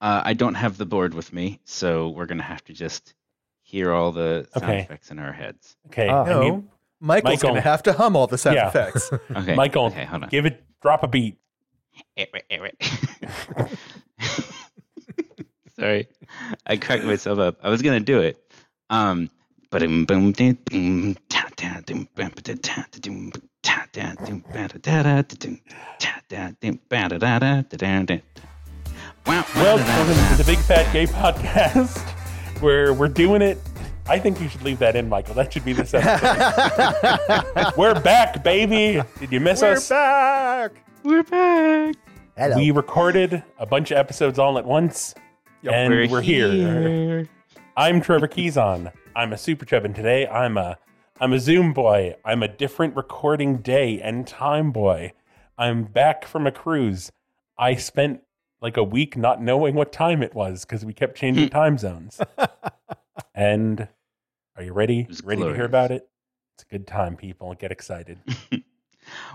Uh, 0.00 0.22
I 0.24 0.34
don't 0.34 0.54
have 0.54 0.76
the 0.76 0.84
board 0.86 1.14
with 1.14 1.32
me, 1.32 1.60
so 1.64 2.08
we're 2.10 2.26
gonna 2.26 2.42
have 2.42 2.62
to 2.64 2.72
just 2.72 3.14
hear 3.62 3.92
all 3.92 4.12
the 4.12 4.46
sound 4.52 4.64
Okay. 4.64 4.80
effects 4.80 5.10
in 5.10 5.18
our 5.18 5.32
heads. 5.32 5.76
Okay. 5.86 6.08
Uh, 6.08 6.22
I 6.24 6.28
No, 6.28 6.40
need- 6.40 6.64
Michael's 7.00 7.24
Michael. 7.34 7.48
going 7.50 7.54
to 7.62 7.68
have 7.68 7.82
to 7.84 7.92
hum 7.92 8.16
all 8.16 8.26
the 8.26 8.38
sound 8.38 8.56
Yeah. 8.56 8.68
effects. 8.68 9.10
Okay, 9.36 9.54
Michael, 9.54 9.86
Okay, 9.86 10.04
hold 10.04 10.22
on. 10.24 10.28
give 10.28 10.46
it, 10.46 10.62
drop 10.80 11.02
a 11.02 11.08
beat. 11.08 11.38
Eh, 12.16 12.26
eh, 12.50 12.68
eh, 13.20 13.66
Sorry, 15.78 16.06
I 16.66 16.76
cracked 16.76 17.04
myself 17.04 17.38
up. 17.38 17.56
I 17.62 17.68
was 17.68 17.82
gonna 17.82 18.00
do 18.00 18.20
it. 18.20 18.38
Um, 18.90 19.28
but 19.70 19.80
boom 19.82 20.04
boom 20.04 20.32
ding, 20.32 20.56
boom 20.70 21.16
ta 21.28 21.48
ta 21.56 21.80
dum 21.84 22.08
bam 22.14 22.30
ba 22.34 22.42
da 22.42 22.54
ta 22.62 22.86
da 22.92 22.98
dum 23.00 23.32
ta 23.62 23.86
ta 23.92 24.14
dum 24.24 24.44
ba 24.52 24.68
da 24.68 24.78
da 24.78 25.02
da 25.02 25.22
da 25.22 25.36
dum 25.36 25.60
ta 25.98 26.20
ta 26.28 26.52
dum 26.60 26.78
ba 26.88 27.08
da 27.08 27.18
da 27.18 27.38
da 27.38 27.62
da 27.62 27.76
da 27.76 28.02
da. 28.02 28.14
Wow, 28.14 28.53
wow, 29.26 29.42
da, 29.54 29.76
da, 29.76 29.76
Welcome 29.76 30.36
to 30.36 30.42
the 30.42 30.44
Big 30.44 30.58
Fat 30.58 30.92
Gay 30.92 31.06
Podcast, 31.06 31.98
where 32.60 32.92
we're 32.92 33.08
doing 33.08 33.42
it. 33.42 33.58
I 34.06 34.18
think 34.18 34.40
you 34.40 34.48
should 34.48 34.62
leave 34.62 34.78
that 34.80 34.96
in, 34.96 35.08
Michael. 35.08 35.34
That 35.34 35.52
should 35.52 35.64
be 35.64 35.72
this 35.72 35.94
episode. 35.94 37.72
we're 37.76 37.98
back, 38.00 38.44
baby. 38.44 39.02
Did 39.18 39.32
you 39.32 39.40
miss 39.40 39.62
us? 39.62 39.88
We're 39.90 39.96
back. 39.96 40.72
We're 41.02 41.22
back. 41.22 41.96
Hello. 42.36 42.56
We 42.56 42.70
recorded 42.70 43.42
a 43.58 43.66
bunch 43.66 43.90
of 43.90 43.96
episodes 43.96 44.38
all 44.38 44.58
at 44.58 44.66
once, 44.66 45.14
and 45.62 46.10
we're, 46.10 46.20
here. 46.20 47.28
I'm 47.76 48.00
Trevor 48.00 48.28
Keyson. 48.28 48.92
I'm 49.16 49.32
a 49.32 49.38
super 49.38 49.64
chub, 49.64 49.84
and 49.84 49.94
today 49.94 50.26
I'm 50.26 50.58
a 50.58 50.76
I'm 51.20 51.32
a 51.32 51.38
Zoom 51.38 51.72
boy. 51.72 52.16
I'm 52.24 52.42
a 52.42 52.48
different 52.48 52.96
recording 52.96 53.58
day 53.58 54.00
and 54.00 54.26
time 54.26 54.72
boy. 54.72 55.12
I'm 55.56 55.84
back 55.84 56.26
from 56.26 56.46
a 56.46 56.50
cruise. 56.50 57.10
I 57.56 57.76
spent 57.76 58.22
like 58.64 58.78
a 58.78 58.82
week 58.82 59.14
not 59.14 59.42
knowing 59.42 59.74
what 59.74 59.92
time 59.92 60.22
it 60.22 60.34
was 60.34 60.64
because 60.64 60.86
we 60.86 60.94
kept 60.94 61.16
changing 61.16 61.50
time 61.50 61.78
zones. 61.78 62.20
And 63.36 63.88
are 64.56 64.62
you 64.62 64.72
ready? 64.72 65.08
Ready 65.24 65.42
to 65.42 65.54
hear 65.54 65.64
about 65.64 65.90
it? 65.90 66.08
It's 66.56 66.64
a 66.64 66.66
good 66.72 66.86
time, 66.86 67.16
people. 67.16 67.54
Get 67.54 67.70
excited. 67.70 68.18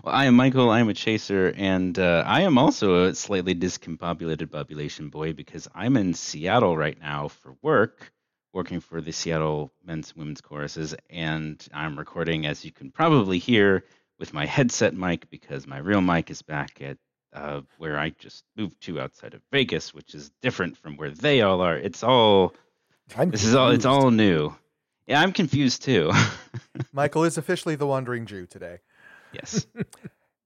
Well, 0.03 0.15
I 0.15 0.25
am 0.25 0.35
Michael. 0.35 0.71
I 0.71 0.79
am 0.79 0.89
a 0.89 0.95
chaser, 0.95 1.53
and 1.55 1.97
uh, 1.99 2.23
I 2.25 2.41
am 2.41 2.57
also 2.57 3.05
a 3.05 3.13
slightly 3.13 3.53
discombobulated 3.53 4.51
population 4.51 5.09
boy 5.09 5.33
because 5.33 5.67
I'm 5.75 5.95
in 5.95 6.15
Seattle 6.15 6.75
right 6.75 6.99
now 6.99 7.27
for 7.27 7.55
work, 7.61 8.11
working 8.51 8.79
for 8.79 8.99
the 8.99 9.11
Seattle 9.11 9.71
Men's 9.85 10.09
and 10.09 10.17
Women's 10.21 10.41
Choruses, 10.41 10.95
and 11.11 11.63
I'm 11.71 11.99
recording, 11.99 12.47
as 12.47 12.65
you 12.65 12.71
can 12.71 12.89
probably 12.89 13.37
hear, 13.37 13.85
with 14.17 14.33
my 14.33 14.47
headset 14.47 14.95
mic 14.95 15.29
because 15.29 15.67
my 15.67 15.77
real 15.77 16.01
mic 16.01 16.31
is 16.31 16.41
back 16.41 16.81
at 16.81 16.97
uh, 17.33 17.61
where 17.77 17.97
I 17.99 18.09
just 18.11 18.43
moved 18.55 18.81
to 18.81 18.99
outside 18.99 19.33
of 19.33 19.41
Vegas, 19.51 19.93
which 19.93 20.15
is 20.15 20.31
different 20.41 20.77
from 20.77 20.97
where 20.97 21.11
they 21.11 21.41
all 21.41 21.61
are. 21.61 21.77
It's 21.77 22.03
all 22.03 22.53
I'm 23.17 23.31
this 23.31 23.43
is 23.43 23.55
all 23.55 23.71
it's 23.71 23.85
all 23.85 24.11
new. 24.11 24.55
Yeah, 25.07 25.21
I'm 25.21 25.33
confused 25.33 25.83
too. 25.83 26.11
Michael 26.93 27.23
is 27.23 27.37
officially 27.37 27.75
the 27.75 27.87
Wandering 27.87 28.25
Jew 28.25 28.45
today. 28.45 28.79
yes. 29.33 29.65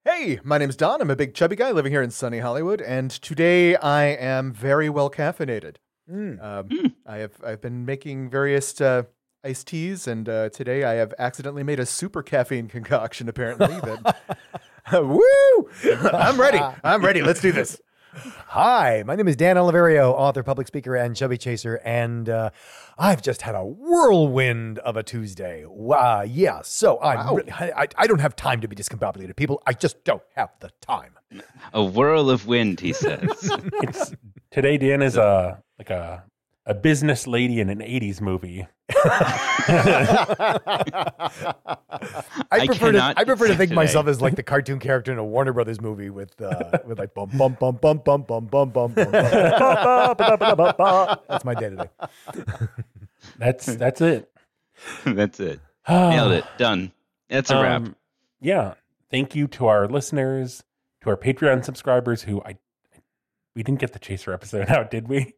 Hey, 0.06 0.38
my 0.44 0.58
name's 0.58 0.76
Don. 0.76 1.00
I'm 1.00 1.10
a 1.10 1.16
big 1.16 1.34
chubby 1.34 1.56
guy 1.56 1.72
living 1.72 1.94
here 1.94 2.02
in 2.02 2.12
sunny 2.12 2.40
Hollywood, 2.40 2.82
and 2.82 3.10
today 3.10 3.78
I 3.78 4.04
am 4.08 4.52
very 4.52 4.90
well 4.90 5.10
caffeinated. 5.10 5.78
Mm. 6.12 6.44
Um, 6.44 6.68
Hmm. 6.70 6.88
I 7.06 7.18
have 7.20 7.32
I've 7.42 7.62
been 7.62 7.86
making 7.86 8.30
various 8.30 8.82
uh, 8.82 9.04
iced 9.46 9.68
teas, 9.68 10.06
and 10.06 10.28
uh, 10.28 10.50
today 10.50 10.84
I 10.84 10.96
have 10.96 11.14
accidentally 11.18 11.64
made 11.64 11.80
a 11.80 11.86
super 11.86 12.22
caffeine 12.22 12.68
concoction. 12.68 13.30
Apparently, 13.30 13.68
that 13.68 14.18
woo! 15.02 15.70
I'm 16.14 16.40
ready. 16.40 16.60
I'm 16.84 17.04
ready. 17.04 17.22
Let's 17.22 17.42
do 17.42 17.52
this. 17.52 17.80
Hi, 18.50 19.04
my 19.08 19.16
name 19.16 19.28
is 19.28 19.36
Dan 19.36 19.56
Oliverio, 19.56 20.12
author, 20.14 20.44
public 20.44 20.68
speaker, 20.68 20.96
and 20.96 21.16
chubby 21.16 21.38
chaser, 21.38 21.80
and 21.84 22.30
uh, 22.30 22.52
I've 22.98 23.24
just 23.24 23.42
had 23.42 23.56
a 23.56 23.66
whirlwind 23.66 24.78
of 24.80 24.96
a 24.98 25.02
Tuesday. 25.04 25.66
Wow, 25.68 26.22
yeah. 26.22 26.62
So 26.64 27.00
I'm 27.02 27.26
Wow. 27.26 27.36
really, 27.38 27.52
I, 27.52 27.88
I 27.98 28.06
don't 28.06 28.20
have 28.22 28.36
time 28.36 28.62
to 28.62 28.68
be 28.68 28.76
discombobulated, 28.76 29.36
people. 29.36 29.64
I 29.66 29.74
just 29.74 30.04
don't 30.04 30.22
have 30.36 30.50
the 30.60 30.70
time. 30.80 31.16
A 31.74 31.84
whirl 31.84 32.30
of 32.30 32.46
wind, 32.46 32.80
he 32.80 32.94
says. 32.94 33.50
It's 33.82 34.14
today 34.52 34.78
Dan 34.78 35.02
is 35.02 35.18
a 35.18 35.64
like 35.80 35.90
a 35.90 36.24
a 36.66 36.74
business 36.74 37.28
lady 37.28 37.60
in 37.60 37.70
an 37.70 37.80
80s 37.80 38.22
movie. 38.22 38.66
I, 38.90 40.60
I 42.52 42.68
to 42.68 42.74
cannot 42.74 43.18
I 43.18 43.24
prefer 43.24 43.48
to 43.48 43.56
think 43.56 43.70
today. 43.70 43.76
myself 43.76 44.08
as 44.08 44.22
like 44.22 44.36
the 44.36 44.44
cartoon 44.44 44.80
character 44.80 45.12
in 45.12 45.18
a 45.18 45.24
Warner 45.24 45.54
Brothers 45.54 45.82
movie 45.82 46.10
with 46.10 46.40
uh, 46.42 46.80
with 46.86 47.00
like 47.00 47.14
bum 47.14 47.30
bum 47.38 47.56
bum 47.60 47.78
bum 47.78 47.98
bum 48.00 48.24
bum 48.24 48.46
bum 48.46 48.70
bum 48.70 48.72
bum. 48.72 48.94
That's 48.96 50.16
my 51.46 51.54
day 51.54 51.70
today. 51.70 51.90
That's 53.38 53.66
that's 53.66 54.02
it. 54.02 54.30
That's 55.06 55.40
it. 55.40 55.60
Nailed 55.90 56.34
it. 56.34 56.46
Done. 56.58 56.92
That's 57.30 57.50
a 57.52 57.62
wrap. 57.62 57.82
Um, 57.84 57.96
Yeah. 58.42 58.74
Thank 59.12 59.36
you 59.36 59.48
to 59.50 59.68
our 59.68 59.88
listeners, 59.88 60.64
to 61.04 61.10
our 61.12 61.18
Patreon 61.18 61.64
subscribers 61.64 62.24
who 62.24 62.42
I 62.44 62.58
we 63.56 63.62
didn't 63.64 63.80
get 63.80 63.94
the 63.94 64.00
chaser 64.00 64.34
episode 64.34 64.68
out, 64.70 64.92
did 64.92 65.08
we? 65.08 65.36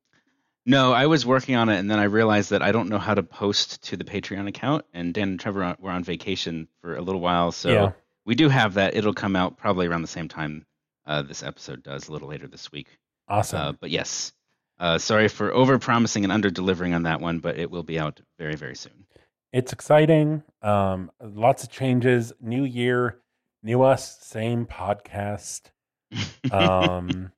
No, 0.65 0.93
I 0.93 1.05
was 1.05 1.25
working 1.25 1.55
on 1.55 1.69
it, 1.69 1.77
and 1.77 1.89
then 1.91 1.99
I 1.99 2.05
realized 2.05 2.49
that 2.49 2.61
I 2.63 2.71
don't 2.71 2.89
know 2.89 2.97
how 2.97 3.13
to 3.13 3.21
post 3.23 3.83
to 3.85 3.97
the 3.97 4.03
Patreon 4.03 4.47
account. 4.47 4.85
And 4.93 5.13
Dan 5.13 5.29
and 5.29 5.39
Trevor 5.39 5.75
were 5.79 5.91
on 5.91 6.03
vacation 6.03 6.67
for 6.81 6.95
a 6.95 7.01
little 7.01 7.21
while, 7.21 7.51
so 7.51 7.69
Yeah. 7.71 7.91
we 8.25 8.33
do 8.35 8.49
have 8.49 8.73
that. 8.75 8.95
It'll 8.95 9.13
come 9.13 9.35
out 9.35 9.57
probably 9.57 9.85
around 9.87 10.01
the 10.01 10.07
same 10.07 10.27
time 10.27 10.65
uh, 11.05 11.21
this 11.21 11.43
episode 11.43 11.83
does, 11.83 12.07
a 12.07 12.11
little 12.11 12.27
later 12.27 12.47
this 12.47 12.71
week. 12.71 12.87
Awesome. 13.27 13.59
Uh, 13.61 13.71
but 13.73 13.91
yes, 13.91 14.33
uh, 14.79 14.97
sorry 14.97 15.27
for 15.27 15.53
over 15.53 15.77
promising 15.77 16.23
and 16.23 16.33
under 16.33 16.49
delivering 16.49 16.93
on 16.95 17.03
that 17.03 17.21
one, 17.21 17.39
but 17.39 17.59
it 17.59 17.69
will 17.69 17.83
be 17.83 17.99
out 17.99 18.21
very, 18.39 18.55
very 18.55 18.75
soon. 18.75 19.05
it's 19.53 19.71
exciting. 19.71 20.41
Um, 20.63 21.11
lots 21.21 21.63
of 21.63 21.69
changes. 21.69 22.33
New 22.41 22.63
year, 22.65 23.19
new 23.63 23.83
us, 23.83 24.19
same 24.25 24.65
podcast. 24.65 25.69
Um, 26.51 27.31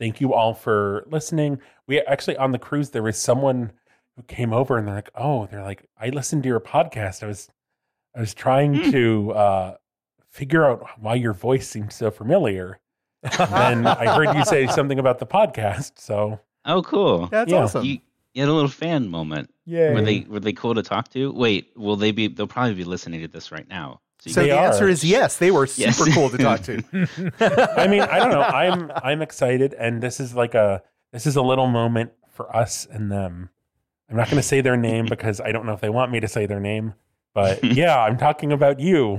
thank 0.00 0.20
you 0.20 0.34
all 0.34 0.54
for 0.54 1.04
listening. 1.08 1.60
We 1.86 2.00
actually 2.00 2.36
on 2.38 2.50
the 2.50 2.58
cruise 2.58 2.90
there 2.90 3.02
was 3.04 3.16
someone 3.16 3.70
who 4.16 4.22
came 4.24 4.52
over 4.52 4.76
and 4.76 4.88
they're 4.88 4.94
like, 4.96 5.10
"Oh, 5.14 5.46
they're 5.46 5.62
like, 5.62 5.84
I 6.00 6.08
listened 6.08 6.42
to 6.42 6.48
your 6.48 6.58
podcast. 6.60 7.22
I 7.22 7.26
was, 7.26 7.48
I 8.16 8.20
was 8.20 8.34
trying 8.34 8.74
Hmm. 8.74 8.90
to 8.90 9.32
uh, 9.32 9.74
figure 10.28 10.64
out 10.68 10.84
why 11.00 11.14
your 11.14 11.32
voice 11.34 11.68
seemed 11.68 11.92
so 11.92 12.10
familiar." 12.10 12.80
And 13.38 13.84
then 13.84 13.86
I 13.86 14.14
heard 14.16 14.34
you 14.36 14.44
say 14.44 14.66
something 14.66 14.98
about 14.98 15.18
the 15.20 15.26
podcast, 15.26 15.92
so 15.98 16.40
oh, 16.64 16.82
cool. 16.82 17.26
That's 17.28 17.52
Yeah. 17.52 17.58
awesome. 17.64 17.84
You, 17.84 17.98
you 18.32 18.42
had 18.42 18.48
a 18.48 18.52
little 18.52 18.68
fan 18.70 19.08
moment. 19.08 19.52
Yeah. 19.66 19.92
Were 19.92 20.00
they 20.02 20.20
were 20.28 20.40
they 20.40 20.52
cool 20.54 20.74
to 20.74 20.82
talk 20.82 21.08
to? 21.10 21.30
Wait, 21.32 21.70
will 21.76 21.96
they 21.96 22.12
be? 22.12 22.28
They'll 22.28 22.46
probably 22.46 22.74
be 22.74 22.84
listening 22.84 23.20
to 23.20 23.28
this 23.28 23.52
right 23.52 23.68
now. 23.68 24.00
You 24.24 24.32
so 24.32 24.42
They 24.42 24.48
the 24.50 24.58
answer 24.58 24.88
is 24.88 25.04
yes. 25.04 25.36
They 25.38 25.50
were 25.50 25.66
super 25.66 25.86
Yes. 25.88 26.14
cool 26.14 26.30
to 26.30 26.38
talk 26.38 26.60
to. 26.62 26.82
I 27.78 27.86
mean, 27.86 28.02
I 28.02 28.18
don't 28.18 28.30
know. 28.30 28.42
I'm 28.42 28.90
I'm 29.02 29.22
excited, 29.22 29.74
and 29.74 30.02
this 30.02 30.20
is 30.20 30.34
like 30.34 30.54
a 30.54 30.82
this 31.12 31.26
is 31.26 31.36
a 31.36 31.42
little 31.42 31.66
moment 31.68 32.12
for 32.32 32.54
us 32.54 32.86
and 32.90 33.10
them. 33.10 33.50
I'm 34.08 34.16
not 34.16 34.26
going 34.26 34.36
to 34.38 34.42
say 34.42 34.60
their 34.60 34.76
name 34.76 35.06
because 35.06 35.40
I 35.40 35.52
don't 35.52 35.66
know 35.66 35.72
if 35.72 35.80
they 35.80 35.88
want 35.90 36.10
me 36.12 36.18
to 36.20 36.28
say 36.28 36.46
their 36.46 36.58
name, 36.60 36.94
but 37.34 37.62
yeah, 37.76 37.98
I'm 38.00 38.16
talking 38.16 38.52
about 38.52 38.80
you. 38.80 39.18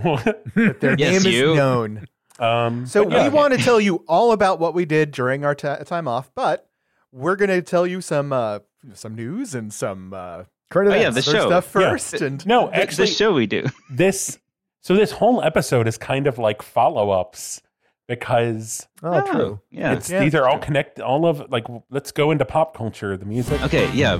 Their 0.56 0.96
Yes, 0.98 1.24
name 1.24 1.34
you. 1.34 1.52
is 1.52 1.58
known. 1.58 2.06
um, 2.40 2.86
So 2.86 3.06
but 3.06 3.14
yeah. 3.14 3.24
we 3.24 3.30
want 3.34 3.54
to 3.54 3.60
tell 3.60 3.80
you 3.80 4.04
all 4.08 4.32
about 4.34 4.60
what 4.60 4.74
we 4.74 4.84
did 4.86 5.12
during 5.12 5.46
our 5.46 5.56
ta 5.56 5.78
time 5.78 6.08
off, 6.08 6.30
but 6.36 6.68
we're 7.14 7.36
going 7.38 7.50
to 7.50 7.62
tell 7.62 7.88
you 7.88 8.02
some 8.02 8.34
uh, 8.34 8.60
some 8.94 9.16
news 9.16 9.56
and 9.56 9.74
some 9.74 10.14
uh, 10.14 10.44
Current 10.70 10.92
Oh, 10.92 10.96
yeah, 10.96 11.08
events. 11.10 11.26
the 11.26 11.32
show. 11.34 11.48
stuff 11.48 11.66
Yeah. 11.76 11.90
first. 11.92 12.14
And 12.22 12.46
no, 12.46 12.70
actually, 12.72 13.06
this 13.08 13.18
show 13.18 13.34
we 13.34 13.46
do. 13.46 13.66
this 13.90 14.40
so 14.82 14.96
this 14.96 15.12
whole 15.12 15.42
episode 15.42 15.88
is 15.88 15.98
kind 15.98 16.28
of 16.28 16.38
like 16.38 16.62
follow 16.62 17.12
ups 17.12 17.62
because 18.08 18.88
Oh, 19.04 19.22
true. 19.32 19.62
Yeah. 19.72 19.94
it's 19.94 20.10
Yeah, 20.10 20.20
these 20.22 20.36
are 20.36 20.48
all 20.48 20.60
connected. 20.60 21.04
All 21.04 21.26
of 21.26 21.50
like, 21.52 21.66
let's 21.90 22.12
go 22.12 22.32
into 22.32 22.46
pop 22.46 22.76
culture, 22.76 23.16
the 23.16 23.26
music. 23.26 23.62
Okay, 23.64 23.92
yeah. 23.94 24.20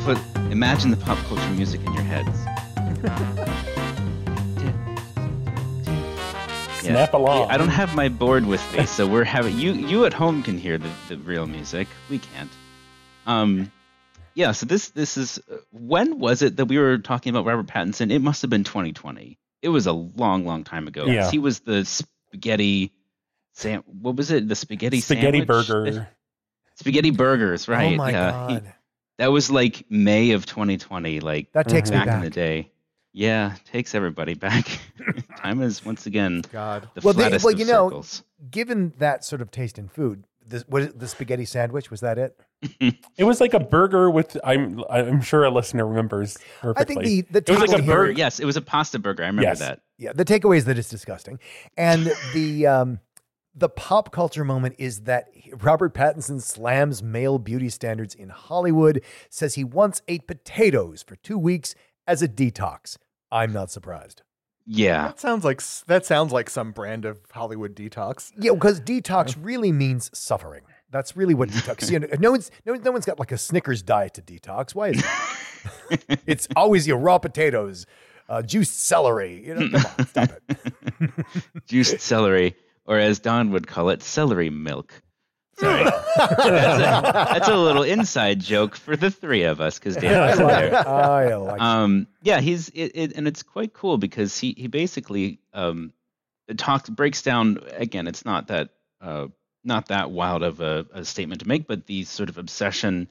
Put 0.00 0.18
imagine 0.50 0.90
the 0.90 0.96
pop 0.96 1.18
culture 1.26 1.50
music 1.50 1.80
in 1.84 1.92
your 1.92 2.02
heads. 2.04 2.38
Yeah. 6.84 6.94
Snap 6.94 7.14
along. 7.14 7.50
I 7.50 7.56
don't 7.58 7.68
have 7.68 7.94
my 7.96 8.08
board 8.08 8.46
with 8.46 8.62
me, 8.72 8.86
so 8.86 9.06
we're 9.06 9.24
having 9.24 9.58
you. 9.58 9.72
You 9.72 10.04
at 10.04 10.12
home 10.12 10.42
can 10.44 10.56
hear 10.56 10.78
the, 10.78 10.88
the 11.08 11.16
real 11.18 11.44
music. 11.46 11.88
We 12.08 12.20
can't. 12.20 12.50
Um, 13.26 13.72
yeah. 14.34 14.52
So 14.52 14.64
this 14.64 14.90
this 14.90 15.16
is 15.16 15.40
uh, 15.52 15.56
when 15.72 16.20
was 16.20 16.40
it 16.40 16.56
that 16.56 16.66
we 16.66 16.78
were 16.78 16.98
talking 16.98 17.30
about 17.30 17.44
Robert 17.44 17.66
Pattinson? 17.66 18.12
It 18.12 18.20
must 18.20 18.42
have 18.42 18.50
been 18.50 18.62
2020. 18.64 19.38
It 19.62 19.68
was 19.70 19.86
a 19.86 19.92
long, 19.92 20.46
long 20.46 20.64
time 20.64 20.86
ago. 20.88 21.04
Yeah. 21.06 21.30
He 21.30 21.38
was 21.38 21.60
the 21.60 21.84
spaghetti. 21.84 22.92
Sam, 23.54 23.82
what 23.86 24.14
was 24.16 24.30
it? 24.30 24.48
The 24.48 24.54
spaghetti 24.54 25.00
spaghetti 25.00 25.38
sandwich? 25.38 25.68
burger. 25.68 26.08
Spaghetti 26.76 27.10
burgers, 27.10 27.68
oh 27.68 27.72
right? 27.72 27.92
Oh 27.94 27.96
my 27.96 28.10
yeah. 28.10 28.48
He- 28.48 28.54
god. 28.54 28.74
that 29.18 29.32
was 29.32 29.50
like 29.50 29.84
May 29.90 30.30
of 30.30 30.46
2020, 30.46 31.20
like 31.20 31.52
That 31.52 31.68
takes 31.68 31.90
me 31.90 31.96
back 31.96 32.08
in 32.08 32.20
the 32.20 32.30
day. 32.30 32.70
Yeah, 33.12 33.56
takes 33.72 33.96
everybody 33.96 34.34
back. 34.34 34.68
Time 35.38 35.60
is 35.62 35.84
once 35.84 36.06
again 36.06 36.42
God, 36.52 36.88
the 36.94 37.00
Well, 37.00 37.14
they- 37.14 37.22
flattest 37.22 37.44
well, 37.44 37.54
of 37.54 37.58
you 37.58 37.66
know, 37.66 37.88
circles. 37.88 38.22
Given 38.48 38.92
that 38.98 39.24
sort 39.24 39.42
of 39.42 39.50
taste 39.50 39.76
in 39.76 39.88
food, 39.88 40.22
the 40.46 40.64
what 40.68 40.96
the 40.98 41.08
spaghetti 41.08 41.44
sandwich 41.44 41.90
was 41.90 41.98
that 42.00 42.16
it? 42.16 42.38
it 42.80 43.24
was 43.24 43.40
like 43.40 43.54
a 43.54 43.60
burger 43.60 44.10
with. 44.10 44.36
I'm 44.42 44.82
I'm 44.90 45.20
sure 45.20 45.44
a 45.44 45.50
listener 45.50 45.86
remembers 45.86 46.38
perfectly. 46.60 46.96
I 46.96 47.02
think 47.04 47.28
the 47.30 47.40
the 47.40 47.52
it 47.52 47.60
was 47.60 47.70
like 47.70 47.80
a 47.80 47.82
burger. 47.82 47.92
burger. 48.08 48.10
Yes, 48.12 48.40
it 48.40 48.44
was 48.46 48.56
a 48.56 48.62
pasta 48.62 48.98
burger. 48.98 49.22
I 49.22 49.26
remember 49.26 49.48
Yes. 49.48 49.60
that. 49.60 49.80
Yeah, 49.96 50.12
the 50.12 50.24
takeaway 50.24 50.56
is 50.56 50.64
that 50.64 50.78
it's 50.78 50.88
disgusting, 50.88 51.38
and 51.76 52.12
the 52.34 52.66
um, 52.66 53.00
the 53.54 53.68
pop 53.68 54.12
culture 54.12 54.44
moment 54.44 54.74
is 54.78 55.02
that 55.02 55.28
Robert 55.60 55.94
Pattinson 55.94 56.40
slams 56.42 57.02
male 57.02 57.38
beauty 57.38 57.68
standards 57.68 58.14
in 58.14 58.28
Hollywood. 58.28 59.02
Says 59.30 59.54
he 59.54 59.64
once 59.64 60.02
ate 60.08 60.26
potatoes 60.26 61.02
for 61.02 61.16
two 61.16 61.38
weeks 61.38 61.74
as 62.06 62.22
a 62.22 62.28
detox. 62.28 62.96
I'm 63.30 63.52
not 63.52 63.70
surprised. 63.70 64.22
Yeah. 64.70 65.08
That 65.08 65.20
sounds 65.20 65.44
like 65.44 65.62
that 65.86 66.04
sounds 66.06 66.32
like 66.32 66.50
some 66.50 66.72
brand 66.72 67.04
of 67.04 67.20
Hollywood 67.32 67.74
detox. 67.74 68.32
Yeah, 68.38 68.52
because 68.52 68.80
detox 68.80 69.36
really 69.40 69.72
means 69.72 70.10
suffering. 70.12 70.62
That's 70.90 71.16
really 71.16 71.34
what 71.34 71.50
detox. 71.50 71.90
You 71.90 72.00
know, 72.00 72.08
no 72.18 72.30
one's 72.30 72.50
no, 72.64 72.74
no 72.74 72.92
one's 72.92 73.04
got 73.04 73.18
like 73.18 73.32
a 73.32 73.38
Snickers 73.38 73.82
diet 73.82 74.14
to 74.14 74.22
detox. 74.22 74.74
Why 74.74 74.88
is 74.88 75.04
it? 75.90 76.20
it's 76.26 76.48
always 76.56 76.86
your 76.86 76.98
raw 76.98 77.18
potatoes, 77.18 77.86
uh, 78.28 78.42
juiced 78.42 78.80
celery. 78.80 79.46
You 79.46 79.54
know, 79.54 79.78
come 79.78 79.92
on, 79.98 80.06
stop 80.06 80.30
it. 80.48 81.10
Juiced 81.66 82.00
celery, 82.00 82.56
or 82.86 82.98
as 82.98 83.18
Don 83.18 83.50
would 83.50 83.66
call 83.66 83.90
it, 83.90 84.02
celery 84.02 84.50
milk. 84.50 85.02
Sorry. 85.58 85.84
that's, 86.16 86.44
a, 86.44 87.02
that's 87.12 87.48
a 87.48 87.56
little 87.56 87.82
inside 87.82 88.40
joke 88.40 88.76
for 88.76 88.96
the 88.96 89.10
three 89.10 89.42
of 89.42 89.60
us 89.60 89.78
because 89.78 89.96
Dan 89.96 90.28
wasn't 90.28 90.48
there. 90.48 90.88
I 90.88 91.34
like. 91.34 91.60
Um, 91.60 92.06
yeah, 92.22 92.40
he's 92.40 92.68
it, 92.70 92.92
it, 92.94 93.12
and 93.16 93.26
it's 93.26 93.42
quite 93.42 93.72
cool 93.72 93.98
because 93.98 94.38
he 94.38 94.54
he 94.56 94.68
basically 94.68 95.40
um 95.52 95.92
talks 96.56 96.88
breaks 96.88 97.22
down 97.22 97.58
again. 97.72 98.06
It's 98.06 98.24
not 98.24 98.48
that 98.48 98.70
uh 99.00 99.28
not 99.64 99.88
that 99.88 100.10
wild 100.10 100.42
of 100.42 100.60
a, 100.60 100.86
a 100.92 101.04
statement 101.04 101.40
to 101.40 101.48
make, 101.48 101.66
but 101.66 101.86
the 101.86 102.04
sort 102.04 102.28
of 102.28 102.38
obsession 102.38 103.10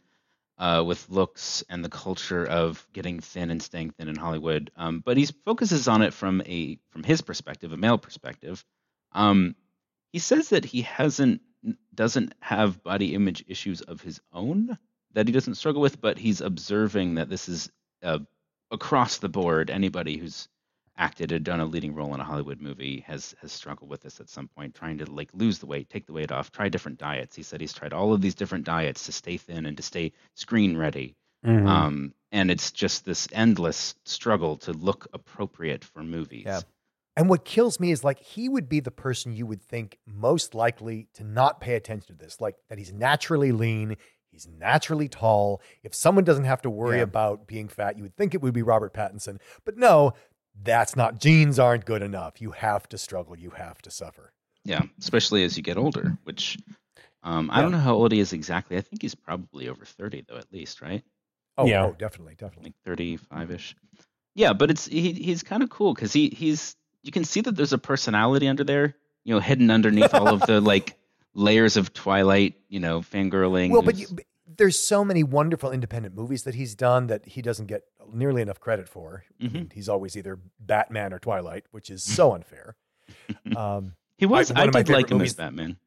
uh, 0.57 0.83
with 0.85 1.09
looks 1.09 1.63
and 1.69 1.83
the 1.83 1.89
culture 1.89 2.45
of 2.45 2.85
getting 2.93 3.19
thin 3.19 3.51
and 3.51 3.61
staying 3.61 3.91
thin 3.91 4.07
in 4.07 4.15
Hollywood. 4.15 4.71
Um, 4.75 5.01
but 5.05 5.17
he 5.17 5.27
focuses 5.45 5.87
on 5.87 6.01
it 6.01 6.13
from 6.13 6.41
a 6.41 6.79
from 6.89 7.03
his 7.03 7.21
perspective, 7.21 7.71
a 7.71 7.77
male 7.77 7.97
perspective. 7.97 8.63
Um, 9.11 9.55
he 10.11 10.19
says 10.19 10.49
that 10.49 10.65
he 10.65 10.81
hasn't 10.81 11.41
doesn't 11.93 12.33
have 12.39 12.83
body 12.83 13.13
image 13.13 13.43
issues 13.47 13.81
of 13.81 14.01
his 14.01 14.19
own 14.31 14.77
that 15.13 15.27
he 15.27 15.33
doesn't 15.33 15.55
struggle 15.55 15.81
with, 15.81 15.99
but 15.99 16.17
he's 16.19 16.41
observing 16.41 17.15
that 17.15 17.29
this 17.29 17.49
is 17.49 17.71
uh, 18.03 18.19
across 18.69 19.17
the 19.17 19.29
board. 19.29 19.69
Anybody 19.71 20.17
who's 20.17 20.47
acted 20.97 21.31
or 21.31 21.39
done 21.39 21.59
a 21.59 21.65
leading 21.65 21.93
role 21.93 22.13
in 22.13 22.19
a 22.19 22.23
Hollywood 22.23 22.59
movie 22.61 23.03
has 23.07 23.35
has 23.41 23.51
struggled 23.51 23.89
with 23.89 24.01
this 24.01 24.19
at 24.19 24.29
some 24.29 24.47
point, 24.47 24.73
trying 24.75 24.97
to 24.97 25.05
like 25.11 25.29
lose 25.33 25.59
the 25.59 25.65
weight, 25.65 25.89
take 25.89 26.05
the 26.05 26.13
weight 26.13 26.31
off, 26.31 26.51
try 26.51 26.69
different 26.69 26.97
diets. 26.97 27.35
He 27.35 27.43
said 27.43 27.61
he's 27.61 27.73
tried 27.73 27.93
all 27.93 28.13
of 28.13 28.21
these 28.21 28.35
different 28.35 28.65
diets 28.65 29.05
to 29.05 29.11
stay 29.11 29.37
thin 29.37 29.65
and 29.65 29.77
to 29.77 29.83
stay 29.83 30.11
screen 30.33 30.75
ready. 30.77 31.15
Mhm. 31.45 31.67
Um, 31.67 32.13
and 32.31 32.49
it's 32.51 32.71
just 32.71 33.05
this 33.05 33.27
endless 33.31 33.95
struggle 34.05 34.57
to 34.57 34.73
look 34.73 35.07
appropriate 35.13 35.83
for 35.85 36.03
movies. 36.03 36.43
Yeah. 36.45 36.61
And 37.15 37.29
what 37.29 37.45
kills 37.45 37.79
me 37.79 37.91
is 37.91 38.03
like 38.03 38.19
he 38.19 38.47
would 38.49 38.69
be 38.69 38.79
the 38.79 38.91
person 38.91 39.33
you 39.35 39.45
would 39.47 39.61
think 39.61 39.97
most 40.05 40.53
likely 40.53 41.07
to 41.13 41.23
not 41.23 41.61
pay 41.61 41.75
attention 41.75 42.15
to 42.15 42.23
this, 42.23 42.39
like 42.41 42.55
that 42.69 42.77
he's 42.77 42.93
naturally 42.93 43.51
lean, 43.51 43.97
he's 44.31 44.47
naturally 44.47 45.07
tall. 45.07 45.61
If 45.83 45.95
someone 45.95 46.23
doesn't 46.25 46.43
have 46.43 46.61
to 46.63 46.69
worry 46.69 46.97
Yeah. 46.97 47.03
about 47.03 47.47
being 47.47 47.69
fat, 47.69 47.97
you 47.97 48.03
would 48.03 48.15
think 48.15 48.35
it 48.35 48.41
would 48.41 48.53
be 48.53 48.61
Robert 48.61 48.93
Pattinson. 48.93 49.39
But 49.65 49.77
no, 49.77 50.13
that's 50.63 50.95
not 50.95 51.19
genes 51.19 51.59
aren't 51.59 51.85
good 51.85 52.01
enough. 52.01 52.41
You 52.41 52.51
have 52.51 52.87
to 52.89 52.97
struggle, 52.97 53.37
you 53.37 53.51
have 53.51 53.81
to 53.83 53.91
suffer. 53.91 54.31
Yeah, 54.63 54.81
especially 54.99 55.43
as 55.43 55.55
you 55.55 55.63
get 55.63 55.77
older, 55.77 56.17
which 56.23 56.57
um, 57.23 57.49
I 57.51 57.61
don't 57.61 57.71
know 57.71 57.77
how 57.77 57.93
old 57.95 58.11
he 58.11 58.19
is 58.19 58.33
exactly. 58.33 58.77
I 58.77 58.81
think 58.81 59.01
he's 59.01 59.15
probably 59.15 59.69
over 59.69 59.85
30 59.85 60.25
though, 60.27 60.37
at 60.37 60.51
least, 60.51 60.81
right? 60.81 61.03
Oh, 61.57 61.65
Yeah. 61.65 61.85
oh 61.85 61.95
definitely, 61.97 62.35
definitely. 62.35 62.69
Like 62.69 62.75
35 62.85 63.51
ish. 63.51 63.75
Yeah, 64.35 64.53
but 64.53 64.69
it's 64.69 64.85
he, 64.85 65.13
he's 65.13 65.41
kind 65.43 65.63
of 65.63 65.69
cool 65.69 65.93
because 65.93 66.13
he 66.13 66.29
he's 66.29 66.75
you 67.01 67.11
can 67.11 67.23
see 67.23 67.41
that 67.41 67.55
there's 67.55 67.73
a 67.73 67.77
personality 67.77 68.47
under 68.47 68.63
there, 68.63 68.95
you 69.23 69.33
know, 69.33 69.39
hidden 69.39 69.71
underneath 69.71 70.13
all 70.13 70.27
of 70.27 70.41
the 70.41 70.61
like 70.73 70.95
layers 71.33 71.77
of 71.77 71.93
Twilight, 71.93 72.55
you 72.67 72.79
know, 72.79 72.99
fangirling. 73.01 73.71
Well, 73.71 73.81
but, 73.81 73.97
you, 73.97 74.07
but 74.11 74.25
there's 74.57 74.79
so 74.79 75.03
many 75.05 75.23
wonderful 75.23 75.71
independent 75.71 76.15
movies 76.15 76.43
that 76.43 76.55
he's 76.55 76.75
done 76.75 77.07
that 77.07 77.25
he 77.25 77.41
doesn't 77.41 77.67
get 77.67 77.83
nearly 78.11 78.41
enough 78.41 78.59
credit 78.59 78.87
for. 78.89 79.23
I 79.39 79.43
Mhm. 79.45 79.53
mean, 79.53 79.71
he's 79.73 79.87
always 79.89 80.15
either 80.17 80.39
Batman 80.59 81.13
or 81.13 81.19
Twilight, 81.19 81.65
which 81.71 81.89
is 81.89 82.03
so 82.03 82.33
unfair. 82.33 82.75
Um, 83.55 83.95
he 84.17 84.25
was. 84.25 84.51
one 84.51 84.57
I, 84.61 84.63
of 84.65 84.73
my 84.73 84.81
did 84.83 84.93
like 84.93 85.09
him 85.11 85.17
movies- 85.17 85.31
as 85.31 85.35
Batman. 85.37 85.77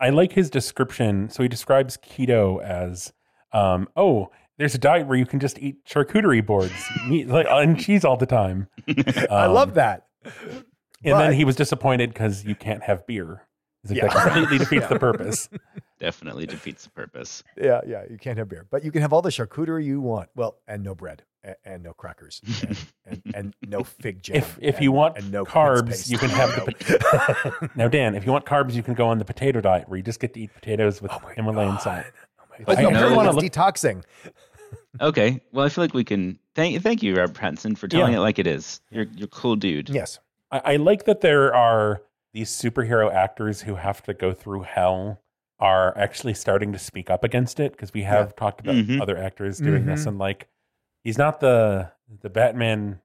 I 0.00 0.08
like 0.10 0.32
his 0.32 0.48
description. 0.48 1.28
So 1.28 1.42
he 1.42 1.48
describes 1.48 1.98
keto 1.98 2.62
as, 2.62 3.12
um, 3.52 3.86
oh, 3.96 4.30
there's 4.56 4.74
a 4.74 4.78
diet 4.78 5.06
where 5.06 5.18
you 5.18 5.26
can 5.26 5.40
just 5.40 5.58
eat 5.58 5.84
charcuterie 5.86 6.44
boards, 6.44 6.72
meat 7.08 7.28
like, 7.28 7.46
and 7.50 7.78
cheese 7.78 8.04
all 8.04 8.16
the 8.16 8.26
time. 8.26 8.68
I 8.88 9.46
Um, 9.46 9.52
love 9.52 9.74
that. 9.74 10.06
And 10.24 10.32
But- 11.04 11.18
then 11.18 11.32
he 11.34 11.44
was 11.44 11.56
disappointed 11.56 12.10
because 12.14 12.44
you 12.44 12.54
can't 12.54 12.82
have 12.84 13.06
beer. 13.06 13.46
He's 13.82 13.90
like, 13.92 14.02
Yeah. 14.02 14.08
That 14.14 14.22
completely 14.32 14.58
defeats 14.58 14.86
the 14.88 14.98
purpose. 14.98 15.48
Definitely 16.00 16.46
defeats 16.46 16.84
the 16.84 16.90
purpose. 16.90 17.42
Yeah, 17.56 17.80
yeah. 17.86 18.04
You 18.10 18.16
can't 18.18 18.38
have 18.38 18.48
beer, 18.48 18.66
but 18.70 18.82
you 18.84 18.90
can 18.90 19.02
have 19.02 19.12
all 19.12 19.22
the 19.22 19.28
charcuterie 19.30 19.84
you 19.84 20.00
want. 20.00 20.30
Well, 20.34 20.56
and 20.66 20.82
no 20.82 20.94
bread, 20.94 21.22
and, 21.44 21.56
and 21.64 21.82
no 21.82 21.92
crackers, 21.92 22.40
and, 22.64 22.78
and, 23.06 23.22
and 23.34 23.54
no 23.68 23.84
fig 23.84 24.22
jam. 24.22 24.36
If 24.36 24.58
if 24.62 24.76
and- 24.76 24.84
you 24.84 24.92
want 24.92 25.18
and 25.18 25.30
no 25.30 25.44
carbs, 25.44 26.10
you 26.10 26.16
can 26.16 26.30
have 26.30 26.54
the. 26.54 26.72
pot- 27.60 27.70
now, 27.76 27.86
Dan, 27.88 28.14
if 28.14 28.24
you 28.24 28.32
want 28.32 28.46
carbs, 28.46 28.72
you 28.72 28.82
can 28.82 28.94
go 28.94 29.06
on 29.08 29.18
the 29.18 29.24
potato 29.26 29.60
diet 29.60 29.88
where 29.88 29.98
you 29.98 30.02
just 30.02 30.20
get 30.20 30.32
to 30.34 30.40
eat 30.40 30.54
potatoes 30.54 31.02
with 31.02 31.12
Oh 31.12 31.20
Himalayan 31.36 31.78
salt. 31.80 32.04
Oh 32.40 32.44
my 32.50 32.64
But 32.64 32.76
God. 32.76 32.80
you 32.82 32.90
No, 32.90 32.98
know- 33.00 33.04
everyone 33.06 33.26
Look- 33.36 33.44
detoxing. 33.44 34.02
Okay, 35.00 35.40
well, 35.52 35.64
I 35.64 35.68
feel 35.68 35.84
like 35.84 35.94
we 35.94 36.04
can 36.04 36.38
thank 36.54 36.82
thank 36.82 37.02
you, 37.02 37.16
Rob 37.16 37.32
Pattinson, 37.34 37.76
for 37.76 37.88
telling 37.88 38.12
Yeah. 38.12 38.18
it 38.18 38.22
like 38.22 38.38
it 38.38 38.46
is. 38.46 38.80
You're 38.90 39.04
you're 39.14 39.26
a 39.26 39.28
cool 39.28 39.56
dude. 39.56 39.88
Yes. 39.88 40.18
I, 40.50 40.60
I 40.64 40.76
like 40.76 41.04
that 41.04 41.20
there 41.20 41.54
are 41.54 42.02
these 42.32 42.50
superhero 42.50 43.12
actors 43.12 43.60
who 43.62 43.74
have 43.76 44.02
to 44.04 44.14
go 44.14 44.32
through 44.32 44.62
hell 44.62 45.20
are 45.60 45.96
actually 45.96 46.34
starting 46.34 46.72
to 46.72 46.78
speak 46.78 47.10
up 47.10 47.22
against 47.22 47.60
it 47.60 47.72
because 47.72 47.92
we 47.92 48.02
have 48.02 48.34
talked 48.34 48.60
about 48.60 48.74
Mhm. 48.76 49.00
other 49.00 49.16
actors 49.18 49.58
doing 49.58 49.84
this 49.86 50.04
Mhm. 50.04 50.08
and 50.08 50.18
like 50.18 50.48
he's 51.04 51.18
not 51.18 51.40
the 51.40 51.92
the 52.22 52.30
Batman 52.30 53.00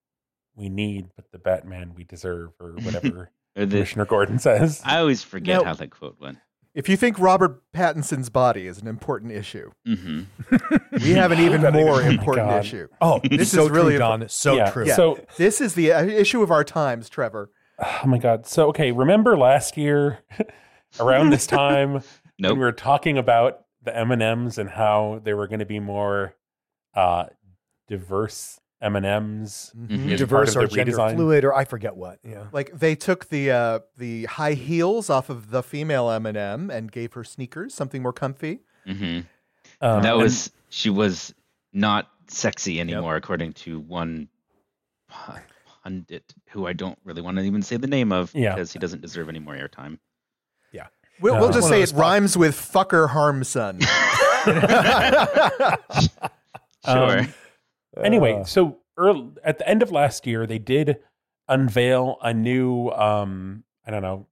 we 0.56 0.70
need, 0.70 1.10
but 1.16 1.32
the 1.32 1.38
Batman 1.38 1.94
we 1.96 2.04
deserve 2.06 2.52
or 2.60 2.72
whatever 2.82 3.30
Or 3.58 3.66
the, 3.66 3.76
Commissioner 3.76 4.06
Gordon 4.06 4.40
says. 4.40 4.82
I 4.86 5.00
always 5.00 5.22
forget 5.24 5.60
Now- 5.62 5.66
how 5.70 5.74
that 5.76 5.90
quote 5.92 6.16
went. 6.20 6.38
If 6.74 6.90
you 6.90 6.98
think 6.98 7.18
Robert 7.20 7.62
Pattinson's 7.72 8.30
body 8.30 8.68
is 8.68 8.82
an 8.82 8.88
important 8.88 9.32
issue, 9.32 9.72
hmm 9.86 10.24
we 10.92 11.12
have 11.14 11.32
an 11.32 11.40
even 11.40 11.62
more 11.74 12.02
important 12.02 12.50
God. 12.50 12.66
issue. 12.66 12.88
Oh, 13.00 13.20
This 13.24 13.38
this 13.40 13.52
so 13.52 13.66
is 13.66 13.70
really 13.70 13.92
true, 13.96 13.96
a- 13.96 14.00
Don. 14.00 14.30
So 14.30 14.56
Yeah. 14.56 14.72
true. 14.72 14.86
Yeah. 14.86 14.96
So 14.96 15.20
This 15.38 15.62
is 15.62 15.74
the 15.76 15.94
uh, 15.94 16.04
issue 16.04 16.42
of 16.42 16.52
our 16.52 16.64
times, 16.66 17.08
Trevor. 17.10 17.50
oh 17.80 18.02
my 18.08 18.18
god. 18.18 18.46
So 18.46 18.68
okay, 18.70 18.92
remember 18.92 19.38
last 19.38 19.78
year 19.78 20.20
around 21.00 21.30
this 21.30 21.48
time 21.48 22.02
when 22.38 22.54
we 22.54 22.60
were 22.60 22.72
talking 22.72 23.18
about 23.18 23.62
the 23.84 23.96
M 23.96 24.12
and 24.12 24.22
M's 24.22 24.58
and 24.58 24.70
how 24.70 25.22
they 25.24 25.34
were 25.34 25.48
going 25.48 25.60
to 25.60 25.66
be 25.66 25.80
more 25.80 26.36
uh, 26.96 27.26
diverse 27.88 28.60
M 28.82 28.96
and 28.96 29.06
M's. 29.06 29.72
Diverse 29.88 30.56
or 30.56 30.68
gender 30.68 30.92
redesign. 30.94 31.16
fluid, 31.16 31.44
or 31.46 31.54
I 31.54 31.66
forget 31.66 31.96
what. 31.96 32.20
Yeah. 32.24 32.46
Like 32.52 32.72
they 32.78 32.96
took 32.96 33.30
the 33.30 33.52
uh, 33.52 33.80
the 33.98 34.26
high 34.26 34.54
heels 34.54 35.10
off 35.10 35.30
of 35.30 35.50
the 35.50 35.64
female 35.64 36.10
M 36.10 36.26
and 36.26 36.38
M 36.38 36.70
and 36.70 36.92
gave 36.92 37.14
her 37.14 37.24
sneakers, 37.24 37.74
something 37.74 38.02
more 38.02 38.14
comfy. 38.14 38.60
hmm 38.86 39.20
Um, 39.82 40.02
that 40.04 40.14
and- 40.14 40.18
was 40.22 40.52
she 40.70 40.90
was 40.90 41.34
not 41.74 42.10
sexy 42.28 42.80
anymore, 42.80 43.16
according 43.16 43.54
to 43.54 43.80
one 43.80 44.30
pundit 45.84 46.34
who 46.50 46.66
I 46.68 46.74
don't 46.74 46.98
really 47.04 47.22
want 47.22 47.38
to 47.38 47.44
even 47.44 47.62
say 47.62 47.78
the 47.78 47.88
name 47.88 48.12
of 48.12 48.34
Yeah. 48.34 48.54
because 48.56 48.74
he 48.74 48.80
doesn't 48.80 49.02
deserve 49.02 49.30
any 49.30 49.40
more 49.40 49.54
airtime. 49.56 50.00
We'll, 51.22 51.36
No. 51.36 51.42
we'll 51.42 51.52
just 51.52 51.68
say 51.70 51.78
it 51.82 51.88
those 51.92 51.94
rhymes 51.94 52.38
with 52.38 52.56
fucker 52.56 53.10
harm 53.10 53.44
son. 53.44 53.80
Sure. 56.86 57.20
Um, 57.22 57.28
anyway, 58.04 58.34
Uh, 58.42 58.44
so 58.44 58.78
early, 58.98 59.32
at 59.44 59.58
the 59.58 59.68
end 59.68 59.82
of 59.82 59.92
last 59.92 60.28
year, 60.28 60.46
they 60.46 60.60
did 60.60 60.98
unveil 61.48 62.18
a 62.22 62.32
new, 62.34 62.90
um, 62.90 63.64
I 63.88 63.92
don't 63.92 64.04
know, 64.04 64.28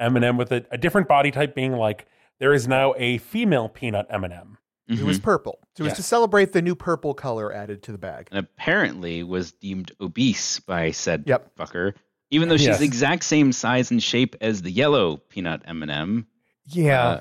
M&M 0.00 0.36
with 0.38 0.50
a, 0.52 0.64
a 0.70 0.78
different 0.78 1.08
body 1.08 1.30
type, 1.30 1.54
being 1.54 1.72
like 1.72 2.06
there 2.40 2.54
is 2.54 2.66
now 2.66 2.94
a 2.96 3.18
female 3.18 3.68
peanut 3.68 4.06
M&M. 4.08 4.56
It 4.88 5.02
was 5.04 5.18
Mhm. 5.20 5.22
purple. 5.22 5.58
So 5.76 5.82
it 5.82 5.84
was 5.84 5.90
Yes. 5.90 5.96
to 5.98 6.02
celebrate 6.02 6.52
the 6.52 6.60
new 6.62 6.74
purple 6.74 7.14
color 7.14 7.52
added 7.52 7.82
to 7.84 7.92
the 7.92 7.98
bag. 7.98 8.28
and 8.30 8.38
apparently 8.38 9.22
was 9.22 9.52
deemed 9.52 9.92
obese 10.00 10.58
by 10.60 10.90
said 10.90 11.24
Yep. 11.26 11.54
fucker, 11.56 11.94
even 12.32 12.48
though 12.48 12.56
she's 12.56 12.66
Yes. 12.66 12.78
the 12.80 12.84
exact 12.84 13.22
same 13.24 13.52
size 13.52 13.90
and 13.92 14.02
shape 14.02 14.34
as 14.40 14.62
the 14.62 14.70
yellow 14.70 15.18
peanut 15.28 15.62
M&M. 15.66 16.26
yeah. 16.66 17.02
Uh, 17.06 17.20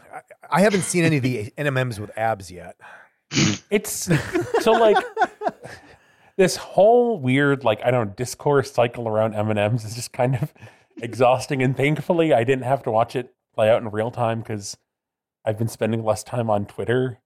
I, 0.50 0.58
I 0.58 0.62
haven't 0.62 0.82
seen 0.82 1.04
any 1.04 1.18
of 1.18 1.24
the 1.24 1.54
M&Ms 1.58 2.00
with 2.00 2.18
abs 2.18 2.50
yet. 2.50 2.76
It's 3.70 4.10
so 4.62 4.72
like 4.74 4.98
this 6.38 6.56
whole 6.58 7.20
weird, 7.20 7.64
like 7.64 7.82
I 7.86 7.92
don't 7.92 8.08
know, 8.10 8.14
discourse 8.16 8.72
cycle 8.72 9.08
around 9.08 9.36
M&Ms 9.36 9.86
is 9.86 9.96
just 9.96 10.12
kind 10.12 10.36
of 10.36 10.54
exhausting. 11.02 11.62
And 11.64 11.76
thankfully, 11.78 12.34
I 12.34 12.44
didn't 12.44 12.64
have 12.66 12.84
to 12.84 12.92
watch 12.92 13.16
it 13.16 13.34
play 13.54 13.70
out 13.70 13.82
in 13.82 13.90
real 13.90 14.12
time 14.12 14.40
because 14.40 14.76
I've 15.46 15.58
been 15.58 15.68
spending 15.70 16.04
less 16.04 16.24
time 16.24 16.50
on 16.50 16.66
Twitter. 16.66 17.20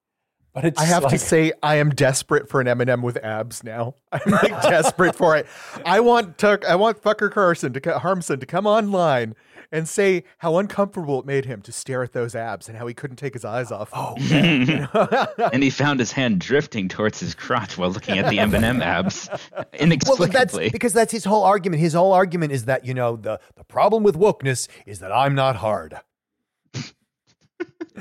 But 0.56 0.64
it's 0.64 0.82
I 0.82 0.86
have 0.86 1.04
like, 1.04 1.12
to 1.12 1.20
say, 1.20 1.52
I 1.62 1.76
am 1.76 1.90
desperate 1.90 2.48
for 2.48 2.62
an 2.62 2.68
M&M 2.70 3.02
with 3.02 3.18
abs 3.18 3.62
now. 3.62 3.96
I'm 4.14 4.32
like 4.32 4.62
desperate 4.62 5.14
for 5.14 5.36
it. 5.36 5.48
I 5.86 6.00
want 6.00 6.38
Tuck, 6.38 6.64
I 6.66 6.76
want 6.76 7.02
Fucker 7.02 7.30
Carson 7.30 7.74
to 7.74 8.00
Harmson 8.00 8.40
to 8.40 8.46
come 8.46 8.66
online 8.66 9.36
and 9.70 9.90
say 9.90 10.24
how 10.38 10.58
uncomfortable 10.58 11.20
it 11.20 11.26
made 11.26 11.44
him 11.44 11.62
to 11.64 11.74
stare 11.74 12.04
at 12.04 12.14
those 12.14 12.36
abs 12.36 12.70
and 12.70 12.78
how 12.78 12.88
he 12.88 12.94
couldn't 12.94 13.18
take 13.18 13.34
his 13.34 13.44
eyes 13.44 13.70
off. 13.70 13.90
Oh, 13.92 14.16
and 15.52 15.62
he 15.62 15.70
found 15.70 16.00
his 16.00 16.14
hand 16.14 16.40
drifting 16.40 16.88
towards 16.88 17.20
his 17.20 17.36
crotch 17.36 17.78
while 17.78 17.90
looking 17.90 18.18
at 18.18 18.30
the 18.30 18.40
M&M 18.40 18.82
abs 18.82 19.30
inexplicably. 19.74 20.30
Well, 20.36 20.46
that's 20.46 20.58
because 20.72 20.94
that's 20.94 21.12
his 21.12 21.26
whole 21.26 21.44
argument. 21.44 21.82
His 21.82 21.94
whole 21.94 22.14
argument 22.14 22.54
is 22.54 22.64
that 22.66 22.86
you 22.86 22.94
know 22.94 23.18
the 23.18 23.42
the 23.58 23.66
problem 23.66 24.04
with 24.04 24.16
wokeness 24.16 24.70
is 24.86 25.00
that 25.00 25.12
I'm 25.12 25.36
not 25.36 25.58
hard. 25.58 26.00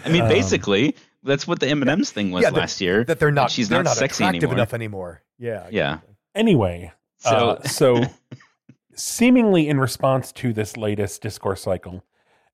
I 0.04 0.08
mean, 0.08 0.22
um, 0.22 0.28
basically, 0.28 0.94
that's 1.24 1.46
what 1.46 1.60
the 1.60 1.68
M 1.68 1.82
and 1.82 1.90
M's 1.90 2.10
thing 2.10 2.30
was 2.30 2.42
yeah, 2.42 2.50
last 2.50 2.80
year. 2.80 3.04
That 3.04 3.18
they're 3.18 3.30
not. 3.30 3.50
She's 3.50 3.68
they're 3.68 3.82
not, 3.82 3.90
not 3.90 3.96
sexy 3.96 4.24
attractive 4.24 4.44
anymore. 4.44 4.54
enough 4.54 4.74
anymore. 4.74 5.22
Yeah. 5.38 5.66
Yeah. 5.70 5.98
Anyway, 6.34 6.92
so 7.18 7.30
uh, 7.30 7.62
so 7.62 8.02
seemingly 8.94 9.68
in 9.68 9.80
response 9.80 10.32
to 10.32 10.52
this 10.52 10.76
latest 10.76 11.22
discourse 11.22 11.62
cycle, 11.62 12.04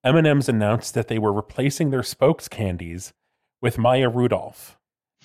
M&M's 0.05 0.49
announced 0.49 0.95
that 0.95 1.09
they 1.09 1.19
were 1.19 1.33
replacing 1.33 1.91
their 1.91 2.03
spokes 2.03 2.49
candies 2.49 3.13
with 3.61 3.79
Maya 3.79 4.09
Rudolph. 4.09 4.77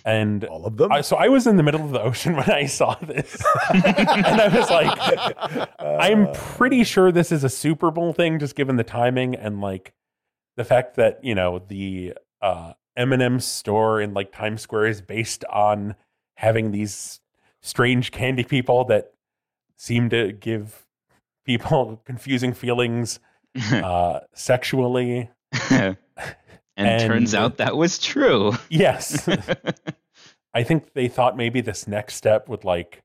And 0.04 0.44
all 0.46 0.68
of 0.68 0.78
them. 0.78 0.92
I, 0.92 1.02
so 1.02 1.16
I 1.16 1.30
was 1.30 1.48
in 1.48 1.58
the 1.58 1.64
middle 1.64 1.84
of 1.84 1.90
the 1.90 2.02
ocean 2.02 2.36
when 2.36 2.52
I 2.52 2.68
saw 2.68 2.94
this, 3.02 3.44
and 3.74 3.84
I 3.84 4.56
was 4.56 4.70
like, 4.70 5.80
"I'm 5.80 6.32
pretty 6.32 6.84
sure 6.84 7.12
this 7.12 7.32
is 7.32 7.44
a 7.44 7.50
Super 7.50 7.90
Bowl 7.90 8.14
thing, 8.14 8.38
just 8.38 8.56
given 8.56 8.76
the 8.76 8.84
timing 8.84 9.34
and 9.34 9.62
like 9.62 9.94
the 10.58 10.64
fact 10.64 10.96
that 10.98 11.24
you 11.24 11.34
know 11.34 11.58
the 11.58 12.14
uh, 12.40 12.74
M&M 12.98 13.40
store 13.40 14.02
in 14.02 14.14
like 14.14 14.32
Times 14.32 14.62
Square 14.62 14.88
is 14.88 15.02
based 15.02 15.44
on 15.46 15.96
having 16.36 16.72
these 16.72 17.20
strange 17.62 18.12
candy 18.12 18.44
people 18.44 18.86
that 18.86 19.14
seem 19.78 20.10
to 20.10 20.32
give 20.32 20.86
people 21.46 22.02
confusing 22.06 22.54
feelings 22.54 23.20
uh, 23.72 24.20
sexually. 24.34 25.30
and, 25.70 25.98
and, 26.78 27.02
turns 27.10 27.34
out 27.34 27.58
that 27.58 27.78
was 27.78 27.98
true. 28.00 28.54
Yes. 28.70 29.28
I 30.54 30.64
think 30.64 30.94
they 30.94 31.08
thought 31.08 31.36
maybe 31.36 31.62
this 31.62 31.88
next 31.88 32.16
step 32.16 32.48
would 32.48 32.64
like 32.64 33.04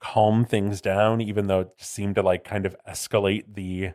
calm 0.00 0.44
things 0.44 0.80
down, 0.80 1.20
even 1.20 1.46
though 1.46 1.60
it 1.60 1.70
seemed 1.78 2.16
to 2.16 2.22
like 2.22 2.44
kind 2.44 2.66
of 2.66 2.76
escalate 2.88 3.54
the 3.54 3.90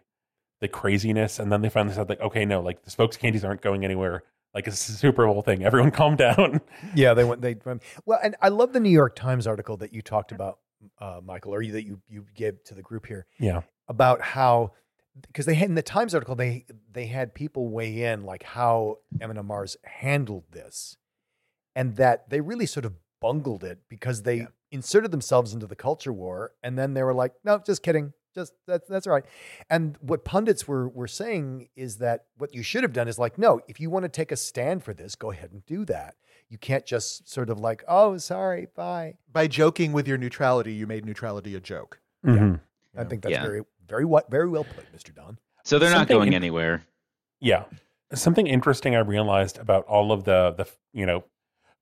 the 0.62 0.68
craziness. 0.68 1.40
And 1.40 1.52
then 1.52 1.62
they 1.62 1.70
finally 1.70 1.96
said 1.96 2.08
like, 2.08 2.22
okay, 2.22 2.46
no, 2.46 2.62
like 2.62 2.84
the 2.84 2.90
spokes 2.90 3.18
candies 3.18 3.44
aren't 3.44 3.62
going 3.62 3.84
anywhere. 3.84 4.24
Like 4.54 4.68
a 4.68 4.72
Super 4.72 5.26
Bowl 5.26 5.42
thing. 5.42 5.64
Everyone 5.64 5.92
calm 6.02 6.16
down. 6.16 6.62
Yeah, 6.96 7.14
they 7.14 7.24
went. 7.24 7.42
They 7.42 7.56
well, 8.06 8.20
and 8.24 8.36
I 8.42 8.50
love 8.50 8.74
the 8.74 8.80
New 8.80 8.90
York 8.90 9.16
Times 9.16 9.48
article 9.48 9.78
that 9.78 9.94
you 9.94 10.02
talked 10.02 10.32
about, 10.32 10.60
uh, 11.00 11.22
Michael, 11.24 11.54
or 11.54 11.66
that 11.66 11.86
you 11.86 12.02
you 12.08 12.26
gave 12.36 12.64
to 12.66 12.76
the 12.76 12.84
group 12.84 13.08
here. 13.08 13.26
Yeah, 13.40 13.62
about 13.88 14.22
how 14.22 14.74
because 15.28 15.46
they 15.46 15.56
had 15.56 15.70
in 15.70 15.76
the 15.76 15.82
Times 15.82 16.14
article 16.14 16.36
they 16.36 16.66
they 16.92 17.08
had 17.08 17.34
people 17.34 17.70
weigh 17.70 18.04
in 18.04 18.24
like 18.24 18.44
how 18.44 18.98
M&M 19.20 19.46
Mars 19.46 19.78
handled 19.86 20.46
this, 20.52 20.98
and 21.76 21.96
that 21.96 22.30
they 22.30 22.42
really 22.42 22.66
sort 22.66 22.86
of 22.86 22.94
bungled 23.22 23.64
it 23.64 23.80
because 23.90 24.24
they 24.24 24.38
yeah. 24.38 24.48
inserted 24.72 25.12
themselves 25.12 25.54
into 25.54 25.66
the 25.66 25.76
culture 25.76 26.14
war, 26.14 26.52
and 26.62 26.78
then 26.78 26.94
they 26.94 27.04
were 27.04 27.14
like, 27.14 27.34
no, 27.44 27.60
just 27.66 27.82
kidding. 27.84 28.14
Just 28.34 28.54
that's 28.66 28.88
that's 28.88 29.08
right. 29.08 29.24
And 29.70 29.98
what 30.02 30.26
pundits 30.26 30.68
were 30.68 30.90
were 30.90 31.08
saying 31.08 31.70
is 31.76 31.98
that 31.98 32.26
what 32.38 32.54
you 32.54 32.64
should 32.64 32.84
have 32.84 32.94
done 32.94 33.08
is 33.08 33.20
like, 33.20 33.38
no, 33.38 33.62
if 33.68 33.80
you 33.80 33.90
want 33.90 34.04
to 34.04 34.10
take 34.10 34.32
a 34.32 34.36
stand 34.36 34.84
for 34.84 34.94
this, 34.94 35.16
go 35.16 35.32
ahead 35.32 35.52
and 35.52 35.66
do 35.66 35.86
that. 35.86 36.16
You 36.50 36.58
can't 36.58 36.86
just 36.86 37.30
sort 37.30 37.50
of 37.50 37.60
like, 37.60 37.84
oh, 37.88 38.18
sorry, 38.18 38.68
bye. 38.76 39.16
By 39.32 39.48
joking 39.48 39.92
with 39.92 40.08
your 40.08 40.18
neutrality, 40.18 40.74
you 40.74 40.88
made 40.88 41.06
neutrality 41.06 41.56
a 41.56 41.60
joke. 41.60 42.00
Mm-hmm. 42.26 42.56
Yeah. 42.96 43.02
I 43.02 43.04
think 43.06 43.22
that's 43.22 43.34
yeah. 43.34 43.44
very 43.44 43.62
very 43.88 44.06
what 44.06 44.30
very 44.32 44.50
well 44.50 44.64
put, 44.64 44.92
Mr. 44.96 45.14
Don. 45.14 45.38
So 45.64 45.80
they're 45.80 45.90
Something 45.90 46.16
not 46.16 46.20
going 46.20 46.28
in- 46.30 46.34
anywhere. 46.36 46.86
Yeah. 47.40 47.66
Something 48.14 48.48
interesting 48.48 48.96
I 48.96 49.00
realized 49.00 49.58
about 49.58 49.86
all 49.86 50.12
of 50.12 50.24
the 50.24 50.54
the 50.58 50.68
you 50.92 51.06
know, 51.06 51.24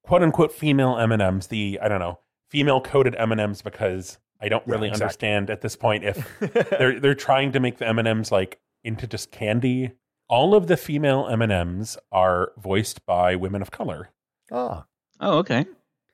quote 0.04 0.24
unquote 0.24 0.54
female 0.54 0.98
M&Ms, 0.98 1.48
the 1.48 1.80
I 1.82 1.88
don't 1.88 2.00
know, 2.00 2.20
female 2.50 2.82
coded 2.82 3.16
M&Ms 3.16 3.62
because 3.62 4.18
I 4.42 4.50
don't 4.50 4.66
really 4.66 4.88
exactly. 4.88 5.06
understand 5.06 5.50
at 5.50 5.62
this 5.62 5.76
point 5.76 6.04
if 6.04 6.40
they're 6.70 7.00
they're 7.00 7.16
trying 7.16 7.52
to 7.52 7.60
make 7.60 7.78
the 7.78 7.88
M 7.88 8.00
and 8.00 8.08
M's 8.08 8.32
like 8.32 8.60
into 8.84 9.08
just 9.08 9.32
candy. 9.32 9.92
All 10.28 10.56
of 10.56 10.68
the 10.68 10.78
female 10.78 11.28
M 11.28 11.42
and 11.42 11.52
M's 11.52 11.98
are 12.12 12.54
voiced 12.58 13.06
by 13.06 13.36
women 13.36 13.62
of 13.62 13.72
color. 13.72 14.10
Oh, 14.52 14.84
oh, 15.20 15.38
okay. 15.40 15.66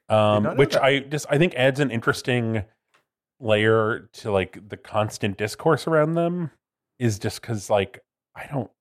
Um, 0.09 0.57
which 0.57 0.73
that. 0.73 0.83
I 0.83 0.99
just 0.99 1.25
I 1.29 1.37
think 1.37 1.53
adds 1.55 1.79
an 1.79 1.91
interesting 1.91 2.63
layer 3.39 4.09
to 4.13 4.31
like 4.31 4.69
the 4.69 4.77
constant 4.77 5.37
discourse 5.37 5.87
around 5.87 6.13
them. 6.13 6.51
Is 6.99 7.19
just 7.19 7.41
because 7.41 7.69
like 7.69 7.99
I 8.35 8.47
don't 8.51 8.71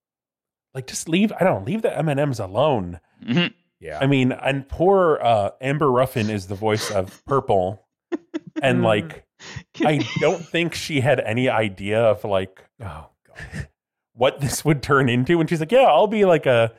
like 0.74 0.86
just 0.86 1.08
leave 1.08 1.32
I 1.38 1.44
don't 1.44 1.66
leave 1.66 1.82
the 1.82 1.96
M 1.96 2.08
and 2.08 2.18
M's 2.18 2.40
alone. 2.40 3.00
Mm-hmm. 3.24 3.48
Yeah, 3.80 3.98
I 4.00 4.06
mean, 4.06 4.32
and 4.32 4.66
poor 4.66 5.18
uh, 5.22 5.50
Amber 5.60 5.90
Ruffin 5.90 6.30
is 6.30 6.46
the 6.46 6.54
voice 6.54 6.90
of 6.90 7.22
Purple, 7.26 7.86
and 8.62 8.82
like 8.82 9.25
I 9.80 10.06
don't 10.20 10.44
think 10.44 10.74
she 10.74 11.00
had 11.00 11.20
any 11.20 11.48
idea 11.48 12.02
of 12.02 12.24
like 12.24 12.64
oh 12.80 13.08
god 13.26 13.68
what 14.16 14.40
this 14.40 14.64
would 14.64 14.82
turn 14.82 15.08
into. 15.08 15.40
And 15.40 15.48
she's 15.48 15.60
like, 15.60 15.72
"Yeah, 15.72 15.84
I'll 15.84 16.06
be 16.06 16.24
like 16.24 16.46
a 16.46 16.72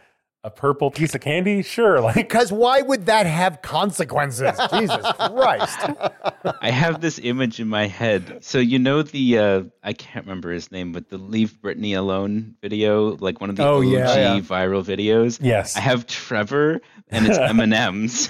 a 0.44 0.52
purple 0.52 0.92
piece 0.92 1.16
of 1.16 1.22
candy, 1.22 1.62
sure." 1.62 2.02
Like, 2.02 2.16
because 2.16 2.52
why 2.52 2.82
would 2.82 3.06
that 3.06 3.26
have 3.26 3.62
consequences? 3.62 4.60
Jesus 4.74 5.06
Christ! 5.14 5.80
I 6.62 6.72
have 6.72 7.02
this 7.02 7.20
image 7.20 7.60
in 7.60 7.68
my 7.68 7.88
head. 7.88 8.44
So 8.44 8.58
you 8.58 8.80
know 8.80 9.02
the 9.04 9.38
uh, 9.38 9.64
I 9.84 9.94
can't 9.94 10.26
remember 10.26 10.52
his 10.52 10.72
name, 10.72 10.92
but 10.92 11.10
the 11.10 11.18
"Leave 11.18 11.58
Britney 11.62 11.98
Alone" 11.98 12.56
video, 12.62 13.16
like 13.18 13.40
one 13.40 13.50
of 13.50 13.56
the 13.56 13.64
oh, 13.64 13.80
OG 13.80 13.86
yeah, 13.86 14.16
yeah. 14.16 14.40
viral 14.40 14.84
videos. 14.84 15.40
Yes, 15.42 15.76
I 15.78 15.82
have 15.82 16.08
Trevor, 16.08 16.82
and 17.10 17.28
it's 17.28 17.38
M 17.38 17.60
and 17.60 17.74
M's. 17.74 18.30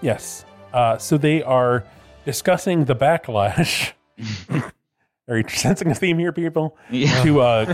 Yes. 0.00 0.44
Uh, 0.72 0.98
so 0.98 1.16
they 1.16 1.42
are 1.42 1.84
discussing 2.24 2.84
the 2.84 2.96
backlash. 2.96 3.92
are 5.28 5.38
you 5.38 5.44
sensing 5.48 5.90
a 5.90 5.94
theme 5.94 6.18
here, 6.18 6.32
people? 6.32 6.76
Yeah. 6.90 7.22
To 7.22 7.40
uh, 7.40 7.64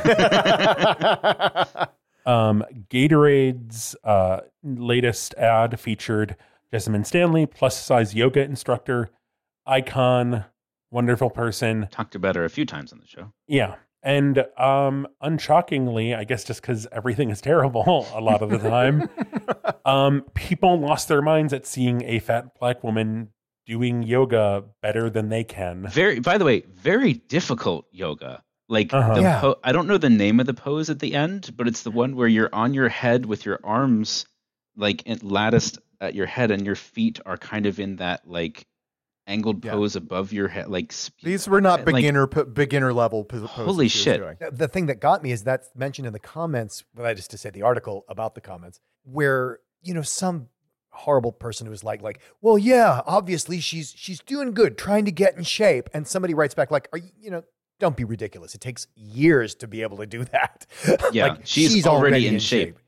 um, 2.26 2.64
Gatorade's 2.90 3.96
uh, 4.04 4.40
latest 4.62 5.34
ad 5.34 5.80
featured 5.80 6.36
Jessamyn 6.72 7.06
Stanley, 7.06 7.46
plus 7.46 7.82
size 7.82 8.14
yoga 8.14 8.42
instructor, 8.42 9.10
icon, 9.66 10.44
wonderful 10.92 11.30
person. 11.30 11.88
Talked 11.90 12.14
about 12.14 12.36
her 12.36 12.44
a 12.44 12.50
few 12.50 12.64
times 12.64 12.92
on 12.92 13.00
the 13.00 13.06
show. 13.06 13.32
Yeah. 13.48 13.74
And 14.04 14.38
um, 14.58 15.06
unshockingly, 15.22 16.16
I 16.16 16.24
guess 16.24 16.44
just 16.44 16.60
because 16.60 16.86
everything 16.92 17.30
is 17.30 17.40
terrible 17.50 18.06
a 18.14 18.20
lot 18.20 18.42
of 18.42 18.50
the 18.50 18.58
time, 18.58 19.08
um, 19.84 20.22
people 20.34 20.78
lost 20.80 21.08
their 21.08 21.22
minds 21.22 21.52
at 21.52 21.66
seeing 21.66 22.02
a 22.04 22.18
fat 22.18 22.58
black 22.58 22.82
woman 22.84 23.28
doing 23.66 24.02
yoga 24.02 24.64
better 24.82 25.08
than 25.08 25.28
they 25.28 25.44
can. 25.44 25.86
Very, 25.88 26.18
by 26.18 26.36
the 26.38 26.44
way, 26.44 26.62
very 26.68 27.12
difficult 27.14 27.86
yoga. 27.92 28.42
Like 28.68 28.92
Uh-huh. 28.92 29.14
the 29.14 29.20
Yeah. 29.20 29.40
po- 29.40 29.58
I 29.62 29.72
don't 29.72 29.86
know 29.86 29.98
the 29.98 30.10
name 30.10 30.40
of 30.40 30.46
the 30.46 30.54
pose 30.54 30.90
at 30.90 30.98
the 30.98 31.14
end, 31.14 31.50
but 31.56 31.68
it's 31.68 31.82
the 31.82 31.90
one 31.90 32.16
where 32.16 32.26
you're 32.28 32.50
on 32.52 32.74
your 32.74 32.88
head 32.88 33.26
with 33.26 33.44
your 33.46 33.60
arms 33.62 34.26
like 34.76 35.02
in- 35.06 35.20
latticed 35.22 35.78
at 36.00 36.14
your 36.16 36.26
head, 36.26 36.50
and 36.50 36.66
your 36.66 36.74
feet 36.74 37.20
are 37.24 37.36
kind 37.36 37.66
of 37.66 37.78
in 37.78 37.96
that 37.96 38.26
like 38.26 38.66
angled 39.26 39.64
Yeah. 39.64 39.72
pose 39.72 39.94
above 39.96 40.32
your 40.32 40.48
head. 40.48 40.68
Like 40.68 40.92
These 41.22 41.48
were 41.48 41.60
not 41.60 41.86
like- 41.86 41.94
beginner 41.96 42.26
beginner 42.26 42.92
level 42.92 43.24
pos- 43.24 43.40
poses. 43.40 43.54
Holy 43.66 43.88
shit. 43.88 44.20
doing. 44.20 44.36
The 44.50 44.68
thing 44.68 44.86
that 44.86 45.00
got 45.00 45.22
me 45.22 45.30
is 45.32 45.44
that's 45.44 45.70
mentioned 45.76 46.06
in 46.06 46.12
the 46.12 46.18
comments, 46.18 46.84
well, 46.94 47.04
that 47.04 47.18
is 47.18 47.28
to 47.28 47.38
say 47.38 47.50
the 47.50 47.62
article 47.62 48.04
about 48.08 48.34
the 48.34 48.40
comments, 48.40 48.80
where, 49.04 49.60
you 49.82 49.94
know, 49.94 50.02
some 50.02 50.48
horrible 50.90 51.32
person 51.32 51.66
who 51.66 51.70
was 51.70 51.82
like, 51.84 52.02
like, 52.02 52.20
well, 52.40 52.58
yeah, 52.58 53.00
obviously 53.06 53.60
she's 53.60 53.94
she's 53.96 54.20
doing 54.20 54.52
good, 54.52 54.76
trying 54.76 55.04
to 55.06 55.12
get 55.12 55.36
in 55.36 55.42
shape. 55.44 55.88
And 55.94 56.06
somebody 56.06 56.34
writes 56.34 56.54
back, 56.54 56.70
like, 56.70 56.88
are 56.92 56.98
you, 56.98 57.08
you 57.20 57.30
know, 57.30 57.42
don't 57.78 57.96
be 57.96 58.04
ridiculous. 58.04 58.54
It 58.54 58.60
takes 58.60 58.86
years 58.94 59.54
to 59.56 59.66
be 59.66 59.82
able 59.82 59.96
to 59.98 60.06
do 60.06 60.24
that. 60.26 60.66
Yeah, 61.12 61.28
Like, 61.28 61.40
she's 61.46 61.86
already 61.86 62.26
in 62.28 62.38
shape. 62.38 62.78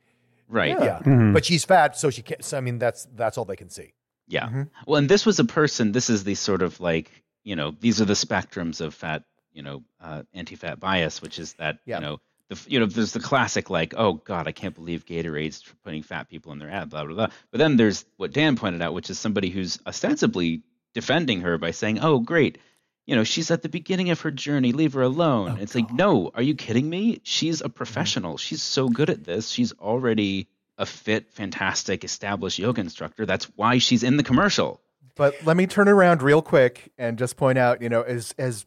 right. 0.49 0.71
Yeah. 0.79 1.00
Mhm. 1.03 1.33
But 1.33 1.45
she's 1.45 1.64
fat, 1.64 1.97
so 1.97 2.11
she 2.11 2.23
can't 2.23 2.45
so 2.45 2.59
I 2.59 2.61
mean 2.61 2.79
that's 2.79 3.07
that's 3.14 3.38
all 3.38 3.45
they 3.45 3.57
can 3.57 3.71
see. 3.71 3.93
Yeah. 4.26 4.49
Mhm. 4.49 4.71
Well, 4.87 4.99
and 4.99 5.09
this 5.09 5.26
was 5.26 5.38
a 5.38 5.45
person. 5.45 5.93
This 5.93 6.09
is 6.11 6.25
the 6.25 6.35
sort 6.35 6.62
of 6.62 6.81
like 6.81 7.11
you 7.45 7.57
know 7.57 7.75
these 7.78 8.00
are 8.00 8.07
the 8.07 8.14
spectrums 8.14 8.81
of 8.81 8.95
fat 8.95 9.25
you 9.52 9.62
know 9.62 9.83
uh, 10.00 10.23
anti-fat 10.33 10.81
bias, 10.81 11.21
which 11.23 11.38
is 11.38 11.52
that 11.54 11.78
Yeah. 11.87 11.97
you 11.97 12.00
know 12.02 12.19
the 12.49 12.59
you 12.69 12.81
know 12.81 12.87
there's 12.87 13.12
the 13.12 13.21
classic 13.21 13.71
like 13.71 13.95
oh 13.97 14.14
god 14.14 14.47
I 14.49 14.52
can't 14.52 14.75
believe 14.75 15.07
Gatorade's 15.07 15.62
putting 15.85 16.02
fat 16.02 16.28
people 16.28 16.52
in 16.52 16.59
their 16.59 16.71
ad 16.71 16.90
blah 16.90 17.04
blah 17.04 17.14
blah. 17.14 17.28
But 17.50 17.59
then 17.59 17.76
there's 17.76 18.04
what 18.16 18.33
Dan 18.33 18.57
pointed 18.57 18.83
out, 18.83 18.95
which 18.95 19.11
is 19.11 19.19
somebody 19.19 19.50
who's 19.50 19.78
ostensibly 19.87 20.62
defending 20.95 21.40
her 21.43 21.59
by 21.59 21.71
saying 21.73 22.00
oh 22.00 22.19
great. 22.21 22.59
You 23.07 23.16
know, 23.16 23.25
she's 23.25 23.50
at 23.50 23.61
the 23.61 23.69
beginning 23.69 24.09
of 24.09 24.23
her 24.23 24.31
journey. 24.31 24.73
Leave 24.73 24.95
her 24.95 25.02
alone. 25.02 25.57
Oh, 25.59 25.62
it's 25.62 25.75
like, 25.75 25.93
no, 25.93 26.31
are 26.35 26.40
you 26.40 26.54
kidding 26.54 26.88
me? 26.88 27.21
She's 27.23 27.61
a 27.61 27.69
professional. 27.69 28.38
She's 28.38 28.62
so 28.62 28.88
good 28.88 29.11
at 29.11 29.25
this. 29.25 29.50
She's 29.50 29.73
already 29.75 30.49
a 30.78 30.87
fit, 30.87 31.31
fantastic, 31.33 32.04
established 32.04 32.59
yoga 32.59 32.81
instructor. 32.81 33.25
That's 33.26 33.45
why 33.57 33.78
she's 33.78 34.02
in 34.02 34.16
the 34.16 34.23
commercial. 34.23 34.81
But 35.16 35.35
let 35.45 35.57
me 35.57 35.66
turn 35.66 35.88
around 35.88 36.23
real 36.23 36.43
quick 36.43 36.93
and 36.99 37.16
just 37.19 37.37
point 37.37 37.59
out, 37.59 37.81
you 37.81 37.88
know, 37.88 38.02
as 38.02 38.35
as 38.38 38.66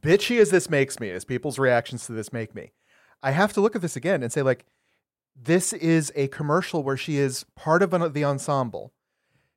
bitchy 0.00 0.40
as 0.40 0.50
this 0.50 0.68
makes 0.68 0.98
me, 0.98 1.10
as 1.10 1.24
people's 1.24 1.58
reactions 1.58 2.06
to 2.06 2.12
this 2.12 2.32
make 2.32 2.54
me, 2.54 2.72
I 3.22 3.30
have 3.30 3.52
to 3.52 3.60
look 3.60 3.76
at 3.76 3.82
this 3.82 3.94
again 3.96 4.22
and 4.22 4.32
say, 4.32 4.42
like, 4.42 4.64
this 5.40 5.72
is 5.72 6.12
a 6.16 6.28
commercial 6.28 6.82
where 6.82 6.96
she 6.96 7.16
is 7.18 7.44
part 7.54 7.82
of 7.82 7.94
an, 7.94 8.12
the 8.12 8.24
ensemble. 8.24 8.92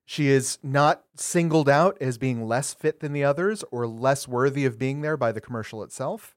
She 0.05 0.27
is 0.27 0.57
not 0.63 1.03
singled 1.15 1.67
out 1.67 1.97
as 1.99 2.17
being 2.17 2.47
less 2.47 2.73
fit 2.73 2.99
than 3.01 3.13
the 3.13 3.23
others 3.23 3.63
or 3.71 3.85
less 3.87 4.27
worthy 4.27 4.63
of 4.65 4.79
being 4.79 5.01
there 5.01 5.17
by 5.17 5.31
the 5.31 5.41
commercial 5.41 5.83
itself. 5.83 6.33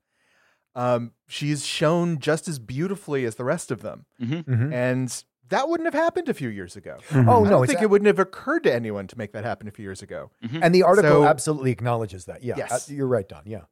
Um, 0.74 1.12
she's 1.28 1.64
shown 1.66 2.18
just 2.18 2.48
as 2.48 2.58
beautifully 2.58 3.24
as 3.24 3.34
the 3.36 3.44
rest 3.44 3.70
of 3.70 3.82
them, 3.82 4.06
Mm-hmm. 4.20 4.72
and 4.72 5.24
that 5.50 5.68
wouldn't 5.68 5.86
have 5.86 5.94
happened 5.94 6.28
a 6.28 6.34
few 6.34 6.48
years 6.48 6.74
ago. 6.76 6.96
Mhm. 7.10 7.28
Oh 7.28 7.40
I 7.40 7.44
no, 7.44 7.50
don't 7.50 7.66
think 7.66 7.80
a- 7.80 7.82
it 7.84 7.90
wouldn't 7.90 8.06
have 8.06 8.18
occurred 8.18 8.64
to 8.64 8.74
anyone 8.74 9.06
to 9.08 9.16
make 9.18 9.32
that 9.32 9.44
happen 9.44 9.68
a 9.68 9.70
few 9.70 9.84
years 9.84 10.02
ago. 10.02 10.30
and 10.62 10.74
the 10.74 10.82
article 10.82 11.10
So- 11.10 11.24
absolutely 11.24 11.70
acknowledges 11.70 12.24
that. 12.24 12.42
Yeah. 12.42 12.54
Yes. 12.56 12.90
uh, 12.90 12.94
you're 12.94 13.06
right, 13.06 13.28
Don. 13.28 13.42
Yeah. 13.44 13.62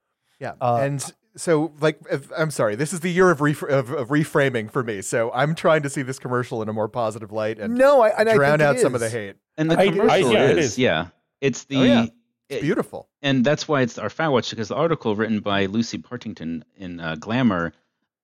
Yeah, 0.41 0.53
Uh, 0.61 0.77
and 0.83 1.05
so 1.35 1.73
like 1.81 1.99
if, 2.13 2.31
I'm 2.37 2.53
sorry, 2.53 2.77
this 2.77 2.93
is 2.93 3.01
the 3.01 3.11
year 3.11 3.29
of, 3.31 3.41
ref- 3.41 3.63
of 3.65 3.91
of 3.91 4.09
reframing 4.11 4.71
for 4.71 4.85
me. 4.85 5.03
So 5.03 5.33
I'm 5.33 5.57
trying 5.57 5.83
to 5.83 5.91
see 5.91 6.03
this 6.03 6.21
commercial 6.21 6.63
in 6.63 6.69
a 6.69 6.73
more 6.73 6.87
positive 6.89 7.33
light 7.33 7.59
and 7.59 7.75
No, 7.75 8.03
I, 8.03 8.11
and 8.11 8.29
I 8.29 8.35
drown 8.35 8.59
think 8.59 8.61
it 8.61 8.77
out 8.77 8.79
some 8.81 8.95
of 8.95 9.01
the 9.01 9.09
hate. 9.11 9.35
And 9.57 9.69
the 9.69 9.77
I- 9.77 9.83
I- 9.83 9.89
commercial 9.91 10.33
yeah, 10.33 10.45
it 10.51 10.59
is, 10.59 10.67
is. 10.73 10.79
yeah. 10.79 11.07
It's 11.41 11.65
the 11.65 11.77
Oh, 11.79 11.83
yeah. 11.83 12.03
it- 12.05 12.13
It's 12.51 12.63
beautiful. 12.63 13.09
and 13.21 13.45
that's 13.45 13.67
why 13.67 13.81
it's 13.83 13.99
our 13.99 14.09
fat 14.11 14.29
watch 14.29 14.51
because 14.51 14.69
the 14.69 14.77
article 14.77 15.17
written 15.17 15.41
by 15.41 15.67
Lucy 15.67 15.99
Partington 15.99 16.65
in 16.77 17.01
uh, 17.01 17.17
Glamour 17.17 17.73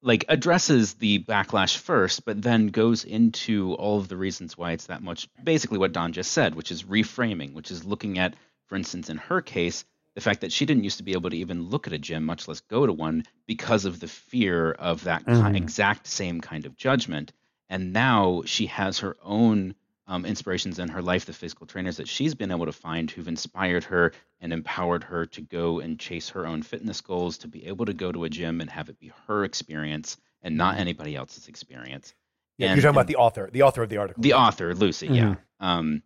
like 0.04 0.26
addresses 0.28 0.94
the 0.94 1.18
backlash 1.20 1.78
first, 1.78 2.24
but 2.26 2.40
then 2.40 2.68
goes 2.68 3.04
into 3.04 3.72
all 3.74 3.98
of 3.98 4.08
the 4.08 4.16
reasons 4.16 4.56
why 4.56 4.72
it's 4.72 4.86
that 4.86 5.02
much. 5.02 5.28
Basically, 5.42 5.78
what 5.78 5.92
Don 5.92 6.12
just 6.12 6.30
said, 6.32 6.54
which 6.54 6.70
is 6.70 6.82
reframing, 6.84 7.54
which 7.54 7.70
is 7.70 7.84
looking 7.84 8.18
at, 8.18 8.34
for 8.66 8.76
instance, 8.76 9.08
in 9.08 9.16
her 9.16 9.40
case, 9.40 9.84
the 10.14 10.20
fact 10.20 10.42
that 10.42 10.52
she 10.52 10.66
didn't 10.66 10.84
used 10.84 10.98
to 10.98 11.04
be 11.04 11.12
able 11.12 11.30
to 11.30 11.36
even 11.38 11.70
look 11.70 11.86
at 11.86 11.92
a 11.94 11.98
gym, 11.98 12.24
much 12.24 12.46
less 12.46 12.60
go 12.60 12.86
to 12.86 12.92
one, 12.92 13.24
because 13.46 13.86
of 13.86 13.98
the 13.98 14.06
fear 14.06 14.72
of 14.72 15.04
that 15.04 15.24
Mhm. 15.24 15.56
exact 15.56 16.06
same 16.06 16.40
kind 16.40 16.66
of 16.66 16.76
judgment. 16.76 17.32
And 17.70 17.92
now 17.94 18.42
she 18.44 18.66
has 18.66 18.98
her 18.98 19.16
own 19.22 19.74
um, 20.06 20.24
inspirations 20.26 20.78
in 20.78 20.88
her 20.88 21.00
life, 21.02 21.24
the 21.26 21.32
physical 21.32 21.66
trainers 21.66 21.96
that 21.96 22.08
she's 22.08 22.34
been 22.34 22.50
able 22.50 22.66
to 22.66 22.72
find 22.72 23.10
who've 23.10 23.28
inspired 23.28 23.84
her 23.84 24.12
and 24.40 24.52
empowered 24.52 25.04
her 25.04 25.26
to 25.26 25.40
go 25.40 25.80
and 25.80 25.98
chase 25.98 26.28
her 26.30 26.46
own 26.46 26.62
fitness 26.62 27.00
goals, 27.00 27.38
to 27.38 27.48
be 27.48 27.66
able 27.66 27.86
to 27.86 27.94
go 27.94 28.12
to 28.12 28.24
a 28.24 28.28
gym 28.28 28.60
and 28.60 28.68
have 28.70 28.88
it 28.90 28.98
be 29.00 29.12
her 29.26 29.44
experience 29.44 30.16
and 30.42 30.56
not 30.58 30.78
anybody 30.78 31.16
else's 31.16 31.48
experience. 31.48 32.12
Yeah, 32.58 32.68
And- 32.68 32.76
you're 32.76 32.82
talking 32.82 32.96
about 32.96 33.06
the 33.06 33.16
author, 33.16 33.48
the 33.52 33.62
author 33.62 33.82
of 33.82 33.88
the 33.88 33.96
article. 33.96 34.22
the 34.22 34.34
author, 34.34 34.74
Lucy. 34.74 35.08
Yeah. 35.08 35.36
Um, 35.60 36.02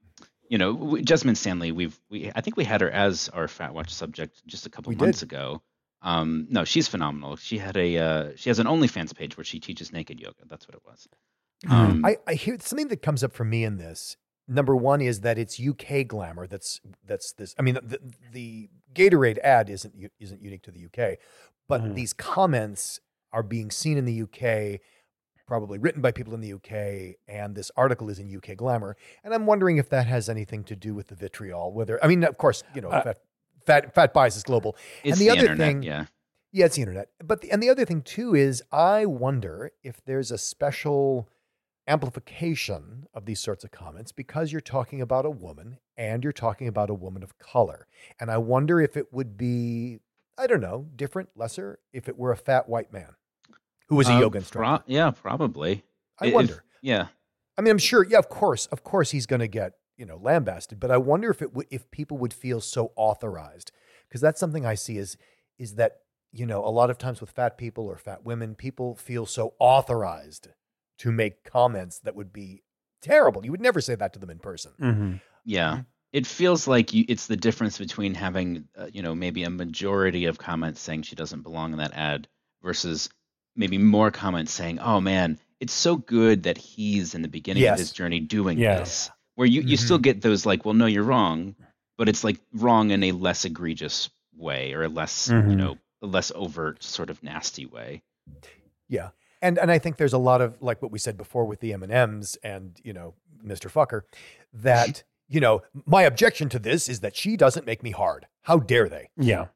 you 0.48 0.56
know, 0.58 0.72
w- 0.72 1.04
Jessamyn 1.04 1.37
Stanley. 1.37 1.72
We've 1.72 1.98
we 2.08 2.30
I 2.34 2.40
think 2.40 2.56
we 2.56 2.64
had 2.64 2.80
her 2.80 2.90
as 2.90 3.28
our 3.28 3.48
Fat 3.48 3.74
Watch 3.74 3.92
subject 3.92 4.40
just 4.46 4.64
a 4.64 4.70
couple 4.70 4.90
We 4.90 4.96
months 4.96 5.20
did. 5.20 5.26
ago. 5.30 5.61
Um, 6.00 6.46
no, 6.48 6.64
she's 6.64 6.88
phenomenal. 6.88 7.37
She 7.37 7.58
had 7.58 7.76
a 7.76 7.98
uh, 7.98 8.30
she 8.37 8.48
has 8.48 8.58
an 8.61 8.66
OnlyFans 8.66 9.14
page 9.14 9.37
where 9.37 9.44
she 9.44 9.61
teaches 9.61 9.92
naked 9.92 10.20
yoga. 10.20 10.37
That's 10.46 10.66
what 10.66 10.74
it 10.76 10.82
was. 10.87 11.06
Um, 11.68 12.05
I, 12.05 12.18
I 12.27 12.35
hear 12.35 12.57
something 12.61 12.88
that 12.88 13.03
comes 13.03 13.25
up 13.25 13.33
for 13.33 13.44
me 13.44 13.64
in 13.64 13.79
this. 13.79 14.16
Number 14.47 14.77
one 14.77 15.01
is 15.01 15.21
that 15.23 15.38
it's 15.38 15.61
UK 15.61 16.07
glamour. 16.07 16.47
That's 16.47 16.81
that's 17.05 17.33
this. 17.33 17.55
I 17.59 17.62
mean, 17.62 17.75
the, 17.83 17.99
the 18.33 18.71
Gatorade 18.94 19.38
ad 19.38 19.68
isn't 19.68 19.94
isn't 20.21 20.42
unique 20.42 20.62
to 20.62 20.71
the 20.71 20.85
UK, 20.87 21.18
but 21.68 21.83
Mhm. 21.83 21.94
these 21.94 22.12
comments 22.12 23.01
are 23.33 23.42
being 23.42 23.71
seen 23.71 23.99
in 23.99 24.07
the 24.07 24.23
UK, 24.23 24.81
probably 25.47 25.79
written 25.79 26.01
by 26.01 26.12
people 26.12 26.33
in 26.35 26.40
the 26.40 26.53
UK, 26.55 27.16
and 27.29 27.55
this 27.55 27.71
article 27.77 28.09
is 28.09 28.18
in 28.18 28.29
UK 28.35 28.55
glamour. 28.57 28.97
And 29.23 29.35
I'm 29.35 29.44
wondering 29.44 29.77
if 29.77 29.90
that 29.90 30.07
has 30.07 30.29
anything 30.31 30.64
to 30.64 30.77
do 30.77 30.94
with 30.94 31.09
the 31.09 31.14
vitriol. 31.14 31.73
Whether 31.73 32.03
I 32.03 32.07
mean, 32.07 32.25
of 32.25 32.38
course, 32.38 32.62
you 32.75 32.81
know, 32.81 32.88
Uh, 32.90 33.03
fat, 33.03 33.18
fat 33.66 33.94
fat 33.94 34.14
bias 34.14 34.37
is 34.37 34.44
global. 34.44 34.77
it's 35.05 35.18
the 35.18 35.25
the, 35.27 35.31
other 35.31 35.40
internet. 35.40 35.66
thing- 35.66 35.83
yeah. 35.83 36.07
Yeah, 36.53 36.64
it's 36.64 36.77
the 36.77 36.83
internet. 36.83 37.11
But 37.23 37.42
the, 37.42 37.51
and 37.51 37.62
the 37.62 37.68
other 37.68 37.85
thing 37.85 38.01
too 38.01 38.35
is 38.35 38.62
I 38.73 39.05
wonder 39.05 39.73
if 39.83 40.03
there's 40.07 40.31
a 40.31 40.38
special 40.38 41.29
amplification 41.88 43.07
of 43.14 43.24
these 43.27 43.40
sorts 43.40 43.64
of 43.64 43.70
comments 43.70 44.12
because 44.12 44.53
you're 44.53 44.61
talking 44.61 45.01
about 45.01 45.24
a 45.27 45.31
woman 45.31 45.79
and 45.96 46.22
you're 46.22 46.33
talking 46.33 46.68
about 46.68 46.90
a 46.90 46.94
woman 46.94 47.22
of 47.22 47.38
color. 47.38 47.87
And 48.20 48.31
I 48.31 48.38
wonder 48.38 48.81
if 48.81 48.96
it 48.96 49.12
would 49.12 49.37
be 49.37 50.01
I 50.40 50.46
don't 50.46 50.61
know, 50.61 50.87
different, 50.94 51.31
lesser 51.35 51.81
if 51.92 52.09
it 52.09 52.16
were 52.16 52.31
a 52.31 52.37
fat 52.37 52.68
white 52.68 52.92
man 52.92 53.16
who 53.88 53.96
was 53.96 54.09
a 54.09 54.12
Uh, 54.12 54.20
yoga 54.20 54.38
instructor. 54.38 54.85
Pro- 54.85 54.94
yeah, 54.94 55.11
probably. 55.11 55.83
I 56.20 56.29
If- 56.29 56.35
wonder. 56.35 56.62
yeah. 56.81 57.09
I 57.57 57.62
mean, 57.62 57.72
I'm 57.72 57.79
sure. 57.79 58.05
Yeah, 58.05 58.18
of 58.18 58.29
course, 58.29 58.66
of 58.66 58.85
course, 58.85 59.11
he's 59.11 59.27
going 59.27 59.40
to 59.40 59.48
get 59.48 59.72
you 59.96 60.07
know 60.07 60.16
lambasted. 60.16 60.79
But 60.79 60.92
I 60.92 60.96
wonder 60.96 61.29
if 61.31 61.42
it 61.42 61.53
would 61.55 61.66
if 61.70 61.90
people 61.90 62.18
would 62.18 62.33
feel 62.33 62.61
so 62.61 62.92
authorized 62.94 63.72
because 64.09 64.20
that's 64.20 64.38
something 64.38 64.64
I 64.64 64.74
see 64.77 64.96
is 64.98 65.16
is 65.59 65.74
that 65.74 66.03
you 66.31 66.46
know 66.46 66.64
a 66.64 66.70
lot 66.70 66.88
of 66.88 66.98
times 66.98 67.20
with 67.20 67.33
fat 67.33 67.59
people 67.59 67.87
or 67.87 67.96
fat 67.98 68.22
women, 68.24 68.55
people 68.55 68.94
feel 68.94 69.27
so 69.27 69.55
authorized 69.59 70.48
to 70.98 71.12
make 71.12 71.44
comments 71.44 72.00
that 72.00 72.14
would 72.14 72.32
be 72.32 72.62
terrible. 73.02 73.44
You 73.44 73.50
would 73.52 73.61
never 73.61 73.80
say 73.80 73.94
that 73.94 74.12
to 74.14 74.18
them 74.18 74.30
in 74.30 74.38
person. 74.38 74.72
Mhm. 74.80 75.20
Yeah. 75.44 75.72
Mm-hmm. 75.72 75.80
It 76.12 76.26
feels 76.26 76.66
like 76.66 76.92
you, 76.94 77.04
it's 77.08 77.26
the 77.26 77.37
difference 77.37 77.76
between 77.78 78.14
having, 78.14 78.66
uh, 78.76 78.88
you 78.92 79.02
know, 79.02 79.14
maybe 79.14 79.42
a 79.44 79.50
majority 79.50 80.24
of 80.24 80.38
comments 80.38 80.80
saying 80.80 81.02
she 81.02 81.14
doesn't 81.16 81.42
belong 81.42 81.72
in 81.72 81.78
that 81.78 81.92
ad 81.92 82.26
versus 82.62 83.11
maybe 83.54 83.76
more 83.78 84.11
comments 84.11 84.52
saying, 84.52 84.78
"Oh 84.78 85.00
man, 85.00 85.38
it's 85.61 85.72
so 85.74 85.96
good 85.96 86.44
that 86.44 86.56
he's 86.56 87.14
in 87.14 87.22
the 87.22 87.28
beginning 87.28 87.62
Yes. 87.62 87.74
of 87.74 87.78
his 87.78 87.92
journey 87.92 88.20
doing 88.20 88.58
Yeah. 88.58 88.78
this." 88.78 89.11
Where 89.34 89.46
you 89.46 89.61
you 89.61 89.76
Mhm. 89.76 89.80
still 89.84 89.98
get 89.98 90.22
those 90.22 90.46
like, 90.46 90.64
"Well, 90.64 90.74
no, 90.74 90.87
you're 90.87 91.04
wrong," 91.04 91.54
but 91.98 92.08
it's 92.08 92.24
like 92.24 92.40
wrong 92.54 92.90
in 92.90 93.02
a 93.04 93.12
less 93.12 93.44
egregious 93.44 94.08
way 94.34 94.72
or 94.72 94.84
a 94.84 94.88
less, 94.88 95.28
you 95.28 95.34
Mhm. 95.34 95.56
know, 95.56 95.78
a 96.02 96.06
less 96.06 96.32
overt 96.34 96.82
sort 96.82 97.11
of 97.11 97.22
nasty 97.22 97.66
way. 97.66 98.02
Yeah. 98.88 99.11
And 99.42 99.59
and 99.59 99.70
I 99.70 99.79
think 99.79 99.96
there's 99.96 100.12
a 100.12 100.18
lot 100.18 100.40
of 100.40 100.61
like 100.61 100.83
what 100.83 100.90
we 100.90 100.98
said 100.98 101.16
before 101.16 101.44
with 101.44 101.61
the 101.61 101.72
M&Ms 101.74 102.37
and, 102.42 102.79
you 102.83 102.92
know, 102.92 103.14
Mr. 103.44 103.70
Fucker 103.70 104.03
that, 104.53 105.03
you 105.29 105.40
know, 105.40 105.62
my 105.87 106.03
objection 106.03 106.48
to 106.51 106.59
this 106.59 106.88
is 106.88 107.01
that 107.01 107.14
she 107.16 107.37
doesn't 107.37 107.66
make 107.66 107.83
me 107.83 107.90
hard. 107.92 108.27
How 108.42 108.59
dare 108.59 108.88
they? 108.88 109.11
Yeah. 109.16 109.46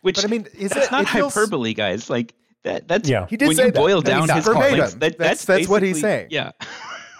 Which 0.00 0.16
But 0.16 0.24
I 0.24 0.28
mean, 0.28 0.46
is 0.58 0.70
that's 0.70 0.86
it 0.86 0.92
not 0.92 1.02
it 1.02 1.08
feels- 1.10 1.34
hyperbole, 1.34 1.74
guys. 1.74 2.08
Like 2.10 2.34
that 2.64 2.88
that's 2.88 3.08
Yeah. 3.08 3.26
He 3.28 3.36
did 3.36 3.48
when 3.48 3.56
say 3.56 3.66
you 3.66 3.70
that. 3.72 3.78
boil 3.78 4.00
down 4.00 4.22
he's 4.22 4.32
his 4.36 4.44
verbatim. 4.46 4.68
complaints, 4.70 4.94
that, 4.94 5.18
That's- 5.18 5.44
that's 5.44 5.68
what 5.68 5.82
he's 5.82 6.00
saying. 6.00 6.28
Yeah. 6.30 6.52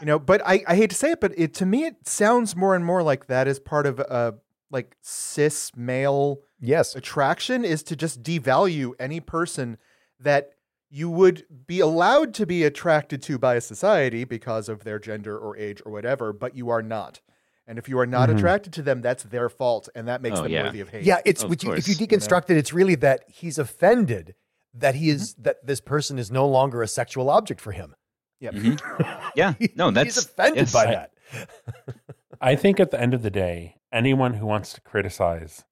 You 0.00 0.06
know, 0.06 0.18
but 0.18 0.40
I, 0.46 0.64
I 0.66 0.76
hate 0.76 0.88
to 0.88 0.96
say 0.96 1.10
it, 1.10 1.20
but 1.20 1.38
it 1.38 1.52
to 1.56 1.66
me 1.66 1.84
it 1.84 2.08
sounds 2.08 2.56
more 2.56 2.74
and 2.74 2.82
more 2.82 3.02
like 3.02 3.26
that 3.26 3.46
is 3.46 3.60
part 3.60 3.84
of 3.84 3.98
a 4.00 4.34
like 4.70 4.96
cis 5.02 5.72
male 5.76 6.40
Yes. 6.58 6.96
attraction 6.96 7.66
is 7.66 7.82
to 7.82 7.96
just 7.96 8.22
devalue 8.22 8.92
any 8.98 9.20
person 9.20 9.76
that 10.18 10.52
you 10.90 11.08
would 11.08 11.44
be 11.66 11.80
allowed 11.80 12.34
to 12.34 12.46
be 12.46 12.64
attracted 12.64 13.22
to 13.22 13.38
by 13.38 13.54
a 13.54 13.60
society 13.60 14.24
because 14.24 14.68
of 14.68 14.82
their 14.84 14.98
gender 14.98 15.38
or 15.38 15.56
age 15.56 15.80
or 15.86 15.92
whatever, 15.92 16.32
but 16.32 16.56
you 16.56 16.68
are 16.68 16.82
not. 16.82 17.20
And 17.66 17.78
if 17.78 17.88
you 17.88 17.98
are 18.00 18.06
not 18.06 18.28
Mhm. 18.28 18.38
attracted 18.38 18.72
to 18.74 18.82
them, 18.82 19.00
that's 19.00 19.22
their 19.22 19.48
fault, 19.48 19.88
and 19.94 20.08
that 20.08 20.20
makes 20.20 20.40
Oh, 20.40 20.42
them 20.42 20.50
yeah. 20.50 20.64
worthy 20.64 20.80
of 20.80 20.88
hate. 20.88 21.04
Yeah, 21.04 21.20
it's 21.24 21.44
Of 21.44 21.50
which 21.50 21.62
you, 21.62 21.70
if 21.72 21.86
you 21.86 21.94
course, 21.94 22.00
you 22.00 22.06
know. 22.06 22.16
deconstruct 22.18 22.50
it, 22.50 22.56
it's 22.56 22.72
really 22.72 22.96
that 22.96 23.22
he's 23.28 23.58
offended 23.58 24.34
that 24.74 24.96
he 24.96 25.10
is 25.10 25.34
that 25.34 25.64
this 25.66 25.80
person 25.80 26.18
is 26.18 26.30
no 26.30 26.46
longer 26.48 26.82
a 26.82 26.88
sexual 26.88 27.30
object 27.30 27.60
for 27.60 27.72
him. 27.72 27.94
Yep. 28.40 28.54
Mhm. 28.54 28.80
Yeah, 29.36 29.54
no, 29.76 29.90
that's 29.92 30.16
he's 30.16 30.24
offended 30.24 30.56
yes. 30.62 30.72
by 30.72 30.86
I- 30.86 30.90
that. 30.94 31.12
I 32.40 32.56
think 32.56 32.80
at 32.80 32.90
the 32.90 33.00
end 33.00 33.14
of 33.14 33.22
the 33.22 33.30
day, 33.30 33.76
anyone 33.92 34.34
who 34.34 34.46
wants 34.46 34.72
to 34.72 34.80
criticize 34.80 35.64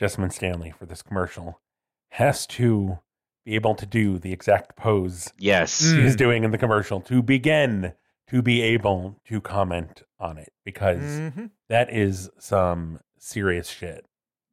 Jessamyn 0.00 0.32
Stanley 0.32 0.70
for 0.70 0.86
this 0.86 1.02
commercial 1.02 1.60
has 2.12 2.46
to 2.46 3.00
be 3.48 3.54
able 3.54 3.74
to 3.74 3.86
do 3.86 4.18
the 4.18 4.32
exact 4.32 4.76
pose 4.76 5.32
Yes, 5.38 5.80
Mm. 5.82 6.02
she's 6.02 6.16
doing 6.16 6.44
in 6.44 6.50
the 6.50 6.58
commercial 6.58 7.00
to 7.02 7.22
begin 7.22 7.94
to 8.28 8.42
be 8.42 8.60
able 8.60 9.18
to 9.28 9.40
comment 9.40 10.02
on 10.20 10.36
it 10.36 10.52
because 10.64 11.00
Mhm. 11.00 11.50
that 11.68 11.90
is 11.92 12.28
some 12.38 13.00
serious 13.18 13.68
shit. 13.68 14.04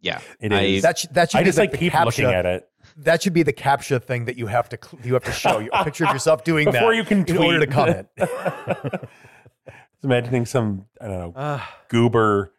yeah. 0.02 0.20
it 0.40 0.52
is. 0.54 0.86
I- 0.86 0.88
That 0.88 0.98
should, 1.00 1.14
that 1.16 1.32
should 1.32 1.38
I 1.40 1.42
be 1.42 1.46
just 1.48 1.56
the, 1.58 1.62
like 1.64 1.74
keep 1.74 1.92
captcha. 1.94 2.06
looking 2.06 2.26
at 2.26 2.46
it 2.46 2.70
That 2.98 3.22
should 3.24 3.34
be 3.34 3.44
the 3.44 3.54
captcha 3.54 4.02
thing 4.02 4.26
that 4.26 4.38
you 4.38 4.46
have 4.48 4.70
to 4.70 4.78
cl- 4.82 5.02
you 5.06 5.14
have 5.14 5.24
to 5.24 5.32
show 5.32 5.68
a 5.74 5.84
picture 5.84 6.06
of 6.06 6.14
yourself 6.14 6.44
doing 6.52 6.66
before 6.66 6.92
that 6.92 6.98
you 6.98 7.04
can 7.04 7.20
in 7.20 7.26
tweet. 7.26 7.40
order 7.42 7.60
to 7.66 7.68
comment. 7.68 8.08
Just 8.18 10.04
imagining 10.04 10.46
some 10.46 10.86
I 11.02 11.08
don't 11.08 11.20
know 11.20 11.34
Ah, 11.36 11.76
goober 11.90 12.54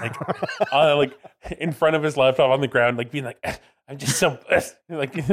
like 0.00 0.14
uh, 0.72 0.96
like 0.96 1.12
in 1.58 1.72
front 1.72 1.96
of 1.96 2.02
his 2.02 2.16
laptop 2.16 2.50
on 2.50 2.60
the 2.62 2.68
ground, 2.68 2.96
like 2.96 3.10
being 3.10 3.24
like, 3.24 3.38
"I'm 3.88 3.98
just 3.98 4.18
so 4.18 4.38
like." 4.88 5.14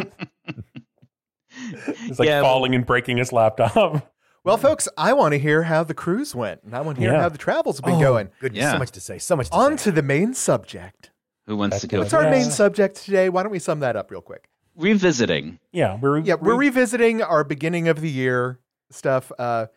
It's 1.55 2.19
like 2.19 2.27
Yeah, 2.27 2.41
well- 2.41 2.53
falling 2.53 2.73
and 2.75 2.85
breaking 2.85 3.17
his 3.17 3.31
laptop. 3.31 4.11
well, 4.43 4.57
folks, 4.57 4.87
I 4.97 5.13
want 5.13 5.33
to 5.33 5.39
hear 5.39 5.63
how 5.63 5.83
the 5.83 5.93
cruise 5.93 6.33
went, 6.33 6.63
and 6.63 6.75
I 6.75 6.81
want 6.81 6.95
to 6.97 7.01
hear 7.03 7.13
Yeah. 7.13 7.21
how 7.21 7.29
the 7.29 7.37
travels 7.37 7.77
have 7.77 7.85
been 7.85 7.95
Oh, 7.95 7.99
going. 8.01 8.29
Goodness, 8.39 8.61
Yeah. 8.61 8.71
so 8.73 8.79
much 8.79 8.91
to 8.91 8.99
say. 9.01 9.19
So 9.19 9.35
much 9.35 9.49
to 9.49 9.55
On 9.55 9.77
say. 9.77 9.83
to 9.85 9.91
the 9.91 10.01
main 10.01 10.33
subject. 10.33 11.11
Who 11.45 11.55
wants 11.57 11.81
to 11.81 11.87
go? 11.87 11.97
good. 11.97 11.99
What's 12.03 12.13
our 12.13 12.23
Yeah. 12.23 12.31
main 12.31 12.49
subject 12.49 12.95
today? 12.95 13.29
Why 13.29 13.43
don't 13.43 13.51
we 13.51 13.59
sum 13.59 13.81
that 13.81 13.95
up 13.95 14.09
real 14.09 14.21
quick? 14.21 14.49
Revisiting. 14.75 15.59
Yeah, 15.71 15.99
we're 16.01 16.19
Yeah, 16.19 16.35
we're 16.35 16.55
revisiting 16.57 17.21
our 17.21 17.43
beginning 17.43 17.87
of 17.87 18.01
the 18.01 18.09
year 18.09 18.59
stuff, 18.89 19.31
uh, 19.37 19.67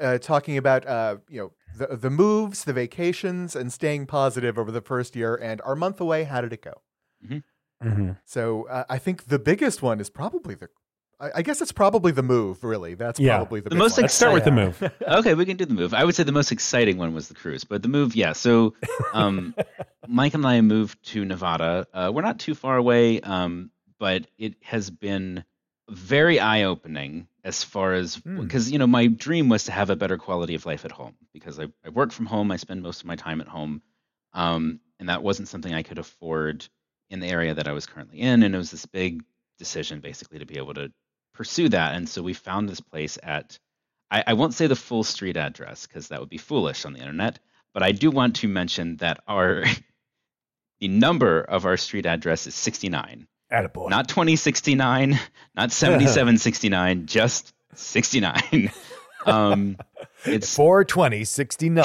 uh, 0.00 0.16
talking 0.18 0.56
about 0.56 0.86
uh, 0.86 1.16
you 1.28 1.40
know 1.40 1.52
the 1.76 1.94
the 1.96 2.08
moves, 2.10 2.64
the 2.64 2.72
vacations, 2.72 3.54
and 3.54 3.70
staying 3.70 4.06
positive 4.06 4.56
over 4.58 4.70
the 4.70 4.80
first 4.80 5.14
year. 5.14 5.34
And 5.36 5.60
our 5.62 5.76
month 5.76 6.00
away, 6.00 6.24
how 6.24 6.40
did 6.40 6.54
it 6.54 6.62
go? 6.62 6.80
Mhm. 7.82 8.16
So 8.24 8.66
uh, 8.68 8.84
I 8.88 8.98
think 8.98 9.26
the 9.26 9.38
biggest 9.38 9.82
one 9.82 10.00
is 10.00 10.10
probably 10.10 10.54
the. 10.54 10.68
I, 11.20 11.30
I 11.36 11.42
guess 11.42 11.60
it's 11.60 11.72
probably 11.72 12.12
the 12.12 12.22
move. 12.22 12.62
Really, 12.64 12.94
that's 12.94 13.18
Yeah. 13.20 13.36
probably 13.38 13.60
the, 13.60 13.70
The 13.70 13.76
big 13.76 13.78
most 13.78 13.96
one. 13.96 14.02
Let's 14.02 14.14
start 14.14 14.34
with 14.34 14.44
the 14.44 14.50
move. 14.52 14.82
Okay, 15.06 15.34
we 15.34 15.44
can 15.44 15.56
do 15.56 15.64
the 15.64 15.74
move. 15.74 15.94
I 15.94 16.04
would 16.04 16.14
say 16.14 16.22
the 16.22 16.32
most 16.32 16.52
exciting 16.52 16.96
one 16.98 17.14
was 17.14 17.28
the 17.28 17.34
cruise, 17.34 17.64
but 17.64 17.82
the 17.82 17.88
move, 17.88 18.14
yeah. 18.16 18.32
So, 18.32 18.74
um, 19.12 19.54
Mike 20.08 20.34
and 20.34 20.46
I 20.46 20.60
moved 20.60 21.02
to 21.10 21.24
Nevada. 21.24 21.86
Uh, 21.92 22.10
we're 22.14 22.22
not 22.22 22.38
too 22.38 22.54
far 22.54 22.76
away, 22.76 23.20
um, 23.20 23.70
but 23.98 24.26
it 24.38 24.54
has 24.62 24.90
been 24.90 25.44
very 25.90 26.38
eye-opening 26.38 27.26
as 27.44 27.64
far 27.64 27.94
as 27.94 28.16
Hmm. 28.16 28.40
because 28.42 28.70
you 28.70 28.78
know 28.78 28.86
my 28.86 29.06
dream 29.06 29.48
was 29.48 29.64
to 29.64 29.72
have 29.72 29.88
a 29.90 29.96
better 29.96 30.18
quality 30.18 30.54
of 30.54 30.66
life 30.66 30.84
at 30.84 30.92
home 30.92 31.14
because 31.32 31.58
I, 31.58 31.66
I 31.84 31.88
work 31.88 32.12
from 32.12 32.26
home. 32.26 32.50
I 32.52 32.56
spend 32.58 32.82
most 32.82 33.00
of 33.00 33.06
my 33.06 33.16
time 33.16 33.40
at 33.40 33.48
home, 33.48 33.82
um, 34.34 34.80
and 35.00 35.08
that 35.08 35.22
wasn't 35.22 35.48
something 35.48 35.72
I 35.74 35.82
could 35.82 35.98
afford 35.98 36.68
in 37.10 37.20
the 37.20 37.28
area 37.28 37.54
that 37.54 37.68
I 37.68 37.72
was 37.72 37.86
currently 37.86 38.20
in, 38.20 38.42
and 38.42 38.54
it 38.54 38.58
was 38.58 38.70
this 38.70 38.86
big 38.86 39.22
decision 39.58 40.00
basically 40.00 40.38
to 40.38 40.46
be 40.46 40.58
able 40.58 40.74
to 40.74 40.92
pursue 41.34 41.68
that. 41.68 41.94
And 41.94 42.08
so 42.08 42.22
we 42.22 42.34
found 42.34 42.68
this 42.68 42.80
place 42.80 43.18
at 43.22 43.58
I, 44.10 44.24
I 44.28 44.32
won't 44.34 44.54
say 44.54 44.66
the 44.66 44.76
full 44.76 45.04
street 45.04 45.36
address 45.36 45.86
because 45.86 46.08
that 46.08 46.20
would 46.20 46.28
be 46.28 46.38
foolish 46.38 46.84
on 46.84 46.92
the 46.92 47.00
internet, 47.00 47.38
but 47.74 47.82
I 47.82 47.92
do 47.92 48.10
want 48.10 48.36
to 48.36 48.48
mention 48.48 48.96
that 48.98 49.20
our 49.28 49.64
the 50.80 50.88
number 50.88 51.40
of 51.40 51.66
our 51.66 51.76
street 51.76 52.06
address 52.06 52.46
is 52.46 52.54
69, 52.54 53.26
Attaboy. 53.52 53.90
not 53.90 54.08
2069, 54.08 55.18
not 55.54 55.72
7769, 55.72 57.06
just 57.06 57.52
69. 57.74 58.72
Um, 59.26 59.76
it's 60.24 60.54
420, 60.54 61.24
69. 61.24 61.84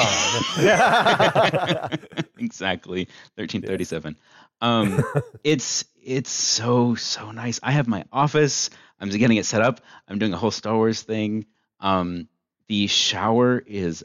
exactly 2.38 3.08
1337 3.34 4.16
um 4.64 5.04
it's 5.44 5.84
it's 6.02 6.30
so 6.30 6.94
so 6.94 7.30
nice. 7.30 7.60
I 7.62 7.72
have 7.72 7.88
my 7.88 8.04
office. 8.12 8.70
I'm 9.00 9.08
getting 9.10 9.36
it 9.36 9.46
set 9.46 9.62
up. 9.62 9.80
I'm 10.08 10.18
doing 10.18 10.32
a 10.32 10.36
whole 10.36 10.50
star 10.50 10.74
wars 10.74 11.02
thing. 11.02 11.46
Um 11.80 12.28
the 12.68 12.86
shower 12.86 13.62
is 13.66 14.04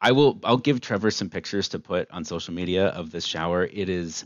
i 0.00 0.10
will 0.12 0.40
i'll 0.44 0.56
give 0.58 0.80
trevor 0.80 1.10
some 1.10 1.30
pictures 1.30 1.68
to 1.68 1.78
put 1.78 2.10
on 2.10 2.24
social 2.24 2.52
media 2.54 2.86
of 2.88 3.10
this 3.10 3.24
shower. 3.24 3.64
It 3.64 3.88
is 3.88 4.24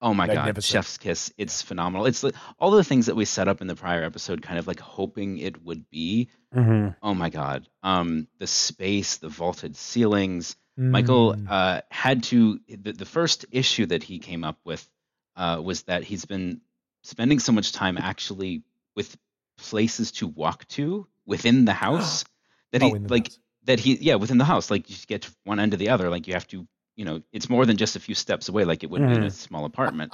oh 0.00 0.14
my 0.14 0.26
god 0.36 0.62
chef's 0.72 0.96
kiss. 0.98 1.32
It's 1.36 1.60
phenomenal. 1.62 2.06
It's 2.06 2.22
like 2.22 2.34
all 2.58 2.70
the 2.70 2.84
things 2.84 3.06
that 3.06 3.16
we 3.16 3.24
set 3.24 3.48
up 3.48 3.60
in 3.60 3.66
the 3.66 3.76
prior 3.76 4.02
episode 4.04 4.40
kind 4.42 4.58
of 4.58 4.66
like 4.66 4.80
hoping 4.80 5.38
it 5.38 5.62
would 5.64 5.90
be. 5.90 6.28
Mhm. 6.54 6.96
oh 7.02 7.14
my 7.14 7.30
god. 7.30 7.68
Um 7.82 8.28
the 8.38 8.46
space 8.46 9.16
the 9.18 9.28
vaulted 9.28 9.76
ceilings 9.76 10.56
Michael 10.80 11.34
Mm. 11.34 11.46
uh, 11.48 11.80
had 11.90 12.22
to. 12.24 12.60
The, 12.68 12.92
the 12.92 13.04
first 13.04 13.46
issue 13.52 13.86
that 13.86 14.02
he 14.02 14.18
came 14.18 14.44
up 14.44 14.58
with 14.64 14.88
uh, 15.36 15.60
was 15.62 15.82
that 15.84 16.02
he's 16.04 16.24
been 16.24 16.60
spending 17.02 17.38
so 17.38 17.52
much 17.52 17.72
time 17.72 17.98
actually 17.98 18.62
with 18.96 19.16
places 19.58 20.12
to 20.12 20.26
walk 20.26 20.66
to 20.68 21.06
within 21.26 21.64
the 21.64 21.72
house 21.86 22.24
that 22.72 22.82
he 22.82 22.92
Oh, 22.92 22.98
like 23.08 23.24
house. 23.28 23.38
that 23.64 23.80
he 23.80 23.94
yeah 23.96 24.14
within 24.16 24.38
the 24.38 24.44
house 24.44 24.70
like 24.70 24.88
you 24.88 24.94
just 24.96 25.08
get 25.08 25.22
to 25.22 25.30
one 25.44 25.60
end 25.60 25.72
to 25.72 25.76
the 25.78 25.90
other 25.90 26.08
like 26.10 26.26
you 26.26 26.34
have 26.34 26.46
to 26.48 26.66
you 26.96 27.04
know 27.04 27.22
it's 27.32 27.48
more 27.48 27.66
than 27.66 27.76
just 27.76 27.96
a 27.96 28.00
few 28.00 28.14
steps 28.14 28.48
away 28.48 28.64
like 28.64 28.82
it 28.82 28.90
would 28.90 29.06
be 29.06 29.16
in 29.16 29.22
a 29.22 29.30
small 29.30 29.64
apartment 29.64 30.12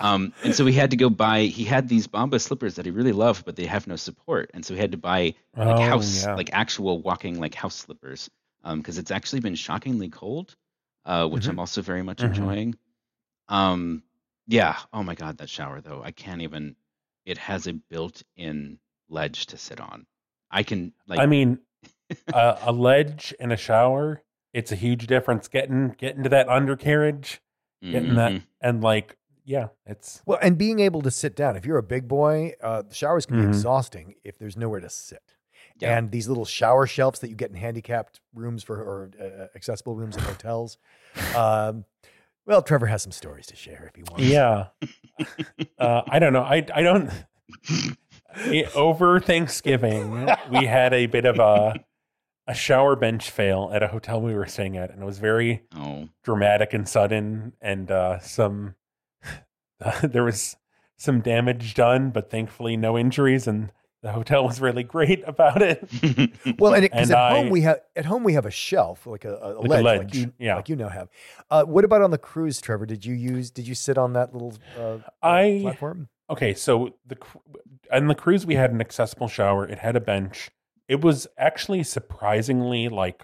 um 0.00 0.32
and 0.44 0.54
so 0.54 0.66
he 0.66 0.72
had 0.74 0.90
to 0.90 0.96
go 0.96 1.08
buy 1.10 1.42
he 1.42 1.64
had 1.64 1.88
these 1.88 2.06
Bombas 2.06 2.42
slippers 2.42 2.76
that 2.76 2.84
he 2.84 2.90
really 2.90 3.12
loved 3.12 3.44
but 3.44 3.56
they 3.56 3.66
have 3.66 3.86
no 3.86 3.96
support 3.96 4.50
and 4.54 4.64
so 4.64 4.74
he 4.74 4.80
had 4.80 4.92
to 4.92 4.98
buy 4.98 5.34
like 5.64 5.78
Oh, 5.78 5.82
house 5.90 6.22
yeah. 6.22 6.34
like 6.34 6.50
actual 6.52 7.00
walking 7.00 7.38
like 7.40 7.54
house 7.54 7.74
slippers 7.76 8.30
because 8.76 8.98
it's 8.98 9.10
actually 9.10 9.40
been 9.40 9.54
shockingly 9.54 10.08
cold 10.08 10.56
uh, 11.04 11.26
which 11.28 11.44
Mhm. 11.44 11.50
i'm 11.50 11.58
also 11.58 11.82
very 11.82 12.02
much 12.02 12.18
Mhm. 12.20 12.26
enjoying 12.26 12.74
um 13.48 14.02
yeah 14.46 14.78
oh 14.92 15.02
my 15.02 15.14
god 15.14 15.38
that 15.38 15.48
shower 15.48 15.80
though 15.80 16.02
i 16.04 16.10
can't 16.10 16.42
even 16.42 16.76
it 17.24 17.38
has 17.38 17.66
a 17.66 17.72
built-in 17.72 18.78
ledge 19.08 19.46
to 19.46 19.56
sit 19.56 19.80
on 19.80 20.06
i 20.50 20.62
can 20.62 20.92
like 21.06 21.20
I 21.20 21.26
mean, 21.26 21.58
a, 22.32 22.58
a 22.62 22.72
ledge 22.72 23.34
and 23.40 23.52
a 23.52 23.56
shower. 23.56 24.22
It's 24.52 24.70
a 24.70 24.76
huge 24.76 25.06
difference 25.06 25.48
getting 25.48 25.94
getting 25.98 26.22
to 26.24 26.28
that 26.30 26.48
undercarriage 26.48 27.40
getting 27.90 28.14
that 28.16 28.32
mhm. 28.32 28.42
and 28.60 28.82
like 28.82 29.16
yeah, 29.44 29.68
it's 29.86 30.22
Well, 30.24 30.38
and 30.40 30.56
being 30.56 30.78
able 30.78 31.02
to 31.02 31.10
sit 31.10 31.34
down. 31.34 31.56
If 31.56 31.66
you're 31.66 31.78
a 31.78 31.82
big 31.82 32.06
boy, 32.06 32.52
uh, 32.62 32.82
the 32.82 32.94
showers 32.94 33.26
can 33.26 33.36
be 33.36 33.42
Mhm. 33.42 33.48
exhausting 33.48 34.14
if 34.22 34.38
there's 34.38 34.56
nowhere 34.56 34.78
to 34.80 34.88
sit. 34.90 35.34
Yeah. 35.78 35.96
And 35.98 36.10
these 36.10 36.28
little 36.28 36.44
shower 36.44 36.86
shelves 36.86 37.20
that 37.20 37.30
you 37.30 37.36
get 37.36 37.50
in 37.50 37.56
handicapped 37.56 38.20
rooms 38.34 38.62
for 38.62 38.76
or 38.80 39.10
uh, 39.20 39.46
accessible 39.56 39.94
rooms 39.96 40.16
in 40.16 40.22
hotels. 40.22 40.78
Um, 41.36 41.84
well, 42.46 42.62
Trevor 42.62 42.86
has 42.86 43.02
some 43.02 43.12
stories 43.12 43.46
to 43.48 43.56
share 43.56 43.84
if 43.88 43.94
he 43.94 44.02
wants. 44.10 44.24
yeah. 44.24 44.68
uh, 45.78 46.02
I 46.08 46.18
don't 46.18 46.32
know. 46.32 46.42
I 46.42 46.66
I 46.74 46.82
don't. 46.82 47.10
It- 48.46 48.74
over 48.74 49.20
Thanksgiving, 49.20 50.26
we 50.50 50.64
had 50.64 50.94
a 50.94 51.04
bit 51.06 51.26
of 51.26 51.38
a 51.38 51.74
a 52.46 52.54
shower 52.54 52.96
bench 52.96 53.30
fail 53.30 53.70
at 53.74 53.82
a 53.82 53.88
hotel 53.88 54.20
we 54.22 54.34
were 54.34 54.46
staying 54.46 54.76
at, 54.78 54.90
and 54.90 55.02
it 55.02 55.04
was 55.04 55.18
very 55.18 55.62
oh 55.76 56.08
dramatic 56.24 56.72
and 56.72 56.88
sudden, 56.88 57.52
and 57.60 57.90
uh, 57.90 58.18
some 58.20 58.74
there 60.02 60.24
was 60.24 60.56
some 60.96 61.20
damage 61.20 61.74
done, 61.74 62.10
but 62.10 62.30
thankfully 62.30 62.76
no 62.76 62.96
injuries, 62.96 63.46
and 63.46 63.70
the 64.02 64.12
hotel 64.12 64.44
was 64.44 64.60
really 64.60 64.82
great 64.82 65.22
about 65.26 65.62
it. 65.62 65.88
Well, 66.58 66.74
and 66.74 66.82
because 66.82 67.10
And 67.10 67.18
at 67.18 67.32
home 67.32 67.50
we 67.50 67.62
have 67.62 67.80
at 67.96 68.04
home 68.04 68.24
we 68.24 68.34
have 68.34 68.46
a 68.46 68.50
shelf 68.50 69.06
like 69.06 69.24
a, 69.24 69.34
a, 69.36 69.58
a 69.58 69.60
ledge, 69.60 69.84
like 69.84 70.14
you 70.14 70.32
yeah. 70.38 70.56
like 70.56 70.68
you 70.68 70.76
now 70.76 70.88
have. 70.88 71.08
Uh, 71.50 71.64
what 71.64 71.84
about 71.84 72.02
on 72.02 72.10
the 72.10 72.18
cruise, 72.18 72.60
Trevor? 72.60 72.86
Did 72.86 73.04
you 73.06 73.14
use? 73.14 73.50
Did 73.50 73.66
you 73.66 73.74
sit 73.74 73.96
on 73.98 74.12
that 74.12 74.32
little 74.32 74.54
uh, 74.78 74.98
I- 75.22 75.60
platform? 75.62 76.08
Okay, 76.30 76.54
so 76.54 76.94
the 77.06 77.18
on 77.92 78.06
the 78.06 78.14
cruise 78.14 78.46
we 78.46 78.54
had 78.54 78.70
an 78.70 78.80
accessible 78.80 79.28
shower. 79.28 79.66
It 79.66 79.78
had 79.78 79.96
a 79.96 80.00
bench. 80.00 80.50
It 80.88 81.00
was 81.00 81.26
actually 81.36 81.82
surprisingly 81.82 82.88
like 82.88 83.22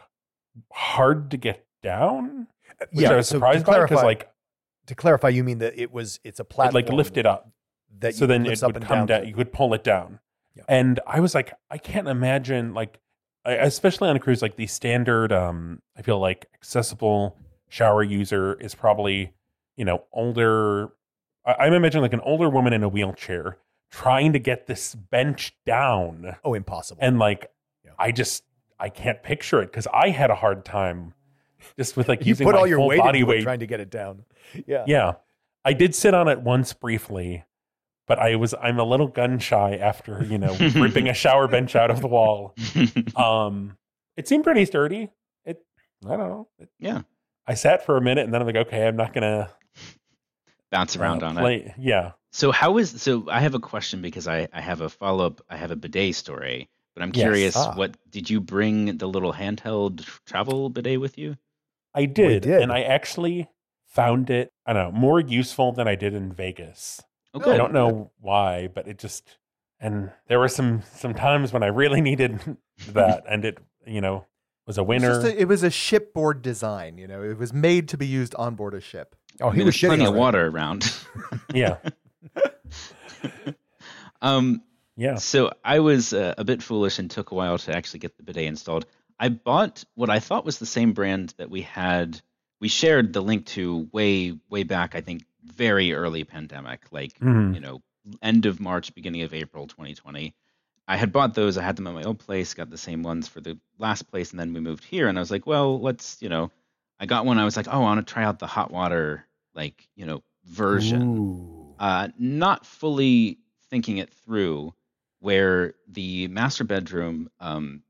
hard 0.72 1.30
to 1.30 1.36
get 1.36 1.66
down, 1.82 2.48
which 2.92 3.06
I 3.06 3.16
was 3.16 3.28
so 3.28 3.36
surprised 3.36 3.66
by 3.66 3.82
because 3.82 4.02
like 4.02 4.28
to 4.86 4.94
clarify, 4.94 5.28
you 5.28 5.44
mean 5.44 5.58
that 5.58 5.78
it 5.78 5.92
was 5.92 6.20
it's 6.24 6.40
a 6.40 6.42
it 6.42 6.48
platform 6.48 6.82
like 6.84 6.92
lifted 6.92 7.26
up. 7.26 7.50
that 8.00 8.14
so 8.14 8.26
then 8.26 8.46
it 8.46 8.62
up 8.62 8.68
would 8.68 8.76
and 8.76 8.84
come 8.84 9.06
down. 9.06 9.22
to. 9.22 9.26
You 9.26 9.34
could 9.34 9.52
pull 9.52 9.74
it 9.74 9.84
down, 9.84 10.18
Yeah. 10.59 10.64
and 10.68 11.01
I 11.07 11.21
was 11.21 11.35
like, 11.35 11.53
I 11.71 11.79
can't 11.79 12.09
imagine 12.09 12.75
like, 12.75 12.99
especially 13.44 14.09
on 14.11 14.16
a 14.16 14.21
cruise, 14.21 14.42
like 14.42 14.57
the 14.57 14.66
standard. 14.66 15.33
Um, 15.33 15.81
I 15.97 16.03
feel 16.03 16.18
like 16.18 16.47
accessible 16.55 17.37
shower 17.68 18.03
user 18.03 18.55
is 18.61 18.75
probably 18.75 19.33
you 19.77 19.85
know 19.85 20.05
older. 20.12 20.88
I- 21.47 21.55
I'm 21.66 21.73
imagining 21.73 22.03
like 22.03 22.12
an 22.12 22.21
older 22.21 22.51
woman 22.51 22.73
in 22.73 22.83
a 22.83 22.88
wheelchair 22.88 23.59
trying 23.90 24.35
to 24.35 24.38
get 24.38 24.66
this 24.66 24.94
bench 24.94 25.55
down, 25.64 26.37
Oh, 26.44 26.53
impossible. 26.55 26.99
and 27.03 27.18
like, 27.18 27.51
Yeah. 27.85 27.92
I 27.99 28.12
just 28.12 28.44
I 28.81 28.90
can't 28.90 29.23
picture 29.23 29.62
it 29.62 29.66
because 29.66 29.87
I 29.92 30.11
had 30.11 30.31
a 30.31 30.35
hard 30.35 30.64
time 30.64 31.14
just 31.77 31.97
with 31.97 32.09
like 32.09 32.21
You 32.21 32.29
using 32.31 32.47
put 32.47 32.55
my 32.55 32.61
all 32.61 32.66
your 32.66 32.79
full 32.79 32.88
weight 32.88 33.01
body 33.01 33.23
weight. 33.25 33.42
trying 33.44 33.61
to 33.61 33.66
get 33.66 33.81
it 33.81 33.90
down. 33.90 34.25
Yeah. 34.66 34.85
Yeah. 34.87 35.12
I 35.64 35.73
did 35.73 35.94
sit 35.94 36.14
on 36.14 36.29
it 36.29 36.40
once 36.40 36.73
briefly, 36.73 37.44
but 38.09 38.18
I 38.18 38.35
was 38.37 38.55
I'm 38.61 38.79
a 38.81 38.85
little 38.85 39.07
gun 39.09 39.38
shy 39.38 39.77
after, 39.77 40.25
you 40.25 40.38
know, 40.38 40.57
ripping 40.75 41.09
a 41.09 41.14
shower 41.14 41.47
bench 41.47 41.77
out 41.77 41.90
of 41.90 42.01
the 42.01 42.09
wall. 42.09 42.55
Um 43.16 43.77
it 44.16 44.27
seemed 44.27 44.42
pretty 44.44 44.64
sturdy. 44.64 45.11
It 45.44 45.64
I 46.05 46.16
don't 46.16 46.29
know. 46.29 46.49
It, 46.59 46.68
yeah, 46.81 47.03
I 47.47 47.55
sat 47.55 47.87
for 47.87 47.97
a 47.97 48.01
minute 48.01 48.25
and 48.25 48.35
then 48.35 48.40
I'm 48.40 48.47
like, 48.47 48.57
okay, 48.57 48.87
I'm 48.88 48.97
not 48.97 49.12
gonna 49.12 49.51
bounce 50.71 50.97
around 50.97 51.23
uh, 51.23 51.27
on 51.29 51.38
it. 51.47 51.73
Yeah. 51.79 52.12
So 52.33 52.53
how 52.53 52.79
is 52.79 53.01
so? 53.01 53.25
I 53.31 53.40
have 53.40 53.55
a 53.55 53.61
question 53.61 54.03
because 54.03 54.29
I 54.29 54.49
I 54.53 54.61
have 54.61 54.81
a 54.81 54.88
follow 54.88 55.27
up. 55.27 55.40
I 55.49 55.57
have 55.57 55.71
a 55.71 55.77
bidet 55.77 56.14
story, 56.14 56.68
but 56.94 57.03
I'm 57.03 57.11
Yes. 57.14 57.23
curious. 57.25 57.57
Ah. 57.57 57.75
What 57.75 57.97
did 58.11 58.29
you 58.29 58.40
bring 58.40 58.99
the 58.99 59.07
little 59.09 59.33
handheld 59.33 60.05
travel 60.27 60.68
bidet 60.68 61.01
with 61.01 61.16
you? 61.18 61.37
I 61.94 62.05
did, 62.05 62.42
did. 62.42 62.61
and 62.62 62.71
I 62.71 62.83
actually 62.83 63.49
found 63.87 64.29
it, 64.31 64.53
I 64.66 64.73
don't 64.75 64.92
know, 64.92 65.01
more 65.01 65.18
useful 65.18 65.73
than 65.73 65.88
I 65.88 65.94
did 65.94 66.12
in 66.14 66.33
Vegas. 66.33 67.01
Oh, 67.34 67.52
I 67.52 67.56
don't 67.56 67.72
know 67.72 68.10
why, 68.20 68.68
but 68.68 68.88
it 68.88 68.98
just 68.98 69.28
and 69.80 70.10
there 70.28 70.38
were 70.38 70.48
some 70.48 70.82
some 70.94 71.14
times 71.14 71.52
when 71.52 71.62
I 71.62 71.66
really 71.68 72.00
needed 72.10 72.40
that 72.88 73.24
and 73.28 73.44
it, 73.44 73.58
you 73.86 74.00
know, 74.00 74.26
was 74.66 74.78
a 74.78 74.80
It's 74.82 74.88
winner. 74.88 75.08
just 75.22 75.26
a- 75.26 75.40
it 75.40 75.46
was 75.48 75.62
a 75.62 75.70
shipboard 75.70 76.42
design. 76.42 76.98
You 76.98 77.06
know, 77.06 77.22
it 77.22 77.38
was 77.38 77.52
made 77.52 77.88
to 77.90 77.96
be 77.98 78.06
used 78.06 78.34
on 78.34 78.54
board 78.54 78.74
a 78.74 78.80
ship. 78.80 79.14
Oh, 79.40 79.48
I 79.48 79.52
he 79.52 79.58
mean, 79.58 79.66
was 79.66 79.80
there's 79.80 79.88
plenty 79.90 80.06
of 80.06 80.14
water 80.14 80.46
around. 80.48 80.92
yeah. 81.54 81.76
um, 84.22 84.62
Yeah. 84.96 85.16
So 85.16 85.52
I 85.64 85.78
was 85.80 86.12
uh, 86.12 86.34
a 86.38 86.44
bit 86.44 86.62
foolish 86.62 86.98
and 86.98 87.10
took 87.10 87.30
a 87.30 87.34
while 87.34 87.58
to 87.58 87.76
actually 87.76 88.00
get 88.00 88.16
the 88.16 88.22
bidet 88.22 88.44
installed. 88.46 88.86
I 89.20 89.28
bought 89.28 89.84
what 89.94 90.10
I 90.10 90.18
thought 90.20 90.44
was 90.44 90.58
the 90.58 90.66
same 90.66 90.92
brand 90.92 91.34
that 91.38 91.50
we 91.50 91.62
had. 91.62 92.20
We 92.60 92.68
shared 92.68 93.12
the 93.12 93.20
link 93.20 93.46
to 93.46 93.88
way, 93.92 94.36
way 94.50 94.62
back. 94.64 94.94
I 94.94 95.00
think 95.00 95.22
very 95.52 95.92
early 95.92 96.24
pandemic, 96.24 96.87
like 96.90 97.18
Mhm. 97.18 97.54
you 97.54 97.61
know, 97.61 97.82
end 98.22 98.46
of 98.46 98.61
March, 98.61 98.94
beginning 98.94 99.22
of 99.22 99.34
April, 99.34 99.66
2020. 99.66 100.34
I 100.87 100.96
had 100.96 101.12
bought 101.12 101.34
those. 101.34 101.58
I 101.58 101.62
had 101.62 101.76
them 101.76 101.87
at 101.87 101.94
my 101.94 102.02
old 102.04 102.18
place. 102.18 102.54
Got 102.54 102.70
the 102.70 102.78
same 102.78 103.02
ones 103.02 103.28
for 103.28 103.40
the 103.40 103.58
last 103.78 104.04
place, 104.11 104.30
and 104.30 104.40
then 104.40 104.54
we 104.54 104.61
moved 104.61 104.84
here. 104.84 105.08
And 105.08 105.18
I 105.18 105.20
was 105.20 105.30
like, 105.30 105.46
well, 105.46 105.78
let's, 105.80 106.20
you 106.22 106.30
know, 106.30 106.50
I 106.98 107.06
got 107.06 107.26
one. 107.26 107.38
I 107.38 107.44
was 107.44 107.56
like, 107.56 107.68
oh, 107.68 107.72
I 107.72 107.78
want 107.78 108.06
to 108.06 108.12
try 108.12 108.24
out 108.24 108.38
the 108.38 108.46
hot 108.46 108.70
water, 108.70 109.26
like 109.54 109.87
you 109.96 110.06
know, 110.06 110.22
version 110.46 111.74
uh, 111.78 112.08
not 112.18 112.64
fully 112.66 113.38
thinking 113.70 113.98
it 113.98 114.11
through, 114.11 114.72
where 115.20 115.74
the 115.87 116.26
master 116.28 116.64
bedroom 116.64 117.30
um, 117.38 117.82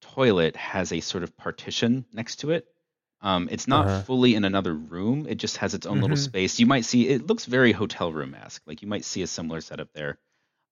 toilet 0.00 0.56
has 0.56 0.92
a 0.92 1.00
sort 1.00 1.22
of 1.24 1.36
partition 1.36 2.04
next 2.12 2.36
to 2.36 2.50
it. 2.52 2.66
Um, 3.20 3.48
it's 3.50 3.66
not 3.68 3.90
Uh-huh. 3.90 4.06
fully 4.06 4.34
in 4.34 4.44
another 4.44 4.74
room; 4.74 5.26
it 5.28 5.36
just 5.36 5.58
has 5.58 5.74
its 5.74 5.86
own 5.86 6.00
little 6.00 6.16
Mhm. 6.16 6.16
space. 6.16 6.60
You 6.60 6.66
might 6.66 6.84
see 6.84 7.08
it 7.08 7.26
looks 7.26 7.46
very 7.46 7.72
hotel 7.72 8.12
room 8.12 8.34
esque, 8.34 8.62
like 8.66 8.82
you 8.82 8.88
might 8.88 9.04
see 9.04 9.22
a 9.22 9.26
similar 9.26 9.60
setup 9.60 9.92
there. 9.94 10.18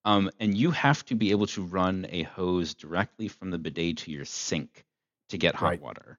Um, 0.04 0.30
and 0.40 0.56
you 0.56 0.70
have 0.72 1.04
to 1.06 1.14
be 1.16 1.30
able 1.32 1.46
to 1.48 1.62
run 1.64 2.06
a 2.10 2.24
hose 2.24 2.74
directly 2.74 3.28
from 3.28 3.50
the 3.50 3.58
bidet 3.58 3.98
to 3.98 4.12
your 4.12 4.24
sink 4.26 4.84
to 5.30 5.38
get 5.38 5.54
hot 5.54 5.76
Right. 5.76 5.80
water, 5.80 6.18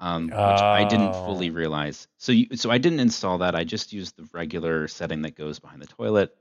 um, 0.00 0.36
which 0.42 0.64
I 0.72 0.84
didn't 0.84 1.14
Oh. 1.14 1.16
fully 1.16 1.50
realize. 1.50 2.08
So, 2.18 2.32
you, 2.32 2.56
so 2.56 2.70
I 2.70 2.78
didn't 2.78 3.00
install 3.00 3.38
that. 3.38 3.54
I 3.54 3.64
just 3.64 3.92
used 3.92 4.16
the 4.16 4.28
regular 4.32 4.88
setting 4.88 5.22
that 5.22 5.36
goes 5.36 5.58
behind 5.58 5.82
the 5.82 5.86
toilet. 5.86 6.34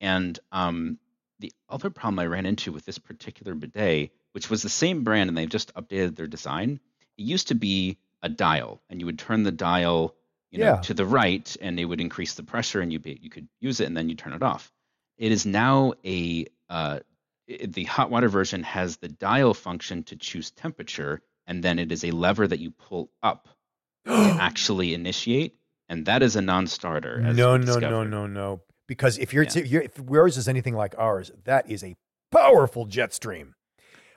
And 0.00 0.38
um, 0.52 0.98
the 1.40 1.52
other 1.68 1.90
problem 1.90 2.18
I 2.18 2.26
ran 2.26 2.46
into 2.46 2.72
with 2.72 2.84
this 2.84 2.98
particular 2.98 3.54
bidet, 3.54 4.12
which 4.32 4.50
was 4.50 4.62
the 4.62 4.68
same 4.68 5.04
brand, 5.04 5.28
and 5.28 5.36
they've 5.38 5.48
just 5.48 5.74
updated 5.74 6.16
their 6.16 6.26
design. 6.26 6.80
It 7.16 7.22
used 7.22 7.48
to 7.48 7.54
be 7.54 7.98
a 8.24 8.28
dial, 8.28 8.80
and 8.88 8.98
you 9.00 9.06
would 9.06 9.18
turn 9.18 9.42
the 9.44 9.52
dial, 9.52 10.14
you 10.50 10.58
know, 10.58 10.64
Yeah. 10.74 10.80
to 10.80 10.94
the 10.94 11.06
right, 11.06 11.56
and 11.60 11.78
it 11.78 11.84
would 11.84 12.00
increase 12.00 12.34
the 12.34 12.42
pressure, 12.42 12.80
and 12.80 12.92
you 12.92 12.98
be, 12.98 13.18
you 13.22 13.30
could 13.30 13.46
use 13.60 13.78
it, 13.80 13.84
and 13.86 13.96
then 13.96 14.08
you 14.08 14.16
turn 14.16 14.32
it 14.32 14.42
off. 14.42 14.72
It 15.18 15.30
is 15.30 15.44
now 15.46 15.92
a 16.04 16.46
uh, 16.68 17.00
the 17.46 17.84
hot 17.84 18.10
water 18.10 18.28
version 18.28 18.62
has 18.62 18.96
the 18.96 19.08
dial 19.08 19.52
function 19.52 20.02
to 20.04 20.16
choose 20.16 20.50
temperature, 20.50 21.20
and 21.46 21.62
then 21.62 21.78
it 21.78 21.92
is 21.92 22.02
a 22.02 22.10
lever 22.10 22.48
that 22.48 22.58
you 22.58 22.70
pull 22.70 23.10
up 23.22 23.48
to 24.06 24.12
actually 24.40 24.94
initiate, 24.94 25.54
and 25.90 26.06
that 26.06 26.22
is 26.22 26.34
a 26.36 26.40
non-starter. 26.42 27.22
as 27.26 27.36
no, 27.36 27.56
no, 27.58 27.78
no, 27.78 28.02
no, 28.02 28.26
no. 28.26 28.62
Because 28.88 29.18
if 29.18 29.32
you're, 29.34 29.44
Yeah. 29.44 29.62
you're 29.62 29.82
if 29.82 29.98
yours 30.10 30.36
is 30.38 30.48
anything 30.48 30.74
like 30.74 30.94
ours, 30.98 31.30
that 31.44 31.70
is 31.70 31.84
a 31.84 31.94
powerful 32.32 32.86
jet 32.86 33.12
stream. 33.12 33.54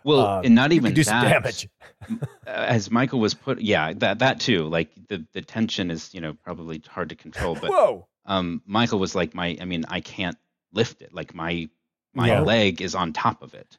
Well, 0.08 0.26
Um, 0.39 0.46
and 0.46 0.56
not 0.56 0.72
even 0.72 0.93
do 0.93 1.04
that. 1.04 1.22
some 1.22 1.30
damage. 1.30 1.67
as 2.48 2.89
Michael 2.89 3.20
was 3.20 3.34
put, 3.34 3.60
yeah, 3.62 3.91
that 3.93 4.20
that 4.20 4.39
too. 4.39 4.63
Like 4.67 4.89
the 5.10 5.26
the 5.34 5.41
tension 5.41 5.91
is, 5.91 6.13
you 6.13 6.22
know, 6.22 6.34
probably 6.34 6.82
hard 6.88 7.10
to 7.10 7.15
control. 7.15 7.56
But 7.56 7.72
Whoa! 7.72 8.08
um, 8.26 8.62
Michael 8.65 9.00
was 9.00 9.15
like, 9.15 9.36
my, 9.36 9.58
I 9.60 9.65
mean, 9.65 9.84
I 9.89 10.00
can't 10.00 10.38
lift 10.72 11.02
it. 11.02 11.13
Like 11.13 11.36
my 11.36 11.67
my 12.13 12.39
leg 12.39 12.82
is 12.82 12.96
on 12.96 13.12
top 13.12 13.43
of 13.43 13.54
it. 13.54 13.78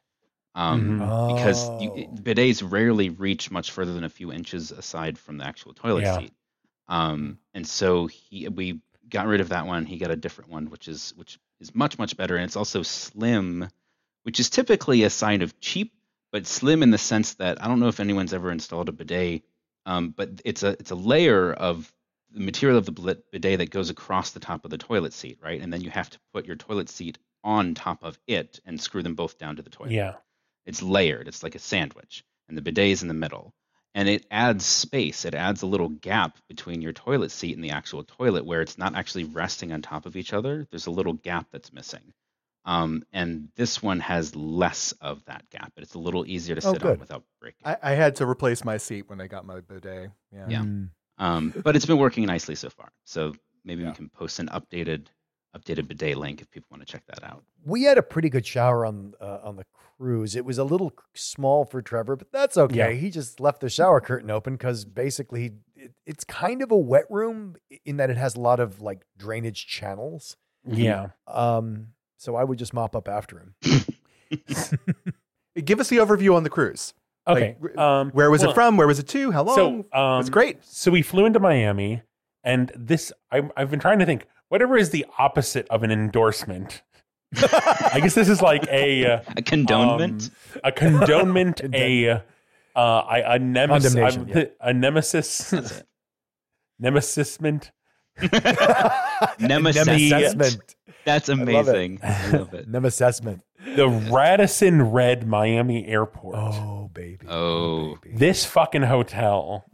Um, 0.55 0.99
because 1.27 1.71
you, 1.79 1.89
Oh. 2.11 2.15
bidets 2.21 2.69
rarely 2.69 3.09
reach 3.09 3.49
much 3.49 3.71
further 3.71 3.93
than 3.93 4.03
a 4.03 4.09
few 4.09 4.31
inches 4.31 4.71
aside 4.71 5.17
from 5.17 5.37
the 5.37 5.45
actual 5.45 5.73
toilet 5.73 6.03
Yeah. 6.03 6.19
seat. 6.19 6.33
Um, 6.87 7.39
and 7.55 7.65
so 7.67 8.05
he 8.07 8.47
we 8.49 8.81
got 9.09 9.25
rid 9.27 9.41
of 9.41 9.49
that 9.49 9.65
one. 9.65 9.85
He 9.85 9.97
got 9.97 10.11
a 10.11 10.15
different 10.15 10.51
one, 10.51 10.69
which 10.69 10.87
is 10.87 11.13
which 11.15 11.39
is 11.59 11.73
much 11.73 11.97
much 11.97 12.15
better, 12.17 12.35
and 12.35 12.45
it's 12.45 12.55
also 12.55 12.83
slim, 12.83 13.67
which 14.23 14.39
is 14.39 14.49
typically 14.51 15.03
a 15.03 15.09
sign 15.09 15.41
of 15.41 15.59
cheap, 15.59 15.93
but 16.31 16.47
slim 16.47 16.83
in 16.83 16.91
the 16.91 16.97
sense 16.97 17.35
that 17.35 17.63
I 17.63 17.67
don't 17.67 17.79
know 17.79 17.87
if 17.87 17.99
anyone's 17.99 18.33
ever 18.33 18.51
installed 18.51 18.89
a 18.89 18.91
bidet, 18.91 19.43
um, 19.85 20.13
but 20.15 20.41
it's 20.45 20.63
a 20.63 20.69
it's 20.69 20.91
a 20.91 20.95
layer 20.95 21.51
of 21.51 21.91
the 22.31 22.41
material 22.41 22.77
of 22.77 22.85
the 22.85 23.21
bidet 23.31 23.59
that 23.59 23.71
goes 23.71 23.89
across 23.89 24.31
the 24.31 24.39
top 24.39 24.63
of 24.63 24.71
the 24.71 24.77
toilet 24.77 25.13
seat, 25.13 25.39
right? 25.41 25.61
And 25.61 25.73
then 25.73 25.81
you 25.81 25.89
have 25.89 26.09
to 26.11 26.19
put 26.33 26.45
your 26.45 26.55
toilet 26.55 26.89
seat 26.89 27.17
on 27.43 27.73
top 27.73 28.03
of 28.03 28.19
it 28.27 28.59
and 28.65 28.79
screw 28.79 29.01
them 29.01 29.15
both 29.15 29.37
down 29.37 29.55
to 29.55 29.61
the 29.61 29.69
toilet. 29.69 29.91
Yeah. 29.91 30.15
It's 30.65 30.83
layered. 30.83 31.27
It's 31.27 31.41
like 31.41 31.55
a 31.55 31.59
sandwich, 31.59 32.23
and 32.47 32.57
the 32.57 32.61
bidet 32.61 32.91
is 32.91 33.01
in 33.01 33.07
the 33.07 33.13
middle. 33.13 33.53
And 33.95 34.07
it 34.07 34.27
adds 34.29 34.65
space. 34.65 35.25
It 35.25 35.33
adds 35.33 35.63
a 35.63 35.67
little 35.67 35.89
gap 35.89 36.37
between 36.47 36.83
your 36.83 36.93
toilet 36.93 37.31
seat 37.31 37.55
and 37.55 37.63
the 37.63 37.71
actual 37.71 38.03
toilet, 38.03 38.45
where 38.45 38.61
it's 38.61 38.77
not 38.77 38.95
actually 38.95 39.23
resting 39.23 39.71
on 39.71 39.81
top 39.81 40.05
of 40.05 40.15
each 40.15 40.31
other. 40.31 40.67
There's 40.69 40.85
a 40.85 40.91
little 40.91 41.13
gap 41.13 41.47
that's 41.51 41.73
missing. 41.73 42.13
Um, 42.65 43.03
and 43.13 43.49
this 43.55 43.81
one 43.81 43.99
has 44.01 44.35
less 44.35 44.91
of 45.01 45.23
that 45.25 45.49
gap. 45.49 45.71
But 45.75 45.83
it's 45.83 45.93
a 45.95 45.99
little 45.99 46.25
easier 46.27 46.55
to 46.55 46.67
Oh, 46.67 46.73
sit 46.73 46.83
on 46.83 46.99
without 46.99 47.23
breaking. 47.39 47.61
I, 47.65 47.77
I 47.81 47.91
had 47.91 48.15
to 48.17 48.27
replace 48.27 48.63
my 48.63 48.77
seat 48.77 49.09
when 49.09 49.21
I 49.21 49.27
got 49.27 49.45
my 49.45 49.61
bidet. 49.61 50.11
Yeah. 50.33 50.45
Yeah. 50.49 50.61
Mm. 50.61 50.89
Um, 51.17 51.53
but 51.63 51.75
it's 51.75 51.85
been 51.85 51.97
working 51.97 52.25
nicely 52.25 52.55
so 52.55 52.69
far. 52.69 52.91
So 53.05 53.33
maybe 53.63 53.83
Yeah. 53.83 53.89
we 53.89 53.95
can 53.95 54.09
post 54.09 54.39
an 54.39 54.47
updated 54.49 55.07
updated 55.57 55.87
bidet 55.87 56.15
link 56.15 56.41
if 56.41 56.51
people 56.51 56.67
want 56.69 56.85
to 56.85 56.91
check 56.91 57.03
that 57.07 57.23
out. 57.23 57.43
We 57.65 57.83
had 57.83 57.97
a 57.97 58.03
pretty 58.03 58.29
good 58.29 58.45
shower 58.45 58.85
on 58.85 59.13
uh, 59.19 59.39
on 59.43 59.55
the 59.55 59.63
cruise. 59.97 60.35
It 60.35 60.45
was 60.45 60.57
a 60.59 60.63
little 60.63 60.93
small 61.15 61.65
for 61.65 61.81
Trevor, 61.81 62.15
but 62.15 62.31
that's 62.31 62.55
okay. 62.55 62.75
Yeah. 62.75 62.91
He 62.91 63.09
just 63.09 63.39
left 63.39 63.61
the 63.61 63.69
shower 63.69 63.99
curtain 63.99 64.29
open 64.29 64.53
because 64.53 64.85
basically 64.85 65.53
it, 65.75 65.93
it's 66.05 66.23
kind 66.23 66.61
of 66.61 66.71
a 66.71 66.77
wet 66.77 67.05
room 67.09 67.55
in 67.83 67.97
that 67.97 68.09
it 68.11 68.17
has 68.17 68.35
a 68.35 68.39
lot 68.39 68.59
of 68.59 68.81
like 68.81 69.01
drainage 69.17 69.65
channels. 69.65 70.37
Yeah. 70.65 71.09
Um, 71.27 71.87
so 72.19 72.35
I 72.35 72.43
would 72.43 72.59
just 72.59 72.73
mop 72.73 72.95
up 72.95 73.07
after 73.07 73.39
him. 73.39 73.55
Give 75.63 75.79
us 75.79 75.89
the 75.89 75.97
overview 75.97 76.35
on 76.35 76.43
the 76.43 76.49
cruise. 76.49 76.93
Okay. 77.27 77.55
Like, 77.59 77.77
um, 77.77 78.11
Where 78.11 78.29
was 78.29 78.41
well, 78.41 78.51
it 78.51 78.53
from? 78.53 78.77
Where 78.77 78.87
was 78.87 78.99
it 78.99 79.07
to? 79.09 79.31
How 79.31 79.43
long? 79.43 79.55
So 79.55 79.99
um, 79.99 80.19
it's 80.19 80.29
great. 80.29 80.63
So 80.63 80.91
we 80.91 81.01
flew 81.01 81.25
into 81.25 81.39
Miami, 81.39 82.01
and 82.43 82.71
this 82.75 83.11
I, 83.31 83.49
I've 83.55 83.71
been 83.71 83.79
trying 83.79 83.99
to 83.99 84.05
think 84.05 84.27
whatever 84.49 84.77
is 84.77 84.89
the 84.91 85.05
opposite 85.17 85.67
of 85.69 85.83
an 85.83 85.91
endorsement. 85.91 86.81
I 87.41 87.99
guess 88.01 88.15
this 88.15 88.27
is 88.27 88.41
like 88.41 88.67
a 88.69 89.05
uh, 89.05 89.21
A 89.37 89.41
condonement? 89.41 90.31
um, 90.55 90.61
a 90.63 90.71
condonement, 90.71 91.73
a 91.75 92.23
uh, 92.75 92.79
I, 92.79 93.35
a 93.35 93.39
nemesis, 93.39 93.93
Condemnation, 93.93 94.31
I'm- 94.35 94.51
a 94.61 94.73
nemesis, 94.73 95.53
nemesisment. 96.81 97.71
Nemesisment. 99.39 100.75
That's 101.13 101.29
love 101.29 101.39
it. 101.39 101.41
amazing. 101.43 101.99
I 102.03 102.29
love 102.31 102.53
it. 102.53 102.71
Nemesisment. 102.71 103.41
The 103.75 103.87
Radisson 103.87 104.81
Red 104.91 105.27
Miami 105.27 105.85
Airport. 105.85 106.35
Oh, 106.37 106.89
baby. 106.93 107.27
Oh. 107.27 107.97
baby. 108.01 108.15
This 108.17 108.45
fucking 108.45 108.83
hotel. 108.83 109.65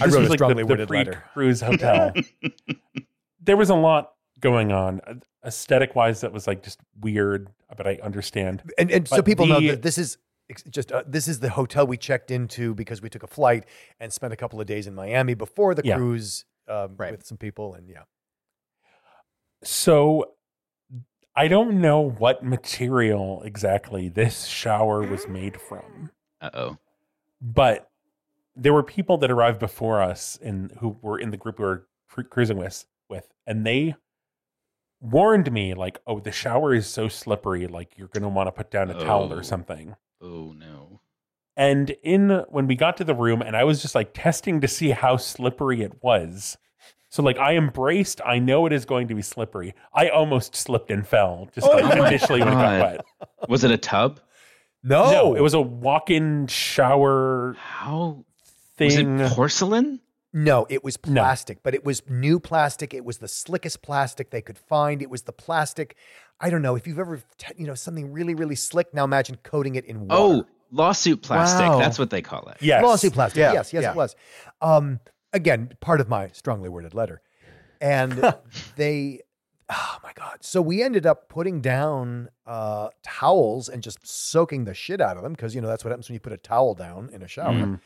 I 0.00 0.06
this 0.06 0.14
wrote 0.14 0.20
was 0.20 0.26
a 0.28 0.30
like 0.30 0.38
strongly 0.38 0.62
the, 0.62 0.66
worded 0.66 0.88
the 0.88 0.92
letter. 0.92 1.12
pre-cruise 1.32 1.60
hotel. 1.70 2.12
there 3.42 3.56
was 3.56 3.70
a 3.70 3.74
lot 3.74 4.12
going 4.40 4.72
on, 4.72 5.00
aesthetic 5.44 5.94
wise. 5.94 6.20
That 6.22 6.32
was 6.32 6.46
like 6.46 6.62
just 6.62 6.80
weird, 7.00 7.48
but 7.76 7.86
I 7.86 7.98
understand. 8.02 8.62
and 8.78 8.90
and 8.90 9.06
so 9.08 9.16
But 9.16 9.24
people 9.26 9.46
know 9.46 9.60
that 9.60 9.82
this 9.82 9.98
is 9.98 10.18
just 10.70 10.92
uh, 10.92 11.02
this 11.06 11.26
is 11.28 11.40
the 11.40 11.48
hotel 11.50 11.86
we 11.86 11.96
checked 11.96 12.30
into 12.30 12.74
because 12.74 13.00
we 13.02 13.08
took 13.08 13.22
a 13.22 13.26
flight 13.28 13.64
and 14.00 14.12
spent 14.12 14.32
a 14.32 14.36
couple 14.36 14.60
of 14.60 14.66
days 14.66 14.86
in 14.86 14.94
Miami 14.94 15.34
before 15.34 15.74
the 15.74 15.82
Yeah. 15.84 15.96
cruise 15.96 16.44
um, 16.68 16.96
Right. 16.96 17.10
with 17.12 17.24
some 17.24 17.38
people 17.38 17.74
and 17.74 17.88
yeah. 17.88 18.02
So 19.62 20.33
I 21.36 21.48
don't 21.48 21.80
know 21.80 22.00
what 22.00 22.44
material 22.44 23.42
exactly 23.44 24.08
this 24.08 24.46
shower 24.46 25.02
was 25.02 25.26
made 25.26 25.60
from, 25.60 26.10
Uh 26.40 26.50
oh. 26.54 26.78
but 27.40 27.90
there 28.56 28.72
were 28.72 28.84
people 28.84 29.18
that 29.18 29.30
arrived 29.32 29.58
before 29.58 30.00
us 30.00 30.38
and 30.42 30.70
who 30.78 30.96
were 31.02 31.18
in 31.18 31.30
the 31.30 31.36
group 31.36 31.58
we 31.58 31.64
were 31.64 31.86
cru- 32.08 32.22
cruising 32.24 32.56
with, 32.56 32.86
with, 33.08 33.26
and 33.46 33.66
they 33.66 33.96
warned 35.00 35.50
me 35.52 35.74
like, 35.74 35.98
"Oh, 36.06 36.20
the 36.20 36.30
shower 36.32 36.72
is 36.72 36.86
so 36.86 37.08
slippery, 37.08 37.66
like 37.66 37.98
you're 37.98 38.08
going 38.08 38.22
to 38.22 38.28
want 38.28 38.46
to 38.46 38.52
put 38.52 38.70
down 38.70 38.90
a 38.90 38.94
towel 38.94 39.32
Oh. 39.32 39.36
or 39.36 39.42
something." 39.42 39.96
Oh 40.20 40.52
no. 40.56 41.00
And 41.56 41.90
in 42.02 42.30
when 42.48 42.66
we 42.68 42.76
got 42.76 42.96
to 42.98 43.04
the 43.04 43.14
room, 43.14 43.42
and 43.42 43.56
I 43.56 43.64
was 43.64 43.82
just 43.82 43.94
like 43.96 44.12
testing 44.14 44.60
to 44.60 44.68
see 44.68 44.90
how 44.90 45.16
slippery 45.16 45.82
it 45.82 46.02
was. 46.02 46.56
So 47.14 47.22
like 47.22 47.38
I 47.38 47.54
embraced, 47.54 48.20
I 48.26 48.40
know 48.40 48.66
it 48.66 48.72
is 48.72 48.84
going 48.84 49.06
to 49.06 49.14
be 49.14 49.22
slippery. 49.22 49.72
I 49.92 50.08
almost 50.08 50.56
slipped 50.56 50.90
and 50.90 51.06
fell 51.06 51.48
just 51.54 51.64
like 51.64 51.84
Oh 51.84 51.86
my 51.96 52.08
initially 52.08 52.40
when 52.40 52.48
it 52.48 52.52
got 52.56 52.80
wet. 52.80 53.04
Was 53.48 53.62
it 53.62 53.70
a 53.70 53.76
tub? 53.76 54.18
No, 54.82 55.12
No, 55.12 55.34
it 55.36 55.40
was 55.40 55.54
a 55.54 55.60
walk-in 55.60 56.48
shower 56.48 57.54
How 57.56 58.24
was 58.80 58.96
thing. 58.96 59.20
it 59.20 59.30
porcelain? 59.30 60.00
No, 60.32 60.66
it 60.68 60.82
was 60.82 60.98
No. 61.06 61.20
plastic, 61.22 61.62
but 61.62 61.72
it 61.72 61.84
was 61.84 62.02
new 62.10 62.40
plastic. 62.40 62.92
It 62.92 63.04
was 63.04 63.18
the 63.18 63.28
slickest 63.28 63.80
plastic 63.80 64.30
they 64.30 64.42
could 64.42 64.58
find. 64.58 65.00
It 65.00 65.08
was 65.08 65.22
the 65.22 65.32
plastic. 65.32 65.94
I 66.40 66.50
don't 66.50 66.62
know 66.62 66.74
if 66.74 66.84
you've 66.88 66.98
ever, 66.98 67.22
t- 67.38 67.54
you 67.56 67.68
know, 67.68 67.76
something 67.76 68.10
really, 68.12 68.34
really 68.34 68.56
slick. 68.56 68.92
Now 68.92 69.04
imagine 69.04 69.38
coating 69.44 69.76
it 69.76 69.84
in 69.84 70.08
water. 70.08 70.16
Oh, 70.20 70.44
lawsuit 70.72 71.22
plastic. 71.22 71.68
Wow. 71.68 71.78
That's 71.78 71.96
what 72.00 72.10
they 72.10 72.22
call 72.22 72.48
it. 72.48 72.56
yes. 72.60 72.82
Glossy 72.82 73.08
plastic. 73.08 73.38
Yeah, 73.38 73.52
Yes, 73.52 73.72
yes, 73.72 73.82
yeah. 73.84 73.90
it 73.92 73.96
was. 73.96 74.16
Um, 74.60 74.98
again, 75.34 75.72
part 75.80 76.00
of 76.00 76.08
my 76.08 76.28
strongly 76.28 76.68
worded 76.70 76.94
letter. 76.94 77.20
And 77.80 78.12
they, 78.76 79.20
oh 79.68 79.96
my 80.02 80.12
God. 80.14 80.38
So 80.40 80.62
we 80.62 80.82
ended 80.82 81.04
up 81.04 81.28
putting 81.28 81.60
down 81.60 82.30
uh, 82.46 82.88
towels 83.02 83.68
and 83.68 83.82
just 83.82 83.98
soaking 84.06 84.64
the 84.64 84.72
shit 84.74 85.00
out 85.02 85.16
of 85.18 85.22
them 85.22 85.32
because, 85.32 85.54
you 85.54 85.60
know, 85.60 85.68
that's 85.68 85.84
what 85.84 85.90
happens 85.90 86.08
when 86.08 86.14
you 86.14 86.20
put 86.20 86.32
a 86.32 86.38
towel 86.38 86.74
down 86.74 87.10
in 87.12 87.22
a 87.22 87.28
shower. 87.28 87.52
Mhm. 87.52 87.80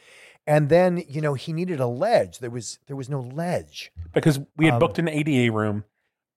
And 0.47 0.69
then, 0.71 1.03
you 1.09 1.21
know, 1.21 1.35
he 1.35 1.53
needed 1.53 1.79
a 1.81 1.87
ledge. 1.87 2.39
There 2.39 2.51
was 2.51 2.79
there 2.87 2.97
was 2.97 3.09
no 3.11 3.21
ledge. 3.21 3.91
because 4.15 4.41
we 4.57 4.67
had 4.67 4.75
Um, 4.75 4.81
booked 4.81 4.99
an 4.99 5.09
ADA 5.09 5.51
room. 5.53 5.85